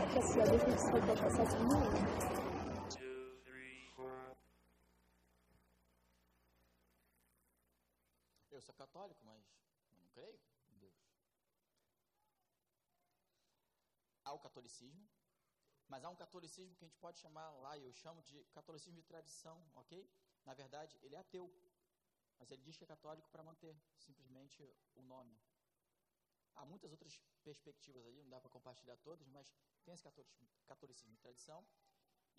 Après, 0.02 0.22
s'il 0.22 0.38
y 0.38 0.40
a 0.40 0.46
des 0.46 0.58
trucs 0.58 0.76
qui 0.76 0.82
se 0.82 0.90
passent 0.90 1.40
à 1.40 1.50
ce 1.50 1.56
moment, 1.62 1.82
Eu 8.62 8.66
sou 8.66 8.74
católico, 8.76 9.20
mas 9.24 9.44
eu 9.90 9.98
não 9.98 10.08
creio 10.10 10.40
em 10.70 10.78
Deus. 10.78 10.94
Há 14.22 14.32
o 14.32 14.38
catolicismo, 14.38 15.04
mas 15.88 16.04
há 16.04 16.08
um 16.08 16.14
catolicismo 16.14 16.76
que 16.76 16.84
a 16.84 16.86
gente 16.86 16.96
pode 16.98 17.18
chamar 17.18 17.50
lá, 17.64 17.76
eu 17.76 17.92
chamo 17.92 18.22
de 18.22 18.44
catolicismo 18.58 19.00
de 19.00 19.02
tradição, 19.02 19.56
ok? 19.74 20.08
Na 20.44 20.54
verdade, 20.54 20.96
ele 21.02 21.16
é 21.16 21.18
ateu, 21.18 21.52
mas 22.38 22.52
ele 22.52 22.62
diz 22.62 22.76
que 22.76 22.84
é 22.84 22.86
católico 22.86 23.28
para 23.30 23.42
manter 23.42 23.76
simplesmente 23.98 24.62
o 24.94 25.02
nome. 25.02 25.36
Há 26.54 26.64
muitas 26.64 26.92
outras 26.92 27.20
perspectivas 27.42 28.06
aí, 28.06 28.22
não 28.22 28.30
dá 28.30 28.40
para 28.40 28.48
compartilhar 28.48 28.96
todas, 28.98 29.26
mas 29.26 29.52
tem 29.84 29.92
esse 29.92 30.04
catolicismo 30.66 31.10
de 31.16 31.18
tradição. 31.18 31.66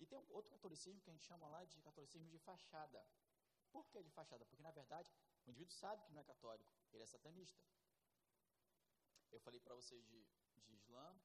E 0.00 0.06
tem 0.06 0.18
outro 0.30 0.50
catolicismo 0.50 1.02
que 1.02 1.10
a 1.10 1.12
gente 1.12 1.26
chama 1.26 1.46
lá 1.48 1.66
de 1.66 1.82
catolicismo 1.82 2.30
de 2.30 2.38
fachada. 2.38 3.06
Por 3.70 3.86
que 3.90 4.02
de 4.02 4.10
fachada? 4.10 4.46
Porque, 4.46 4.62
na 4.62 4.70
verdade, 4.70 5.12
o 5.46 5.50
indivíduo 5.50 5.74
sabe 5.74 6.02
que 6.04 6.12
não 6.12 6.20
é 6.20 6.24
católico, 6.24 6.70
ele 6.92 7.02
é 7.02 7.06
satanista. 7.06 7.62
Eu 9.30 9.40
falei 9.40 9.60
para 9.60 9.74
vocês 9.74 10.06
de, 10.06 10.24
de 10.56 10.74
Islã, 10.74 11.16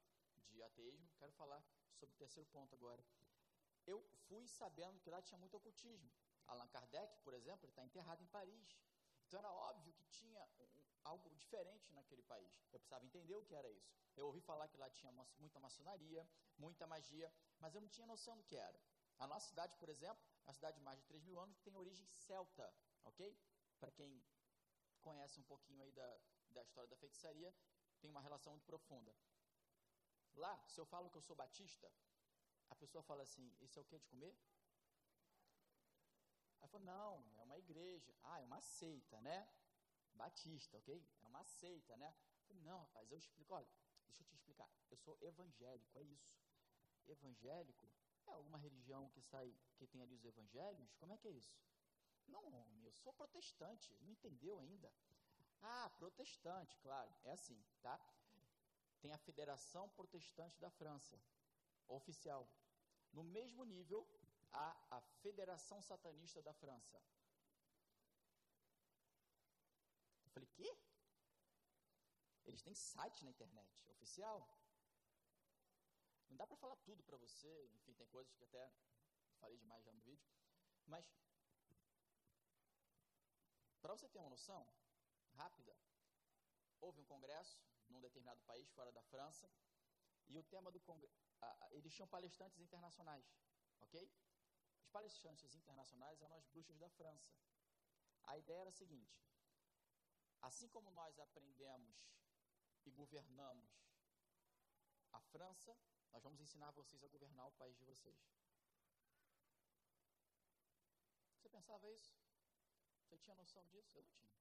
de 0.49 0.63
ateísmo, 0.63 1.09
quero 1.17 1.32
falar 1.34 1.63
sobre 1.93 2.15
o 2.15 2.17
terceiro 2.17 2.49
ponto 2.49 2.74
agora. 2.76 3.03
Eu 3.86 4.01
fui 4.28 4.47
sabendo 4.47 4.99
que 4.99 5.09
lá 5.09 5.22
tinha 5.22 5.38
muito 5.38 5.55
ocultismo. 5.55 6.11
Allan 6.47 6.67
Kardec, 6.67 7.20
por 7.20 7.34
exemplo, 7.34 7.67
está 7.70 7.84
enterrado 7.84 8.22
em 8.24 8.28
Paris. 8.28 8.78
Então 9.26 9.39
era 9.39 9.51
óbvio 9.51 9.93
que 9.93 10.05
tinha 10.07 10.43
um, 10.59 10.67
algo 11.03 11.30
diferente 11.30 11.91
naquele 11.93 12.24
país. 12.24 12.51
Eu 12.74 12.80
precisava 12.80 13.05
entender 13.05 13.36
o 13.36 13.43
que 13.43 13.53
era 13.53 13.70
isso. 13.70 13.93
Eu 14.17 14.26
ouvi 14.26 14.41
falar 14.41 14.67
que 14.67 14.78
lá 14.78 14.89
tinha 14.89 15.11
muita 15.38 15.59
maçonaria, 15.59 16.28
muita 16.57 16.88
magia, 16.88 17.32
mas 17.59 17.76
eu 17.76 17.82
não 17.82 17.88
tinha 17.88 18.07
noção 18.07 18.36
do 18.38 18.43
que 18.43 18.55
era. 18.55 18.80
A 19.20 19.28
nossa 19.28 19.47
cidade, 19.49 19.76
por 19.78 19.89
exemplo, 19.89 20.24
é 20.41 20.47
uma 20.47 20.53
cidade 20.53 20.78
de 20.78 20.84
mais 20.84 20.99
de 20.99 21.05
3 21.05 21.24
mil 21.24 21.39
anos, 21.39 21.59
tem 21.59 21.76
origem 21.76 22.07
celta, 22.07 22.74
ok? 23.03 23.38
Para 23.80 23.91
quem 23.91 24.23
conhece 25.01 25.39
um 25.39 25.43
pouquinho 25.43 25.82
aí 25.84 25.91
da, 25.91 26.19
da 26.49 26.61
história 26.61 26.89
da 26.89 26.95
feitiçaria, 26.97 27.53
tem 27.99 28.09
uma 28.09 28.21
relação 28.21 28.53
muito 28.53 28.65
profunda. 28.65 29.15
Lá, 30.36 30.61
se 30.67 30.80
eu 30.80 30.86
falo 30.86 31.09
que 31.09 31.17
eu 31.17 31.21
sou 31.21 31.36
batista, 31.36 31.91
a 32.69 32.75
pessoa 32.75 33.03
fala 33.03 33.23
assim: 33.23 33.53
Isso 33.59 33.80
é 33.80 33.82
o 33.82 33.86
que 33.86 33.97
de 33.97 34.07
comer? 34.07 34.36
Aí 36.61 36.67
falou: 36.69 36.86
Não, 36.86 37.25
é 37.38 37.43
uma 37.43 37.57
igreja. 37.57 38.15
Ah, 38.23 38.39
é 38.39 38.45
uma 38.45 38.61
seita, 38.61 39.19
né? 39.21 39.47
Batista, 40.13 40.77
ok? 40.77 41.07
É 41.21 41.27
uma 41.27 41.43
seita, 41.43 41.95
né? 41.97 42.13
Eu 42.41 42.47
falei, 42.47 42.63
não, 42.63 42.80
rapaz, 42.80 43.11
eu 43.11 43.17
explico. 43.17 43.53
Olha, 43.53 43.69
deixa 44.05 44.21
eu 44.21 44.27
te 44.27 44.34
explicar. 44.34 44.69
Eu 44.89 44.97
sou 44.97 45.17
evangélico, 45.21 45.97
é 45.97 46.03
isso. 46.03 46.34
Evangélico 47.07 47.89
é 48.27 48.32
alguma 48.32 48.57
religião 48.57 49.09
que 49.09 49.21
sai, 49.21 49.53
que 49.77 49.88
tem 49.88 50.01
ali 50.01 50.15
os 50.15 50.25
evangelhos? 50.25 50.93
Como 50.95 51.13
é 51.13 51.17
que 51.17 51.27
é 51.27 51.32
isso? 51.32 51.57
Não, 52.30 52.45
homem, 52.53 52.84
eu 52.84 52.91
sou 52.91 53.13
protestante. 53.13 53.95
Não 54.01 54.11
entendeu 54.11 54.59
ainda? 54.59 54.91
Ah, 55.61 55.89
protestante, 55.97 56.77
claro. 56.77 57.11
É 57.23 57.32
assim, 57.32 57.61
tá? 57.82 57.99
tem 59.01 59.11
a 59.11 59.17
Federação 59.17 59.89
Protestante 59.89 60.59
da 60.59 60.69
França, 60.69 61.19
oficial. 61.88 62.47
No 63.13 63.23
mesmo 63.23 63.63
nível, 63.63 64.07
há 64.51 64.75
a 64.91 65.01
Federação 65.21 65.82
Satanista 65.82 66.41
da 66.41 66.53
França. 66.53 67.01
Eu 70.25 70.30
falei, 70.32 70.49
quê? 70.53 70.77
Eles 72.45 72.61
têm 72.61 72.75
site 72.75 73.23
na 73.23 73.32
internet, 73.32 73.86
oficial. 73.89 74.47
Não 76.30 76.38
dá 76.38 76.45
para 76.45 76.57
falar 76.57 76.75
tudo 76.77 77.03
para 77.03 77.17
você, 77.17 77.69
enfim, 77.75 77.93
tem 77.93 78.07
coisas 78.07 78.34
que 78.36 78.43
até 78.43 78.71
falei 79.39 79.57
demais 79.57 79.84
já 79.84 79.91
no 79.91 80.01
vídeo. 80.01 80.30
Mas, 80.86 81.05
para 83.82 83.93
você 83.95 84.07
ter 84.07 84.19
uma 84.19 84.30
noção 84.30 84.67
rápida, 85.34 85.75
houve 86.80 86.99
um 87.01 87.05
congresso 87.05 87.59
num 87.89 88.01
determinado 88.01 88.41
país, 88.43 88.69
fora 88.71 88.91
da 88.91 89.01
França, 89.03 89.49
e 90.27 90.38
o 90.38 90.43
tema 90.43 90.71
do 90.71 90.80
congresso, 90.82 91.17
eles 91.71 91.93
tinham 91.93 92.07
palestrantes 92.07 92.59
internacionais, 92.59 93.25
ok? 93.82 94.11
Os 94.80 94.88
palestrantes 94.89 95.55
internacionais 95.55 96.21
eram 96.21 96.36
as 96.36 96.45
bruxas 96.45 96.77
da 96.77 96.89
França. 96.89 97.32
A 98.23 98.38
ideia 98.38 98.61
era 98.61 98.69
a 98.69 98.80
seguinte: 98.80 99.19
assim 100.41 100.67
como 100.67 100.91
nós 100.91 101.19
aprendemos 101.19 101.97
e 102.86 102.91
governamos 102.91 103.71
a 105.11 105.19
França, 105.19 105.75
nós 106.11 106.23
vamos 106.23 106.39
ensinar 106.39 106.71
vocês 106.71 107.03
a 107.03 107.07
governar 107.07 107.47
o 107.47 107.51
país 107.53 107.75
de 107.77 107.86
vocês. 107.86 108.19
Você 111.38 111.49
pensava 111.49 111.89
isso? 111.89 112.18
Você 113.10 113.18
tinha 113.18 113.36
noção 113.36 113.66
disso? 113.70 113.97
Eu 113.97 114.03
não 114.03 114.14
tinha. 114.14 114.39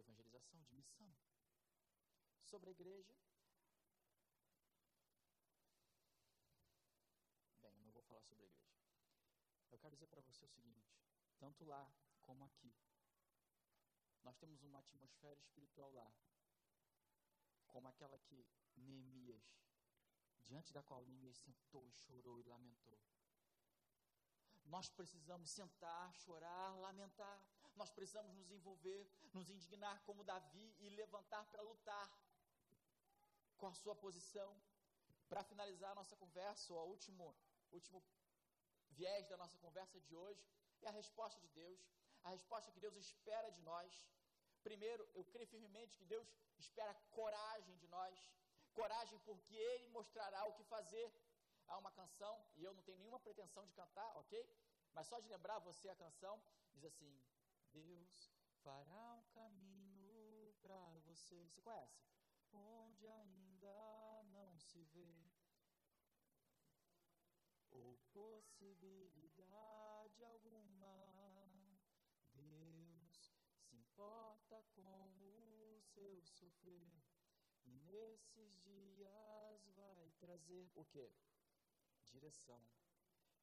evangelização, 0.00 0.62
de 0.62 0.74
missão. 0.74 1.14
Sobre 2.42 2.70
a 2.70 2.72
igreja. 2.72 3.14
Bem, 7.62 7.74
eu 7.76 7.84
não 7.84 7.92
vou 7.92 8.02
falar 8.02 8.22
sobre 8.22 8.44
a 8.44 8.46
igreja. 8.46 8.74
Eu 9.70 9.78
quero 9.78 9.94
dizer 9.94 10.08
para 10.08 10.20
você 10.20 10.44
o 10.44 10.48
seguinte: 10.48 10.92
tanto 11.38 11.64
lá 11.64 11.92
como 12.22 12.44
aqui, 12.44 12.74
nós 14.22 14.36
temos 14.36 14.62
uma 14.62 14.80
atmosfera 14.80 15.38
espiritual 15.40 15.92
lá, 15.92 16.12
como 17.68 17.88
aquela 17.88 18.18
que 18.18 18.46
Neemias, 18.76 19.69
diante 20.44 20.72
da 20.72 20.82
qual 20.82 21.02
Neemias 21.04 21.38
sentou 21.38 21.86
e 21.88 21.92
chorou 21.92 22.38
e 22.40 22.42
lamentou. 22.44 22.98
Nós 24.64 24.88
precisamos 24.88 25.50
sentar, 25.50 26.14
chorar, 26.14 26.76
lamentar, 26.78 27.42
nós 27.76 27.90
precisamos 27.90 28.32
nos 28.34 28.50
envolver, 28.50 29.10
nos 29.32 29.48
indignar 29.50 30.02
como 30.02 30.24
Davi 30.24 30.76
e 30.80 30.90
levantar 30.90 31.44
para 31.50 31.62
lutar 31.62 32.08
com 33.56 33.66
a 33.66 33.74
sua 33.74 33.94
posição. 33.94 34.50
Para 35.28 35.44
finalizar 35.44 35.92
a 35.92 35.94
nossa 35.94 36.16
conversa, 36.16 36.72
o 36.72 36.84
último, 36.94 37.34
último 37.72 38.02
viés 38.90 39.28
da 39.28 39.36
nossa 39.36 39.56
conversa 39.58 40.00
de 40.00 40.14
hoje 40.14 40.44
é 40.82 40.88
a 40.88 40.92
resposta 40.92 41.40
de 41.40 41.48
Deus, 41.48 41.80
a 42.24 42.30
resposta 42.30 42.72
que 42.72 42.80
Deus 42.80 42.96
espera 42.96 43.50
de 43.50 43.62
nós. 43.62 44.06
Primeiro, 44.62 45.08
eu 45.14 45.24
creio 45.24 45.46
firmemente 45.46 45.96
que 45.96 46.04
Deus 46.04 46.28
espera 46.58 46.94
coragem 47.10 47.76
de 47.76 47.86
nós, 47.88 48.14
coragem 48.70 49.18
porque 49.20 49.54
Ele 49.54 49.88
mostrará 49.88 50.44
o 50.46 50.54
que 50.54 50.64
fazer. 50.64 51.12
Há 51.66 51.78
uma 51.78 51.92
canção, 51.92 52.44
e 52.56 52.64
eu 52.64 52.74
não 52.74 52.82
tenho 52.82 52.98
nenhuma 52.98 53.20
pretensão 53.20 53.64
de 53.64 53.72
cantar, 53.74 54.16
ok? 54.16 54.44
Mas 54.92 55.06
só 55.06 55.20
de 55.20 55.28
lembrar 55.28 55.60
você 55.60 55.88
a 55.88 55.94
canção, 55.94 56.42
diz 56.72 56.84
assim: 56.84 57.22
Deus 57.72 58.32
fará 58.62 59.14
um 59.14 59.24
caminho 59.26 60.52
para 60.60 60.98
você. 61.06 61.48
Você 61.48 61.62
conhece? 61.62 62.02
Onde 62.52 63.06
ainda 63.06 64.22
não 64.32 64.58
se 64.58 64.82
vê 64.84 65.30
ou 67.70 67.96
possibilidade 68.12 70.24
alguma. 70.24 71.78
Deus 72.32 73.32
se 73.60 73.76
importa 73.76 74.60
com 74.74 75.12
o 75.20 75.80
seu 75.80 76.20
sofrer 76.22 76.99
e 77.90 78.08
nesses 78.08 78.56
dias 78.62 79.68
vai 79.76 80.10
trazer 80.18 80.70
o 80.74 80.84
quê? 80.84 81.10
Direção 82.04 82.62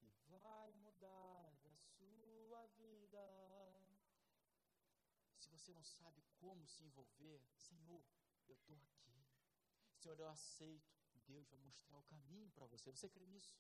e 0.02 0.38
vai 0.38 0.74
mudar 0.74 1.54
a 1.66 1.76
sua 1.78 2.66
vida 2.78 3.48
você 5.68 5.74
não 5.74 5.84
sabe 5.84 6.22
como 6.40 6.66
se 6.66 6.84
envolver, 6.86 7.42
Senhor, 7.56 8.04
eu 8.48 8.56
estou 8.56 8.78
aqui. 8.78 9.18
Senhor, 9.98 10.18
eu 10.20 10.30
aceito. 10.30 10.96
Deus 11.26 11.50
vai 11.50 11.60
mostrar 11.60 11.98
o 11.98 12.04
caminho 12.04 12.50
para 12.52 12.66
você. 12.68 12.90
Você 12.90 13.10
crê 13.10 13.26
nisso? 13.26 13.54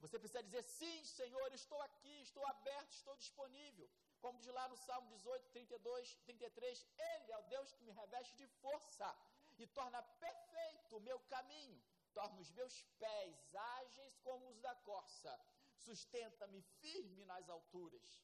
Você 0.00 0.18
precisa 0.18 0.42
dizer: 0.42 0.62
sim, 0.62 1.04
Senhor, 1.04 1.52
estou 1.52 1.80
aqui, 1.82 2.14
estou 2.22 2.46
aberto, 2.46 2.92
estou 2.92 3.14
disponível. 3.16 3.90
Como 4.20 4.40
diz 4.40 4.52
lá 4.54 4.66
no 4.68 4.76
Salmo 4.76 5.08
18, 5.08 5.50
32, 5.50 6.16
33, 6.24 6.86
Ele 7.10 7.32
é 7.32 7.38
o 7.38 7.48
Deus 7.54 7.72
que 7.74 7.84
me 7.84 7.92
reveste 7.92 8.34
de 8.36 8.46
força 8.46 9.14
e 9.58 9.66
torna 9.66 10.02
perfeito 10.02 10.96
o 10.96 11.00
meu 11.00 11.18
caminho, 11.34 11.80
torna 12.12 12.40
os 12.40 12.50
meus 12.52 12.82
pés 12.98 13.54
ágeis 13.54 14.18
como 14.18 14.48
os 14.48 14.58
da 14.60 14.74
corça, 14.76 15.32
sustenta-me 15.76 16.60
firme 16.80 17.24
nas 17.24 17.48
alturas. 17.48 18.22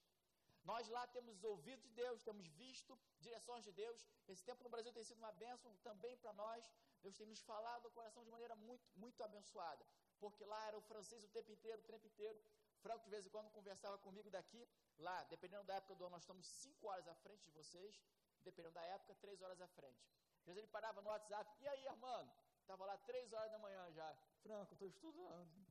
Nós 0.64 0.88
lá 0.88 1.06
temos 1.06 1.42
ouvido 1.44 1.80
de 1.82 1.90
Deus, 1.90 2.22
temos 2.22 2.46
visto 2.48 2.98
direções 3.20 3.64
de 3.64 3.72
Deus. 3.72 4.04
Esse 4.26 4.44
tempo 4.44 4.62
no 4.62 4.68
Brasil 4.68 4.92
tem 4.92 5.02
sido 5.02 5.18
uma 5.18 5.32
bênção 5.32 5.74
também 5.88 6.14
para 6.18 6.32
nós. 6.34 6.70
Deus 7.02 7.16
tem 7.16 7.26
nos 7.26 7.40
falado 7.40 7.86
o 7.86 7.90
coração 7.90 8.22
de 8.24 8.30
maneira 8.30 8.54
muito, 8.56 8.84
muito 8.96 9.22
abençoada. 9.22 9.86
Porque 10.18 10.44
lá 10.44 10.66
era 10.66 10.76
o 10.76 10.82
francês 10.82 11.24
o 11.24 11.28
tempo 11.28 11.50
inteiro, 11.50 11.80
o 11.80 11.84
tempo 11.84 12.06
inteiro. 12.06 12.38
Franco, 12.82 13.04
de 13.04 13.10
vez 13.10 13.26
em 13.26 13.30
quando, 13.30 13.50
conversava 13.50 13.96
comigo 13.98 14.30
daqui. 14.30 14.68
Lá, 14.98 15.22
dependendo 15.24 15.64
da 15.64 15.76
época 15.76 15.94
do 15.94 16.04
ano, 16.04 16.16
nós 16.16 16.22
estamos 16.22 16.46
cinco 16.46 16.86
horas 16.88 17.08
à 17.08 17.14
frente 17.14 17.44
de 17.44 17.50
vocês. 17.52 18.02
Dependendo 18.42 18.74
da 18.74 18.82
época, 18.82 19.14
três 19.14 19.40
horas 19.40 19.60
à 19.60 19.68
frente. 19.68 20.06
Às 20.48 20.54
vezes 20.54 20.64
ele 20.64 20.76
parava 20.78 21.02
no 21.02 21.10
WhatsApp. 21.10 21.46
E 21.62 21.68
aí, 21.68 21.84
irmão? 21.84 22.20
Estava 22.62 22.86
lá 22.90 22.96
três 23.08 23.32
horas 23.34 23.50
da 23.54 23.58
manhã 23.58 23.82
já. 23.92 24.08
Franco, 24.42 24.72
estou 24.72 24.88
estudando. 24.88 25.66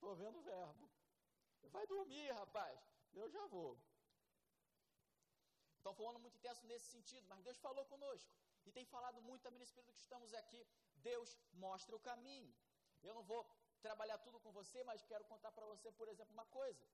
Tô 0.00 0.14
vendo 0.20 0.38
o 0.40 0.42
verbo. 0.42 0.90
Vai 1.74 1.86
dormir, 1.86 2.32
rapaz. 2.32 2.76
Eu 3.14 3.28
já 3.30 3.44
vou. 3.46 3.78
Estão 5.76 5.94
falando 5.94 6.18
muito 6.18 6.36
intenso 6.38 6.66
nesse 6.66 6.86
sentido, 6.86 7.24
mas 7.28 7.44
Deus 7.44 7.58
falou 7.66 7.84
conosco. 7.86 8.34
E 8.66 8.72
tem 8.72 8.84
falado 8.84 9.20
muito 9.22 9.42
também 9.42 9.60
nesse 9.60 9.72
período 9.72 9.94
que 9.94 10.06
estamos 10.08 10.34
aqui. 10.34 10.66
Deus 10.96 11.38
mostra 11.52 11.94
o 11.94 12.00
caminho. 12.00 12.52
Eu 13.04 13.14
não 13.14 13.22
vou 13.22 13.42
trabalhar 13.80 14.18
tudo 14.18 14.40
com 14.40 14.50
você, 14.50 14.82
mas 14.82 15.04
quero 15.04 15.24
contar 15.26 15.52
para 15.52 15.66
você, 15.66 15.92
por 15.92 16.08
exemplo, 16.08 16.32
uma 16.32 16.46
coisa. 16.46 16.84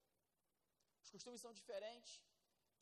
Os 1.02 1.10
costumes 1.10 1.40
são 1.40 1.54
diferentes. 1.54 2.20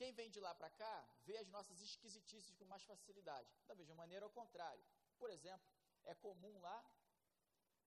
Quem 0.01 0.13
vem 0.15 0.31
de 0.31 0.41
lá 0.41 0.55
para 0.55 0.71
cá 0.71 1.07
vê 1.27 1.37
as 1.37 1.47
nossas 1.49 1.79
esquisitices 1.83 2.55
com 2.55 2.65
mais 2.65 2.83
facilidade. 2.85 3.47
Da 3.67 3.75
mesma 3.75 3.95
maneira, 3.95 4.25
ao 4.25 4.31
contrário. 4.31 4.83
Por 5.19 5.29
exemplo, 5.29 5.71
é 6.05 6.15
comum 6.15 6.59
lá 6.59 6.83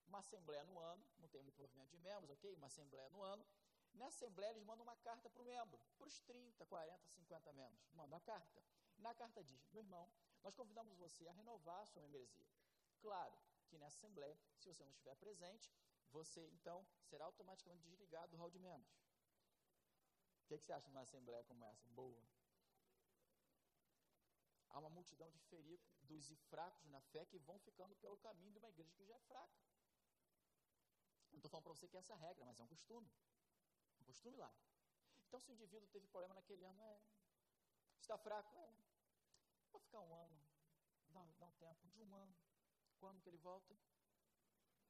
uma 0.06 0.20
assembleia 0.20 0.64
no 0.66 0.78
ano, 0.78 1.04
não 1.18 1.28
tem 1.28 1.42
muito 1.42 1.60
movimento 1.60 1.90
de 1.90 1.98
membros, 1.98 2.30
ok? 2.30 2.54
Uma 2.54 2.68
assembleia 2.68 3.10
no 3.10 3.24
ano. 3.24 3.44
Na 3.96 4.06
assembleia 4.10 4.52
eles 4.52 4.64
mandam 4.64 4.84
uma 4.84 4.96
carta 4.98 5.28
para 5.28 5.42
o 5.42 5.46
membro, 5.46 5.82
para 5.98 6.08
os 6.08 6.22
30, 6.22 6.64
40, 6.68 7.10
50 7.10 7.52
membros. 7.54 7.84
Mandam 7.94 8.16
a 8.16 8.22
carta. 8.22 8.64
Na 9.00 9.16
carta 9.16 9.44
diz, 9.44 9.68
meu 9.72 9.82
irmão, 9.82 10.08
nós 10.44 10.54
convidamos 10.54 10.96
você 10.96 11.28
a 11.28 11.32
renovar 11.32 11.82
a 11.82 11.86
sua 11.88 12.04
membresia. 12.04 12.46
Claro 13.02 13.36
que 13.70 13.80
nessa 13.80 13.98
assembleia, 13.98 14.38
se 14.60 14.68
você 14.68 14.84
não 14.84 14.92
estiver 14.92 15.16
presente, 15.16 15.74
você 16.12 16.48
então 16.50 16.86
será 17.06 17.26
automaticamente 17.26 17.82
desligado 17.82 18.30
do 18.30 18.38
hall 18.38 18.52
de 18.52 18.60
membros. 18.60 19.03
Que, 20.54 20.60
que 20.60 20.66
você 20.66 20.74
acha 20.74 20.86
de 20.86 20.92
uma 20.92 21.02
assembleia 21.02 21.44
como 21.46 21.66
essa? 21.66 21.90
Boa. 21.90 22.24
Há 24.70 24.78
uma 24.78 24.90
multidão 24.90 25.28
de 25.32 25.40
feridos 25.40 26.30
e 26.30 26.36
fracos 26.36 26.88
na 26.92 27.02
fé 27.02 27.26
que 27.26 27.40
vão 27.40 27.58
ficando 27.58 27.96
pelo 27.96 28.18
caminho 28.18 28.52
de 28.52 28.60
uma 28.60 28.70
igreja 28.70 28.94
que 28.94 29.04
já 29.04 29.16
é 29.16 29.20
fraca. 29.22 29.60
Não 31.32 31.38
estou 31.38 31.50
falando 31.50 31.64
para 31.64 31.74
você 31.74 31.88
que 31.88 31.98
é 31.98 32.00
essa 32.00 32.16
regra, 32.16 32.46
mas 32.46 32.60
é 32.60 32.64
um 32.64 32.68
costume. 32.68 33.12
Um 34.00 34.04
costume 34.04 34.38
lá. 34.38 34.54
Então, 35.28 35.40
se 35.40 35.50
o 35.50 35.54
indivíduo 35.54 35.88
teve 35.88 36.08
problema 36.08 36.36
naquele 36.36 36.64
ano, 36.64 36.80
é. 36.84 37.02
Está 38.00 38.16
fraco, 38.16 38.56
é. 38.56 38.74
Vou 39.72 39.82
ficar 39.82 40.02
um 40.02 40.14
ano. 40.14 40.40
Dá, 41.10 41.26
dá 41.40 41.48
um 41.48 41.52
tempo 41.54 41.88
de 41.90 42.04
um 42.04 42.14
ano. 42.14 42.36
Quando 43.00 43.20
que 43.22 43.30
ele 43.30 43.40
volta? 43.40 43.76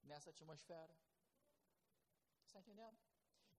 Nessa 0.01 0.29
atmosfera. 0.29 0.93
Está 2.45 2.59
entendendo? 2.59 3.12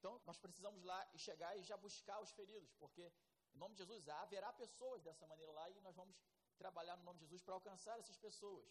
Então, 0.05 0.21
nós 0.27 0.37
precisamos 0.37 0.83
lá 0.85 1.01
e 1.15 1.19
chegar 1.19 1.57
e 1.57 1.63
já 1.63 1.79
buscar 1.79 2.21
os 2.21 2.31
feridos, 2.39 2.71
porque, 2.75 3.11
em 3.55 3.59
nome 3.59 3.75
de 3.75 3.79
Jesus, 3.83 4.07
haverá 4.07 4.53
pessoas 4.53 5.03
dessa 5.03 5.27
maneira 5.27 5.51
lá 5.51 5.71
e 5.71 5.81
nós 5.81 5.97
vamos 5.97 6.15
trabalhar 6.59 6.95
no 6.99 7.05
nome 7.05 7.21
de 7.21 7.25
Jesus 7.25 7.41
para 7.43 7.55
alcançar 7.55 7.99
essas 7.99 8.19
pessoas. 8.19 8.69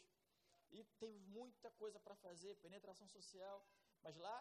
E 0.69 0.83
temos 0.99 1.25
muita 1.25 1.71
coisa 1.71 1.99
para 1.99 2.15
fazer, 2.17 2.53
penetração 2.57 3.07
social, 3.07 3.65
mas 4.03 4.15
lá 4.15 4.37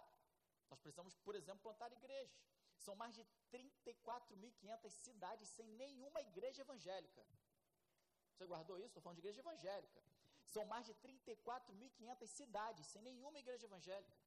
nós 0.69 0.81
precisamos, 0.81 1.17
por 1.17 1.35
exemplo, 1.35 1.63
plantar 1.63 1.91
igrejas. 1.93 2.45
São 2.77 2.95
mais 2.95 3.15
de 3.15 3.25
34.500 3.51 4.91
cidades 4.91 5.49
sem 5.49 5.67
nenhuma 5.67 6.21
igreja 6.21 6.61
evangélica. 6.61 7.27
Você 8.35 8.45
guardou 8.45 8.77
isso? 8.77 8.89
Estou 8.89 9.03
falando 9.03 9.17
de 9.17 9.23
igreja 9.23 9.41
evangélica. 9.41 10.05
São 10.45 10.67
mais 10.67 10.85
de 10.85 10.95
34.500 10.97 12.27
cidades 12.27 12.87
sem 12.89 13.01
nenhuma 13.01 13.39
igreja 13.39 13.65
evangélica. 13.65 14.22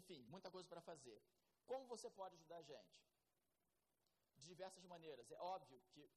Enfim, 0.00 0.22
muita 0.34 0.50
coisa 0.50 0.68
para 0.68 0.80
fazer. 0.80 1.22
Como 1.66 1.86
você 1.86 2.10
pode 2.10 2.34
ajudar 2.36 2.56
a 2.56 2.62
gente? 2.62 3.02
De 4.36 4.44
diversas 4.44 4.84
maneiras. 4.84 5.30
É 5.30 5.38
óbvio 5.38 5.80
que 5.92 6.10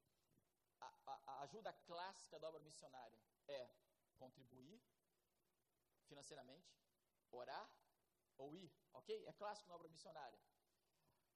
a, 0.82 0.94
a, 1.06 1.22
a 1.32 1.42
ajuda 1.42 1.72
clássica 1.90 2.40
da 2.40 2.50
obra 2.50 2.62
missionária 2.62 3.20
é 3.48 3.70
contribuir 4.18 4.82
financeiramente, 6.08 6.76
orar 7.32 7.70
ou 8.38 8.56
ir, 8.56 8.72
ok? 8.94 9.26
É 9.26 9.34
clássico 9.34 9.70
na 9.70 9.76
obra 9.76 9.90
missionária. 9.90 10.40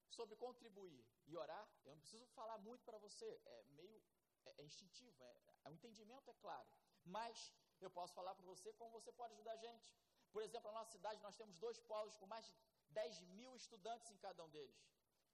Sobre 0.09 0.35
contribuir 0.35 1.05
e 1.27 1.37
orar, 1.37 1.65
eu 1.85 1.91
não 1.91 1.99
preciso 1.99 2.27
falar 2.27 2.57
muito 2.57 2.83
para 2.83 2.97
você, 2.97 3.41
é 3.45 3.63
meio 3.69 4.01
é, 4.45 4.61
é 4.61 4.63
instintivo, 4.63 5.23
é, 5.23 5.37
é, 5.65 5.69
o 5.69 5.73
entendimento 5.73 6.29
é 6.29 6.33
claro. 6.35 6.67
Mas 7.03 7.53
eu 7.79 7.89
posso 7.89 8.13
falar 8.13 8.35
para 8.35 8.45
você 8.45 8.73
como 8.73 8.91
você 8.91 9.11
pode 9.11 9.33
ajudar 9.33 9.53
a 9.53 9.57
gente. 9.57 9.95
Por 10.34 10.41
exemplo, 10.43 10.71
na 10.71 10.79
nossa 10.79 10.91
cidade 10.91 11.21
nós 11.21 11.36
temos 11.36 11.55
dois 11.57 11.79
polos 11.91 12.15
com 12.15 12.25
mais 12.25 12.45
de 12.45 12.53
10 12.89 13.21
mil 13.39 13.55
estudantes 13.55 14.09
em 14.11 14.17
cada 14.17 14.43
um 14.43 14.49
deles. 14.49 14.79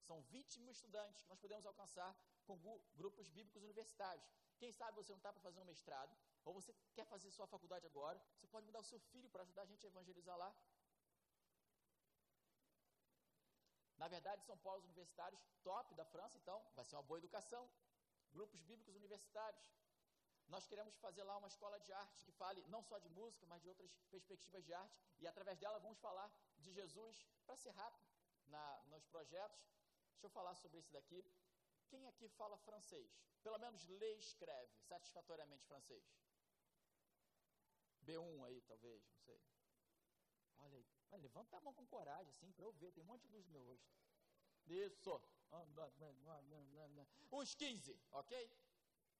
São 0.07 0.21
20 0.21 0.59
mil 0.61 0.71
estudantes 0.71 1.21
que 1.21 1.29
nós 1.29 1.39
podemos 1.39 1.65
alcançar 1.65 2.11
com 2.45 2.57
grupos 2.95 3.29
bíblicos 3.29 3.63
universitários. 3.63 4.25
Quem 4.57 4.71
sabe 4.71 4.97
você 5.01 5.11
não 5.11 5.17
está 5.17 5.31
para 5.31 5.41
fazer 5.41 5.59
um 5.59 5.65
mestrado, 5.65 6.15
ou 6.45 6.53
você 6.53 6.73
quer 6.95 7.05
fazer 7.05 7.29
sua 7.29 7.47
faculdade 7.47 7.85
agora, 7.85 8.19
você 8.37 8.47
pode 8.47 8.65
mudar 8.65 8.79
o 8.79 8.89
seu 8.91 8.99
filho 9.11 9.29
para 9.29 9.43
ajudar 9.43 9.63
a 9.63 9.65
gente 9.65 9.85
a 9.85 9.89
evangelizar 9.89 10.37
lá. 10.37 10.55
Na 13.97 14.07
verdade, 14.07 14.43
são 14.45 14.57
polos 14.57 14.85
universitários 14.85 15.43
top 15.63 15.93
da 15.95 16.05
França, 16.05 16.37
então 16.37 16.57
vai 16.75 16.85
ser 16.85 16.95
uma 16.95 17.03
boa 17.03 17.17
educação. 17.17 17.69
Grupos 18.31 18.61
bíblicos 18.61 18.95
universitários. 18.95 19.65
Nós 20.47 20.65
queremos 20.65 20.95
fazer 20.95 21.23
lá 21.23 21.37
uma 21.37 21.47
escola 21.47 21.79
de 21.79 21.91
arte 21.91 22.23
que 22.23 22.31
fale 22.31 22.63
não 22.67 22.81
só 22.81 22.97
de 22.99 23.09
música, 23.09 23.45
mas 23.45 23.61
de 23.61 23.69
outras 23.69 23.91
perspectivas 24.09 24.63
de 24.63 24.73
arte. 24.73 24.97
E 25.19 25.27
através 25.27 25.59
dela 25.59 25.79
vamos 25.79 25.99
falar 25.99 26.31
de 26.57 26.71
Jesus, 26.71 27.25
para 27.45 27.55
ser 27.57 27.71
rápido 27.71 28.07
na, 28.45 28.83
nos 28.85 29.05
projetos. 29.05 29.59
Deixa 30.11 30.25
eu 30.25 30.29
falar 30.29 30.55
sobre 30.55 30.79
isso 30.79 30.91
daqui. 30.91 31.23
Quem 31.89 32.07
aqui 32.07 32.27
fala 32.29 32.57
francês? 32.57 33.11
Pelo 33.43 33.59
menos 33.59 33.87
lê 33.87 34.15
e 34.15 34.19
escreve 34.19 34.73
satisfatoriamente 34.79 35.65
francês. 35.65 36.03
B1 38.03 38.45
aí, 38.45 38.61
talvez, 38.61 39.05
não 39.09 39.17
sei. 39.17 39.41
Olha 40.59 40.77
aí. 40.77 40.87
Levanta 41.21 41.57
a 41.57 41.61
mão 41.61 41.73
com 41.73 41.85
coragem, 41.87 42.31
assim, 42.31 42.51
para 42.51 42.65
eu 42.65 42.71
ver. 42.73 42.91
Tem 42.91 43.03
um 43.03 43.07
monte 43.07 43.23
de 43.23 43.29
luz 43.29 43.45
no 43.47 43.51
meu 43.51 43.63
rosto. 43.63 43.87
Isso. 44.67 45.21
Uns 47.31 47.53
15, 47.55 47.99
ok? 48.11 48.51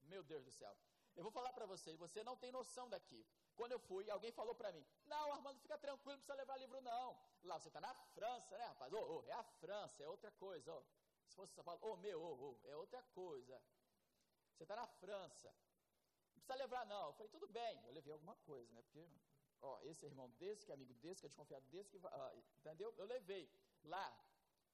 Meu 0.04 0.24
Deus 0.24 0.46
do 0.46 0.52
céu. 0.52 0.78
Eu 1.18 1.24
vou 1.24 1.32
falar 1.32 1.52
para 1.52 1.66
você, 1.66 1.96
você 1.96 2.24
não 2.24 2.36
tem 2.38 2.52
noção 2.52 2.88
daqui. 2.88 3.26
Quando 3.56 3.72
eu 3.72 3.80
fui, 3.80 4.08
alguém 4.08 4.32
falou 4.32 4.54
para 4.54 4.72
mim: 4.72 4.86
Não, 5.08 5.34
Armando, 5.34 5.60
fica 5.60 5.76
tranquilo, 5.76 6.12
não 6.12 6.20
precisa 6.20 6.36
levar 6.36 6.58
livro, 6.58 6.80
não. 6.82 7.20
Lá, 7.44 7.60
você 7.60 7.70
está 7.70 7.82
na 7.82 7.94
França, 8.16 8.56
né, 8.56 8.66
rapaz? 8.66 8.94
Ô, 8.94 9.00
oh, 9.00 9.18
oh, 9.18 9.24
é 9.28 9.34
a 9.34 9.44
França, 9.44 10.04
é 10.04 10.08
outra 10.08 10.32
coisa. 10.34 10.72
Oh. 10.72 10.84
Se 11.28 11.36
fosse 11.36 11.54
São 11.54 11.64
Paulo, 11.64 11.82
ô 11.84 11.94
oh, 11.94 11.98
meu, 11.98 12.22
oh, 12.22 12.36
oh, 12.52 12.68
é 12.68 12.76
outra 12.76 13.02
coisa. 13.16 13.60
Você 14.54 14.64
está 14.64 14.76
na 14.76 14.86
França. 14.86 15.50
Não 16.36 16.42
precisa 16.42 16.56
levar, 16.56 16.86
não. 16.86 17.08
Eu 17.08 17.14
falei: 17.14 17.32
Tudo 17.32 17.48
bem, 17.48 17.84
eu 17.88 17.94
levei 17.94 18.14
alguma 18.14 18.36
coisa, 18.36 18.72
né? 18.76 18.82
Porque, 18.84 19.10
ó, 19.60 19.80
esse 19.82 20.06
é 20.06 20.10
irmão 20.10 20.30
desse, 20.38 20.68
que 20.68 20.72
é 20.72 20.76
amigo 20.76 20.94
desse, 20.94 21.22
que 21.22 21.26
é 21.26 21.30
desconfiado 21.30 21.66
desse, 21.70 21.90
que, 21.90 22.00
ah, 22.06 22.34
entendeu? 22.60 22.94
Eu 22.96 23.06
levei. 23.06 23.50
Lá, 23.86 24.16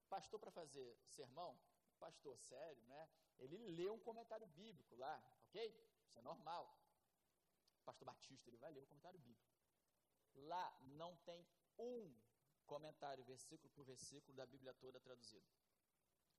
pastor 0.10 0.42
para 0.42 0.52
fazer 0.52 0.98
sermão, 1.08 1.58
pastor 2.00 2.38
sério, 2.38 2.84
né? 2.84 3.10
Ele 3.40 3.58
lê 3.72 3.90
um 3.90 4.00
comentário 4.00 4.46
bíblico 4.48 4.94
lá, 4.98 5.24
ok? 5.48 5.93
Isso 6.14 6.20
é 6.20 6.22
normal. 6.22 6.72
Pastor 7.84 8.06
Batista, 8.06 8.48
ele 8.48 8.58
vai 8.58 8.72
ler 8.72 8.84
o 8.84 8.86
comentário 8.86 9.20
bíblico. 9.20 9.52
Lá 10.36 10.78
não 10.82 11.16
tem 11.18 11.44
um 11.80 12.16
comentário, 12.68 13.24
versículo 13.24 13.68
por 13.72 13.84
versículo, 13.84 14.38
da 14.38 14.46
Bíblia 14.46 14.76
toda 14.76 15.00
traduzido. 15.00 15.44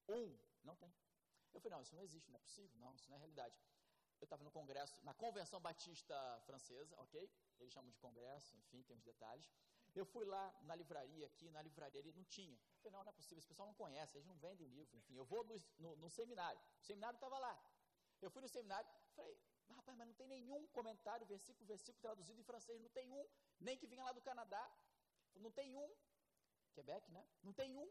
Um, 0.09 0.39
não 0.63 0.77
tem. 0.77 0.95
Eu 1.53 1.61
falei, 1.61 1.77
não, 1.77 1.83
isso 1.83 1.97
não 1.97 2.05
existe, 2.05 2.31
não 2.31 2.37
é 2.37 2.43
possível, 2.43 2.79
não, 2.79 2.95
isso 2.95 3.09
não 3.09 3.17
é 3.17 3.19
realidade. 3.19 3.59
Eu 4.21 4.27
estava 4.27 4.45
no 4.45 4.51
congresso, 4.53 4.97
na 5.03 5.13
Convenção 5.13 5.61
Batista 5.61 6.41
Francesa, 6.47 6.95
ok? 7.01 7.29
Eles 7.59 7.73
chamam 7.73 7.91
de 7.91 7.99
congresso, 7.99 8.57
enfim, 8.57 8.81
tem 8.85 8.97
os 8.97 9.03
detalhes. 9.03 9.53
Eu 9.93 10.05
fui 10.05 10.25
lá 10.25 10.57
na 10.63 10.77
livraria 10.77 11.27
aqui, 11.27 11.51
na 11.51 11.63
livraria 11.63 12.01
ali, 12.01 12.13
não 12.13 12.25
tinha. 12.25 12.55
Eu 12.55 12.79
falei, 12.79 12.93
não, 12.93 13.03
não 13.03 13.11
é 13.11 13.13
possível, 13.13 13.39
esse 13.39 13.49
pessoal 13.49 13.67
não 13.67 13.75
conhece, 13.75 14.17
eles 14.17 14.27
não 14.27 14.37
vendem 14.37 14.69
livro, 14.69 14.97
enfim. 14.97 15.17
Eu 15.17 15.25
vou 15.25 15.43
no, 15.43 15.57
no, 15.79 15.97
no 15.97 16.09
seminário. 16.09 16.61
O 16.81 16.85
seminário 16.85 17.17
estava 17.17 17.39
lá. 17.39 17.61
Eu 18.23 18.31
fui 18.31 18.41
no 18.41 18.49
seminário, 18.49 18.89
falei, 19.15 19.37
mas, 19.69 19.77
rapaz, 19.77 19.97
mas 19.97 20.07
não 20.07 20.15
tem 20.15 20.29
nenhum 20.29 20.67
comentário, 20.69 21.27
versículo, 21.27 21.67
versículo 21.67 22.01
traduzido 22.01 22.41
em 22.41 22.45
francês, 22.45 22.81
não 22.81 22.89
tem 22.91 23.11
um, 23.11 23.27
nem 23.61 23.77
que 23.77 23.87
vinha 23.87 24.05
lá 24.05 24.13
do 24.13 24.21
Canadá, 24.21 24.71
não 25.37 25.51
tem 25.51 25.77
um, 25.77 25.91
Quebec, 26.75 27.11
né? 27.11 27.27
Não 27.43 27.53
tem 27.53 27.77
um. 27.77 27.91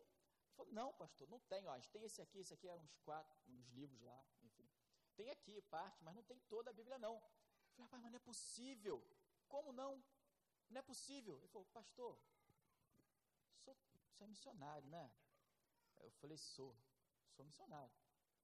Falei, 0.56 0.72
não, 0.74 0.94
pastor, 0.94 1.28
não 1.30 1.40
tem, 1.40 1.68
ó, 1.68 1.72
a 1.72 1.80
gente 1.80 1.90
tem 1.90 2.04
esse 2.04 2.22
aqui, 2.22 2.40
esse 2.40 2.54
aqui 2.54 2.68
é 2.68 2.74
uns 2.74 2.96
quatro, 3.00 3.36
uns 3.48 3.68
livros 3.70 4.02
lá, 4.02 4.24
enfim. 4.44 4.70
Tem 5.16 5.30
aqui 5.32 5.62
parte, 5.64 6.04
mas 6.04 6.16
não 6.16 6.24
tem 6.24 6.40
toda 6.42 6.70
a 6.70 6.74
Bíblia, 6.74 6.98
não. 7.00 7.20
falei, 7.72 7.86
rapaz, 7.86 8.04
mas 8.04 8.12
não 8.12 8.18
é 8.18 8.20
possível. 8.20 9.04
Como 9.48 9.72
não? 9.72 10.04
Não 10.70 10.80
é 10.80 10.82
possível. 10.82 11.38
Ele 11.38 11.48
falou, 11.48 11.68
pastor, 11.68 12.20
sou, 13.64 13.76
é 14.20 14.28
missionário, 14.28 14.88
né? 14.90 15.12
Eu 15.98 16.12
falei, 16.12 16.38
sou, 16.38 16.76
sou 17.32 17.46
missionário. 17.46 17.94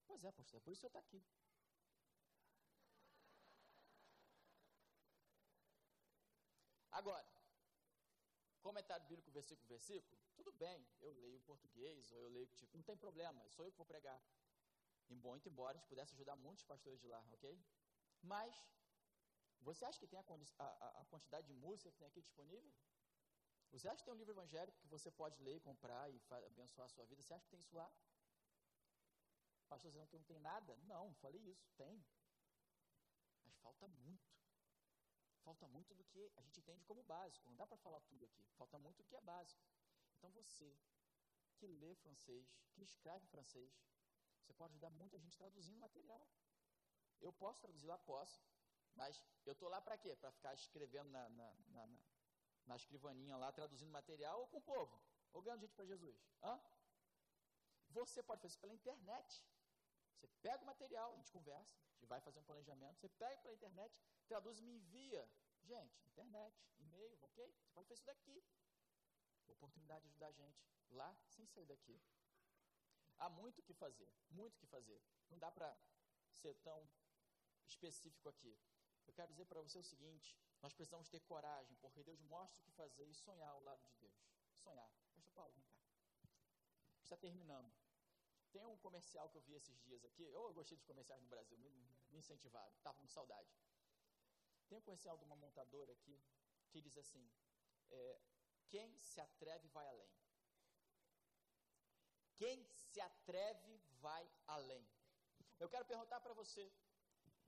Pois 0.07 0.23
é, 0.23 0.31
pastor, 0.31 0.57
é 0.57 0.63
por 0.63 0.71
isso 0.71 0.81
que 0.81 0.85
eu 0.85 0.89
estou 0.89 0.99
aqui. 0.99 1.23
Agora, 6.99 7.25
comentário 8.61 9.05
bíblico, 9.07 9.31
versículo 9.31 9.65
versículo, 9.69 10.17
tudo 10.35 10.51
bem, 10.51 10.85
eu 10.99 11.13
leio 11.13 11.39
português, 11.51 12.11
ou 12.11 12.23
eu 12.23 12.29
leio, 12.29 12.47
tipo, 12.47 12.75
não 12.75 12.83
tem 12.83 12.97
problema, 12.97 13.47
sou 13.51 13.63
eu 13.65 13.71
que 13.71 13.77
vou 13.77 13.85
pregar. 13.85 14.21
E 15.09 15.13
embora 15.13 15.77
a 15.77 15.79
gente 15.79 15.87
pudesse 15.87 16.13
ajudar 16.13 16.35
muitos 16.35 16.65
pastores 16.65 16.99
de 16.99 17.07
lá, 17.07 17.21
ok? 17.31 17.57
Mas, 18.21 18.53
você 19.61 19.85
acha 19.85 19.97
que 19.97 20.07
tem 20.07 20.19
a, 20.19 20.25
a, 20.59 21.01
a 21.01 21.05
quantidade 21.05 21.47
de 21.47 21.53
música 21.53 21.89
que 21.89 21.97
tem 21.97 22.07
aqui 22.09 22.21
disponível? 22.21 22.69
Você 23.71 23.87
acha 23.87 23.99
que 23.99 24.05
tem 24.05 24.13
um 24.13 24.17
livro 24.17 24.33
evangélico 24.33 24.77
que 24.79 24.87
você 24.87 25.09
pode 25.09 25.41
ler, 25.41 25.61
comprar 25.61 26.11
e 26.11 26.21
abençoar 26.47 26.87
a 26.87 26.89
sua 26.89 27.05
vida? 27.05 27.21
Você 27.21 27.33
acha 27.33 27.45
que 27.45 27.51
tem 27.51 27.61
isso 27.61 27.75
lá? 27.77 27.89
Pastor, 29.69 29.89
que 29.91 30.17
não 30.17 30.25
tem 30.25 30.39
nada? 30.39 30.75
Não 30.83 31.13
falei 31.13 31.41
isso. 31.41 31.71
Tem. 31.77 32.03
Mas 33.45 33.57
falta 33.59 33.87
muito. 33.87 34.38
Falta 35.43 35.67
muito 35.67 35.93
do 35.93 36.03
que 36.05 36.31
a 36.35 36.41
gente 36.41 36.59
entende 36.59 36.83
como 36.85 37.03
básico. 37.03 37.49
Não 37.49 37.55
dá 37.55 37.65
para 37.65 37.77
falar 37.77 37.99
tudo 38.01 38.25
aqui. 38.25 38.43
Falta 38.57 38.77
muito 38.77 38.97
do 38.97 39.03
que 39.03 39.15
é 39.15 39.21
básico. 39.21 39.61
Então 40.17 40.31
você 40.31 40.77
que 41.57 41.67
lê 41.67 41.95
francês, 41.95 42.47
que 42.73 42.83
escreve 42.83 43.25
francês, 43.27 43.71
você 44.41 44.53
pode 44.53 44.71
ajudar 44.73 44.89
muita 44.89 45.17
gente 45.19 45.37
traduzindo 45.37 45.77
material. 45.79 46.27
Eu 47.19 47.33
posso 47.33 47.59
traduzir 47.59 47.87
lá? 47.87 47.97
Posso. 47.97 48.41
Mas 48.95 49.23
eu 49.45 49.53
estou 49.53 49.69
lá 49.69 49.81
para 49.81 49.97
quê? 49.97 50.15
Para 50.15 50.31
ficar 50.31 50.53
escrevendo 50.53 51.09
na, 51.09 51.29
na, 51.29 51.53
na, 51.67 51.89
na, 52.65 52.75
escrivaninha 52.75 53.37
lá, 53.37 53.51
traduzindo 53.51 53.91
material 53.91 54.41
ou 54.41 54.47
com 54.47 54.57
o 54.57 54.61
povo? 54.61 55.01
Ou 55.33 55.41
ganhando 55.41 55.61
gente 55.61 55.73
para 55.73 55.85
Jesus? 55.85 56.17
Hã? 56.41 56.59
Você 57.89 58.23
pode 58.23 58.41
fazer 58.41 58.53
isso 58.53 58.59
pela 58.59 58.73
internet. 58.73 59.43
Você 60.19 60.27
pega 60.41 60.61
o 60.61 60.65
material, 60.65 61.13
a 61.13 61.15
gente 61.15 61.31
conversa, 61.31 61.73
a 61.77 61.93
gente 61.93 62.05
vai 62.05 62.19
fazer 62.19 62.39
um 62.39 62.43
planejamento, 62.43 62.99
você 62.99 63.07
pega 63.07 63.41
pela 63.41 63.53
internet, 63.53 63.97
traduz 64.27 64.59
e 64.59 64.61
me 64.61 64.73
envia. 64.73 65.29
Gente, 65.63 66.05
internet, 66.07 66.53
e-mail, 66.77 67.17
ok? 67.21 67.45
Você 67.47 67.69
pode 67.73 67.87
fazer 67.87 67.93
isso 67.93 68.05
daqui. 68.05 68.43
Oportunidade 69.47 70.01
de 70.03 70.09
ajudar 70.09 70.27
a 70.27 70.31
gente 70.31 70.61
lá 70.89 71.15
sem 71.25 71.45
sair 71.47 71.65
daqui. 71.65 72.01
Há 73.17 73.29
muito 73.29 73.59
o 73.59 73.63
que 73.63 73.73
fazer, 73.73 74.13
muito 74.29 74.55
o 74.55 74.59
que 74.59 74.67
fazer. 74.67 75.01
Não 75.29 75.39
dá 75.39 75.51
para 75.51 75.73
ser 76.31 76.53
tão 76.55 76.87
específico 77.67 78.27
aqui. 78.27 78.57
Eu 79.07 79.13
quero 79.13 79.31
dizer 79.31 79.45
para 79.45 79.61
você 79.61 79.79
o 79.79 79.83
seguinte: 79.83 80.37
nós 80.61 80.73
precisamos 80.73 81.09
ter 81.09 81.21
coragem, 81.21 81.75
porque 81.77 82.03
Deus 82.03 82.21
mostra 82.21 82.59
o 82.61 82.63
que 82.63 82.71
fazer 82.71 83.05
e 83.05 83.13
sonhar 83.13 83.49
ao 83.49 83.61
lado 83.61 83.81
de 83.81 83.95
Deus. 83.95 84.29
Sonhar. 84.57 84.91
Pastor 85.15 85.33
Paulo, 85.33 85.53
vem 85.53 85.65
cá. 85.65 85.79
Está 87.01 87.17
terminando. 87.17 87.73
Tem 88.51 88.65
um 88.65 88.77
comercial 88.77 89.29
que 89.29 89.37
eu 89.37 89.41
vi 89.41 89.53
esses 89.53 89.79
dias 89.81 90.03
aqui. 90.03 90.23
Eu 90.23 90.53
gostei 90.53 90.77
dos 90.77 90.85
comerciais 90.85 91.21
no 91.21 91.27
Brasil, 91.27 91.57
me, 91.57 91.69
me 92.11 92.17
incentivaram, 92.17 92.73
estava 92.75 92.97
com 92.97 93.07
saudade. 93.07 93.49
Tem 94.67 94.77
um 94.77 94.81
comercial 94.81 95.17
de 95.17 95.23
uma 95.23 95.35
montadora 95.35 95.91
aqui 95.91 96.19
que 96.71 96.81
diz 96.81 96.97
assim: 96.97 97.29
é, 97.91 98.21
quem 98.69 98.97
se 98.99 99.19
atreve 99.19 99.67
vai 99.67 99.87
além. 99.87 100.09
Quem 102.35 102.63
se 102.71 103.01
atreve 103.01 103.77
vai 103.99 104.31
além. 104.47 104.87
Eu 105.59 105.69
quero 105.69 105.85
perguntar 105.85 106.19
para 106.21 106.33
você: 106.33 106.71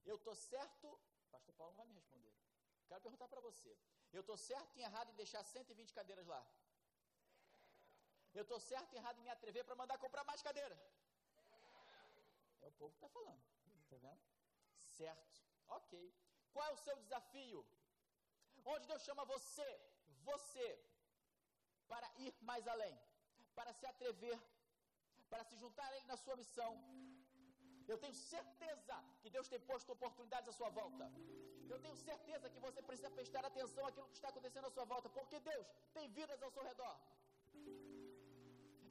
eu 0.06 0.16
estou 0.18 0.36
certo? 0.36 1.00
Pastor 1.30 1.56
Paulo 1.56 1.72
não 1.72 1.78
vai 1.78 1.88
me 1.88 1.94
responder. 1.94 2.34
Quero 2.88 3.02
perguntar 3.02 3.28
para 3.28 3.42
você: 3.42 3.78
eu 4.12 4.22
estou 4.22 4.38
certo 4.38 4.78
e 4.78 4.82
errado 4.82 5.12
em 5.12 5.16
deixar 5.16 5.44
120 5.44 5.94
cadeiras 5.94 6.28
lá? 6.28 6.46
Eu 8.34 8.44
estou 8.44 8.60
certo 8.60 8.94
e 8.94 8.98
errado 8.98 9.20
em 9.20 9.24
me 9.28 9.30
atrever 9.36 9.64
para 9.66 9.76
mandar 9.82 9.98
comprar 10.06 10.24
mais 10.24 10.42
cadeira? 10.42 10.76
É 12.62 12.68
o 12.68 12.72
povo 12.80 12.92
que 12.92 12.98
está 12.98 13.10
falando. 13.18 13.42
Está 13.84 13.98
vendo? 13.98 14.22
Certo. 14.98 15.42
Ok. 15.68 15.92
Qual 16.54 16.66
é 16.70 16.74
o 16.74 16.82
seu 16.86 16.96
desafio? 17.04 17.66
Onde 18.74 18.88
Deus 18.92 19.04
chama 19.08 19.26
você, 19.26 19.68
você, 20.30 20.68
para 21.92 22.08
ir 22.26 22.34
mais 22.50 22.68
além, 22.74 22.96
para 23.58 23.74
se 23.80 23.86
atrever, 23.94 24.40
para 25.30 25.44
se 25.50 25.56
juntar 25.64 25.88
a 25.88 25.96
Ele 25.98 26.08
na 26.14 26.18
sua 26.24 26.36
missão. 26.42 26.72
Eu 27.92 27.98
tenho 28.04 28.14
certeza 28.14 28.96
que 29.22 29.30
Deus 29.36 29.48
tem 29.54 29.60
posto 29.72 29.92
oportunidades 29.98 30.50
à 30.50 30.54
sua 30.60 30.70
volta. 30.70 31.06
Eu 31.74 31.80
tenho 31.84 31.96
certeza 31.96 32.50
que 32.54 32.60
você 32.66 32.82
precisa 32.90 33.10
prestar 33.18 33.44
atenção 33.46 33.86
àquilo 33.86 34.08
que 34.12 34.20
está 34.20 34.30
acontecendo 34.30 34.68
à 34.68 34.72
sua 34.78 34.86
volta, 34.94 35.10
porque 35.18 35.40
Deus 35.40 35.68
tem 35.98 36.08
vidas 36.20 36.42
ao 36.44 36.52
seu 36.52 36.64
redor. 36.72 36.96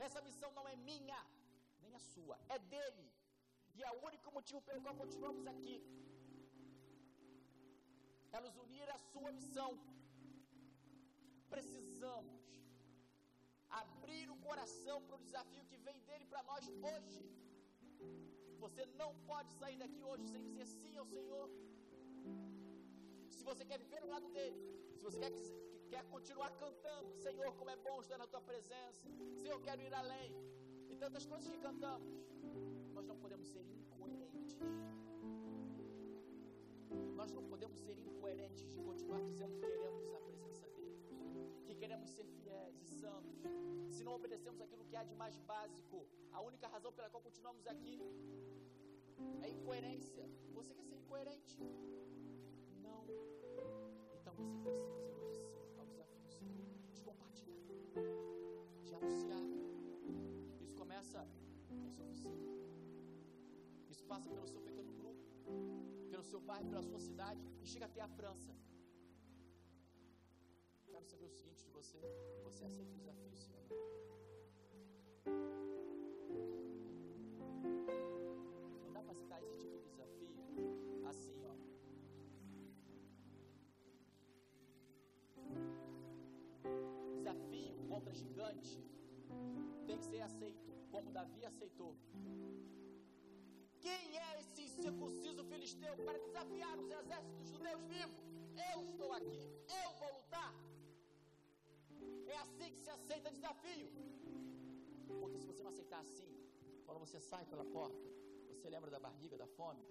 Essa 0.06 0.20
missão 0.28 0.50
não 0.58 0.66
é 0.72 0.76
minha, 0.90 1.20
nem 1.82 1.94
a 2.00 2.02
sua, 2.12 2.36
é 2.54 2.58
dele. 2.72 3.06
E 3.76 3.82
é 3.88 3.90
o 3.96 4.00
único 4.08 4.28
motivo 4.36 4.60
pelo 4.68 4.82
qual 4.84 4.94
continuamos 5.02 5.46
aqui. 5.52 5.76
É 8.36 8.40
nos 8.46 8.56
unir 8.64 8.88
à 8.96 8.98
sua 9.10 9.30
missão. 9.38 9.70
Precisamos 11.54 12.40
abrir 13.82 14.26
o 14.34 14.36
coração 14.48 14.96
para 15.06 15.16
o 15.16 15.24
desafio 15.26 15.64
que 15.70 15.78
vem 15.86 15.98
dele 16.08 16.26
para 16.32 16.42
nós 16.50 16.66
hoje. 16.90 17.22
Você 18.64 18.84
não 19.02 19.10
pode 19.30 19.50
sair 19.60 19.78
daqui 19.82 20.02
hoje 20.10 20.24
sem 20.32 20.42
dizer 20.48 20.66
sim 20.66 20.96
ao 20.96 21.06
Senhor. 21.14 21.48
Se 23.36 23.42
você 23.50 23.64
quer 23.64 23.78
viver 23.84 24.02
ao 24.02 24.10
lado 24.14 24.28
dele, 24.36 24.60
se 24.96 25.02
você 25.06 25.18
quer, 25.18 25.32
quer 25.92 26.04
continuar 26.14 26.50
cantando, 26.62 27.10
Senhor, 27.24 27.52
como 27.58 27.70
é 27.70 27.76
bom 27.76 28.00
estar 28.00 28.18
na 28.22 28.26
tua 28.32 28.40
presença, 28.50 29.06
Senhor, 29.42 29.54
eu 29.56 29.60
quero 29.60 29.80
ir 29.82 29.92
além, 30.02 30.30
e 30.88 30.94
tantas 31.04 31.24
coisas 31.26 31.50
que 31.52 31.58
cantamos, 31.58 32.12
nós 32.96 33.06
não 33.10 33.16
podemos 33.24 33.48
ser 33.54 33.64
incoerentes. 33.78 34.58
Nós 37.20 37.32
não 37.32 37.44
podemos 37.52 37.78
ser 37.86 37.96
incoerentes 37.98 38.68
de 38.72 38.80
continuar 38.88 39.20
dizendo 39.30 39.54
que 39.58 39.66
queremos 39.66 40.14
a 40.14 40.20
presença 40.28 40.68
dele, 40.76 41.00
que 41.66 41.74
queremos 41.74 42.10
ser 42.16 42.26
fiéis 42.38 42.80
e 42.80 42.86
santos, 43.02 43.42
se 43.96 44.04
não 44.04 44.14
obedecemos 44.14 44.60
aquilo 44.60 44.84
que 44.84 44.96
há 44.96 45.04
de 45.10 45.14
mais 45.14 45.36
básico. 45.52 46.06
A 46.32 46.40
única 46.40 46.66
razão 46.68 46.92
pela 46.92 47.10
qual 47.10 47.22
continuamos 47.22 47.66
aqui 47.66 47.96
é 49.42 49.50
incoerência. 49.50 50.24
Você 50.54 50.72
quer 50.74 50.84
ser 50.84 50.96
incoerente? 50.96 51.58
Não. 52.86 53.04
Então 54.18 54.34
você 54.34 54.44
precisa 54.54 55.20
hoje 55.26 55.39
começa 61.00 61.26
com 61.66 61.86
o 61.86 61.90
seu 61.90 62.04
vizinho. 62.04 62.46
Isso 63.88 64.04
passa 64.04 64.28
pelo 64.28 64.46
seu 64.46 64.60
pequeno 64.60 64.92
grupo, 64.92 65.24
pelo 66.10 66.22
seu 66.22 66.40
bairro, 66.40 66.68
pela 66.68 66.82
sua 66.82 66.98
cidade 66.98 67.42
e 67.62 67.66
chega 67.66 67.86
até 67.86 68.02
a 68.02 68.08
França. 68.08 68.54
Quero 70.90 71.06
saber 71.06 71.24
o 71.24 71.30
seguinte 71.30 71.64
de 71.64 71.70
você: 71.70 71.98
você 72.44 72.64
aceita 72.64 72.92
o 72.92 72.98
desafio, 72.98 73.32
ou 73.32 74.04
não? 74.10 74.18
Não 78.84 78.92
dá 78.92 79.02
para 79.02 79.12
aceitar 79.12 79.42
esse 79.42 79.56
tipo 79.56 79.78
de 79.78 79.88
desafio 79.88 80.28
assim, 81.12 81.40
ó. 81.46 81.54
Desafio 87.16 87.74
contra 87.88 88.12
gigante 88.12 88.84
tem 89.86 89.98
que 89.98 90.04
ser 90.04 90.20
aceito, 90.20 90.69
como 90.90 91.12
Davi 91.12 91.44
aceitou. 91.46 91.96
Quem 93.80 94.18
é 94.18 94.40
esse 94.40 94.62
incircunciso 94.62 95.42
filisteu 95.44 95.94
para 96.04 96.18
desafiar 96.18 96.78
os 96.78 96.90
exércitos 96.90 97.50
do 97.52 97.58
Deus 97.58 97.82
vivo? 97.94 98.18
Eu 98.72 98.82
estou 98.82 99.12
aqui, 99.12 99.44
eu 99.82 99.90
vou 100.00 100.12
lutar. 100.18 100.52
É 102.26 102.36
assim 102.44 102.70
que 102.74 102.80
se 102.80 102.90
aceita 102.90 103.30
desafio. 103.30 103.90
Porque 105.20 105.38
se 105.38 105.46
você 105.46 105.62
não 105.62 105.70
aceitar 105.70 106.00
assim, 106.00 106.30
quando 106.84 106.98
você 106.98 107.18
sai 107.18 107.44
pela 107.46 107.64
porta, 107.64 108.06
você 108.52 108.68
lembra 108.68 108.90
da 108.90 108.98
barriga, 108.98 109.36
da 109.36 109.46
fome, 109.46 109.82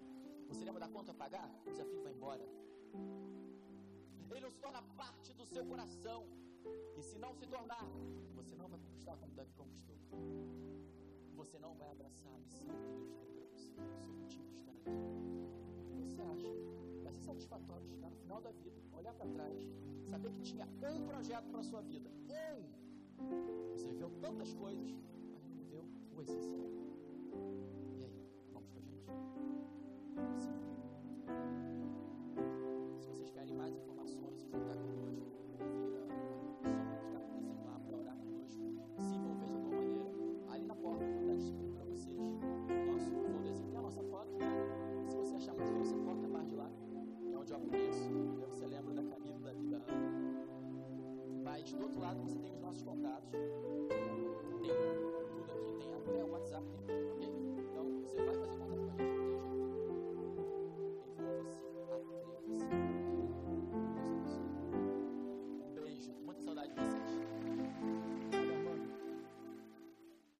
você 0.48 0.64
lembra 0.64 0.80
da 0.80 0.88
conta 0.88 1.12
a 1.12 1.14
pagar, 1.14 1.48
o 1.66 1.70
desafio 1.70 2.02
vai 2.02 2.12
embora. 2.12 2.46
Ele 4.30 4.40
não 4.40 4.50
se 4.50 4.58
torna 4.58 4.82
parte 4.96 5.32
do 5.34 5.44
seu 5.44 5.64
coração. 5.66 6.20
E 6.96 7.02
se 7.02 7.18
não 7.18 7.32
se 7.34 7.46
tornar, 7.46 7.86
você 8.34 8.54
não 8.54 8.68
vai 8.68 8.78
conquistar 8.78 9.16
como 9.16 9.32
Davi 9.34 9.52
conquistou. 9.54 9.96
Você 11.40 11.58
não 11.58 11.74
vai 11.74 11.90
abraçar 11.90 12.30
a 12.34 12.38
missão 12.38 12.66
que 12.66 12.90
Deus 12.90 13.08
tem 13.16 13.32
para 13.32 13.46
você, 13.46 13.72
o 13.80 13.98
seu 13.98 14.12
motivo 14.12 14.52
estar 14.52 14.72
aqui. 14.72 14.90
Você 16.02 16.20
acha? 16.20 16.48
Vai 17.02 17.14
ser 17.14 17.22
satisfatório 17.22 17.86
chegar 17.86 18.10
no 18.10 18.16
final 18.16 18.42
da 18.42 18.50
vida, 18.50 18.78
olhar 18.92 19.14
para 19.14 19.26
trás, 19.26 19.58
saber 20.04 20.32
que 20.32 20.42
tinha 20.42 20.68
um 20.82 21.06
projeto 21.06 21.48
para 21.48 21.60
a 21.60 21.62
sua 21.62 21.80
vida. 21.80 22.10
Um! 22.28 23.72
Você 23.72 23.86
viveu 23.86 24.10
tantas 24.20 24.52
coisas, 24.52 24.92
mas 25.32 25.42
não 25.42 25.50
viveu 25.54 25.88
o 26.14 26.20
essencial. 26.20 26.68
E 27.96 28.04
aí, 28.04 28.22
vamos 28.52 28.68
com 28.68 28.76
a 28.76 28.82
gente? 28.82 29.06
Sim. 30.36 30.60
Se 32.98 33.06
vocês 33.08 33.30
querem 33.30 33.54
mais 33.54 33.74
informações, 33.74 34.44
contar 34.44 34.74
conosco, 34.74 34.89
você 52.18 52.38
tem 52.38 52.52
os 52.52 52.60
nossos 52.60 52.82
contatos. 52.82 53.30
Tem 53.30 54.68
tudo 54.68 55.52
aqui, 55.52 55.76
tem 55.78 55.94
até 55.94 56.24
o 56.24 56.30
WhatsApp. 56.30 56.64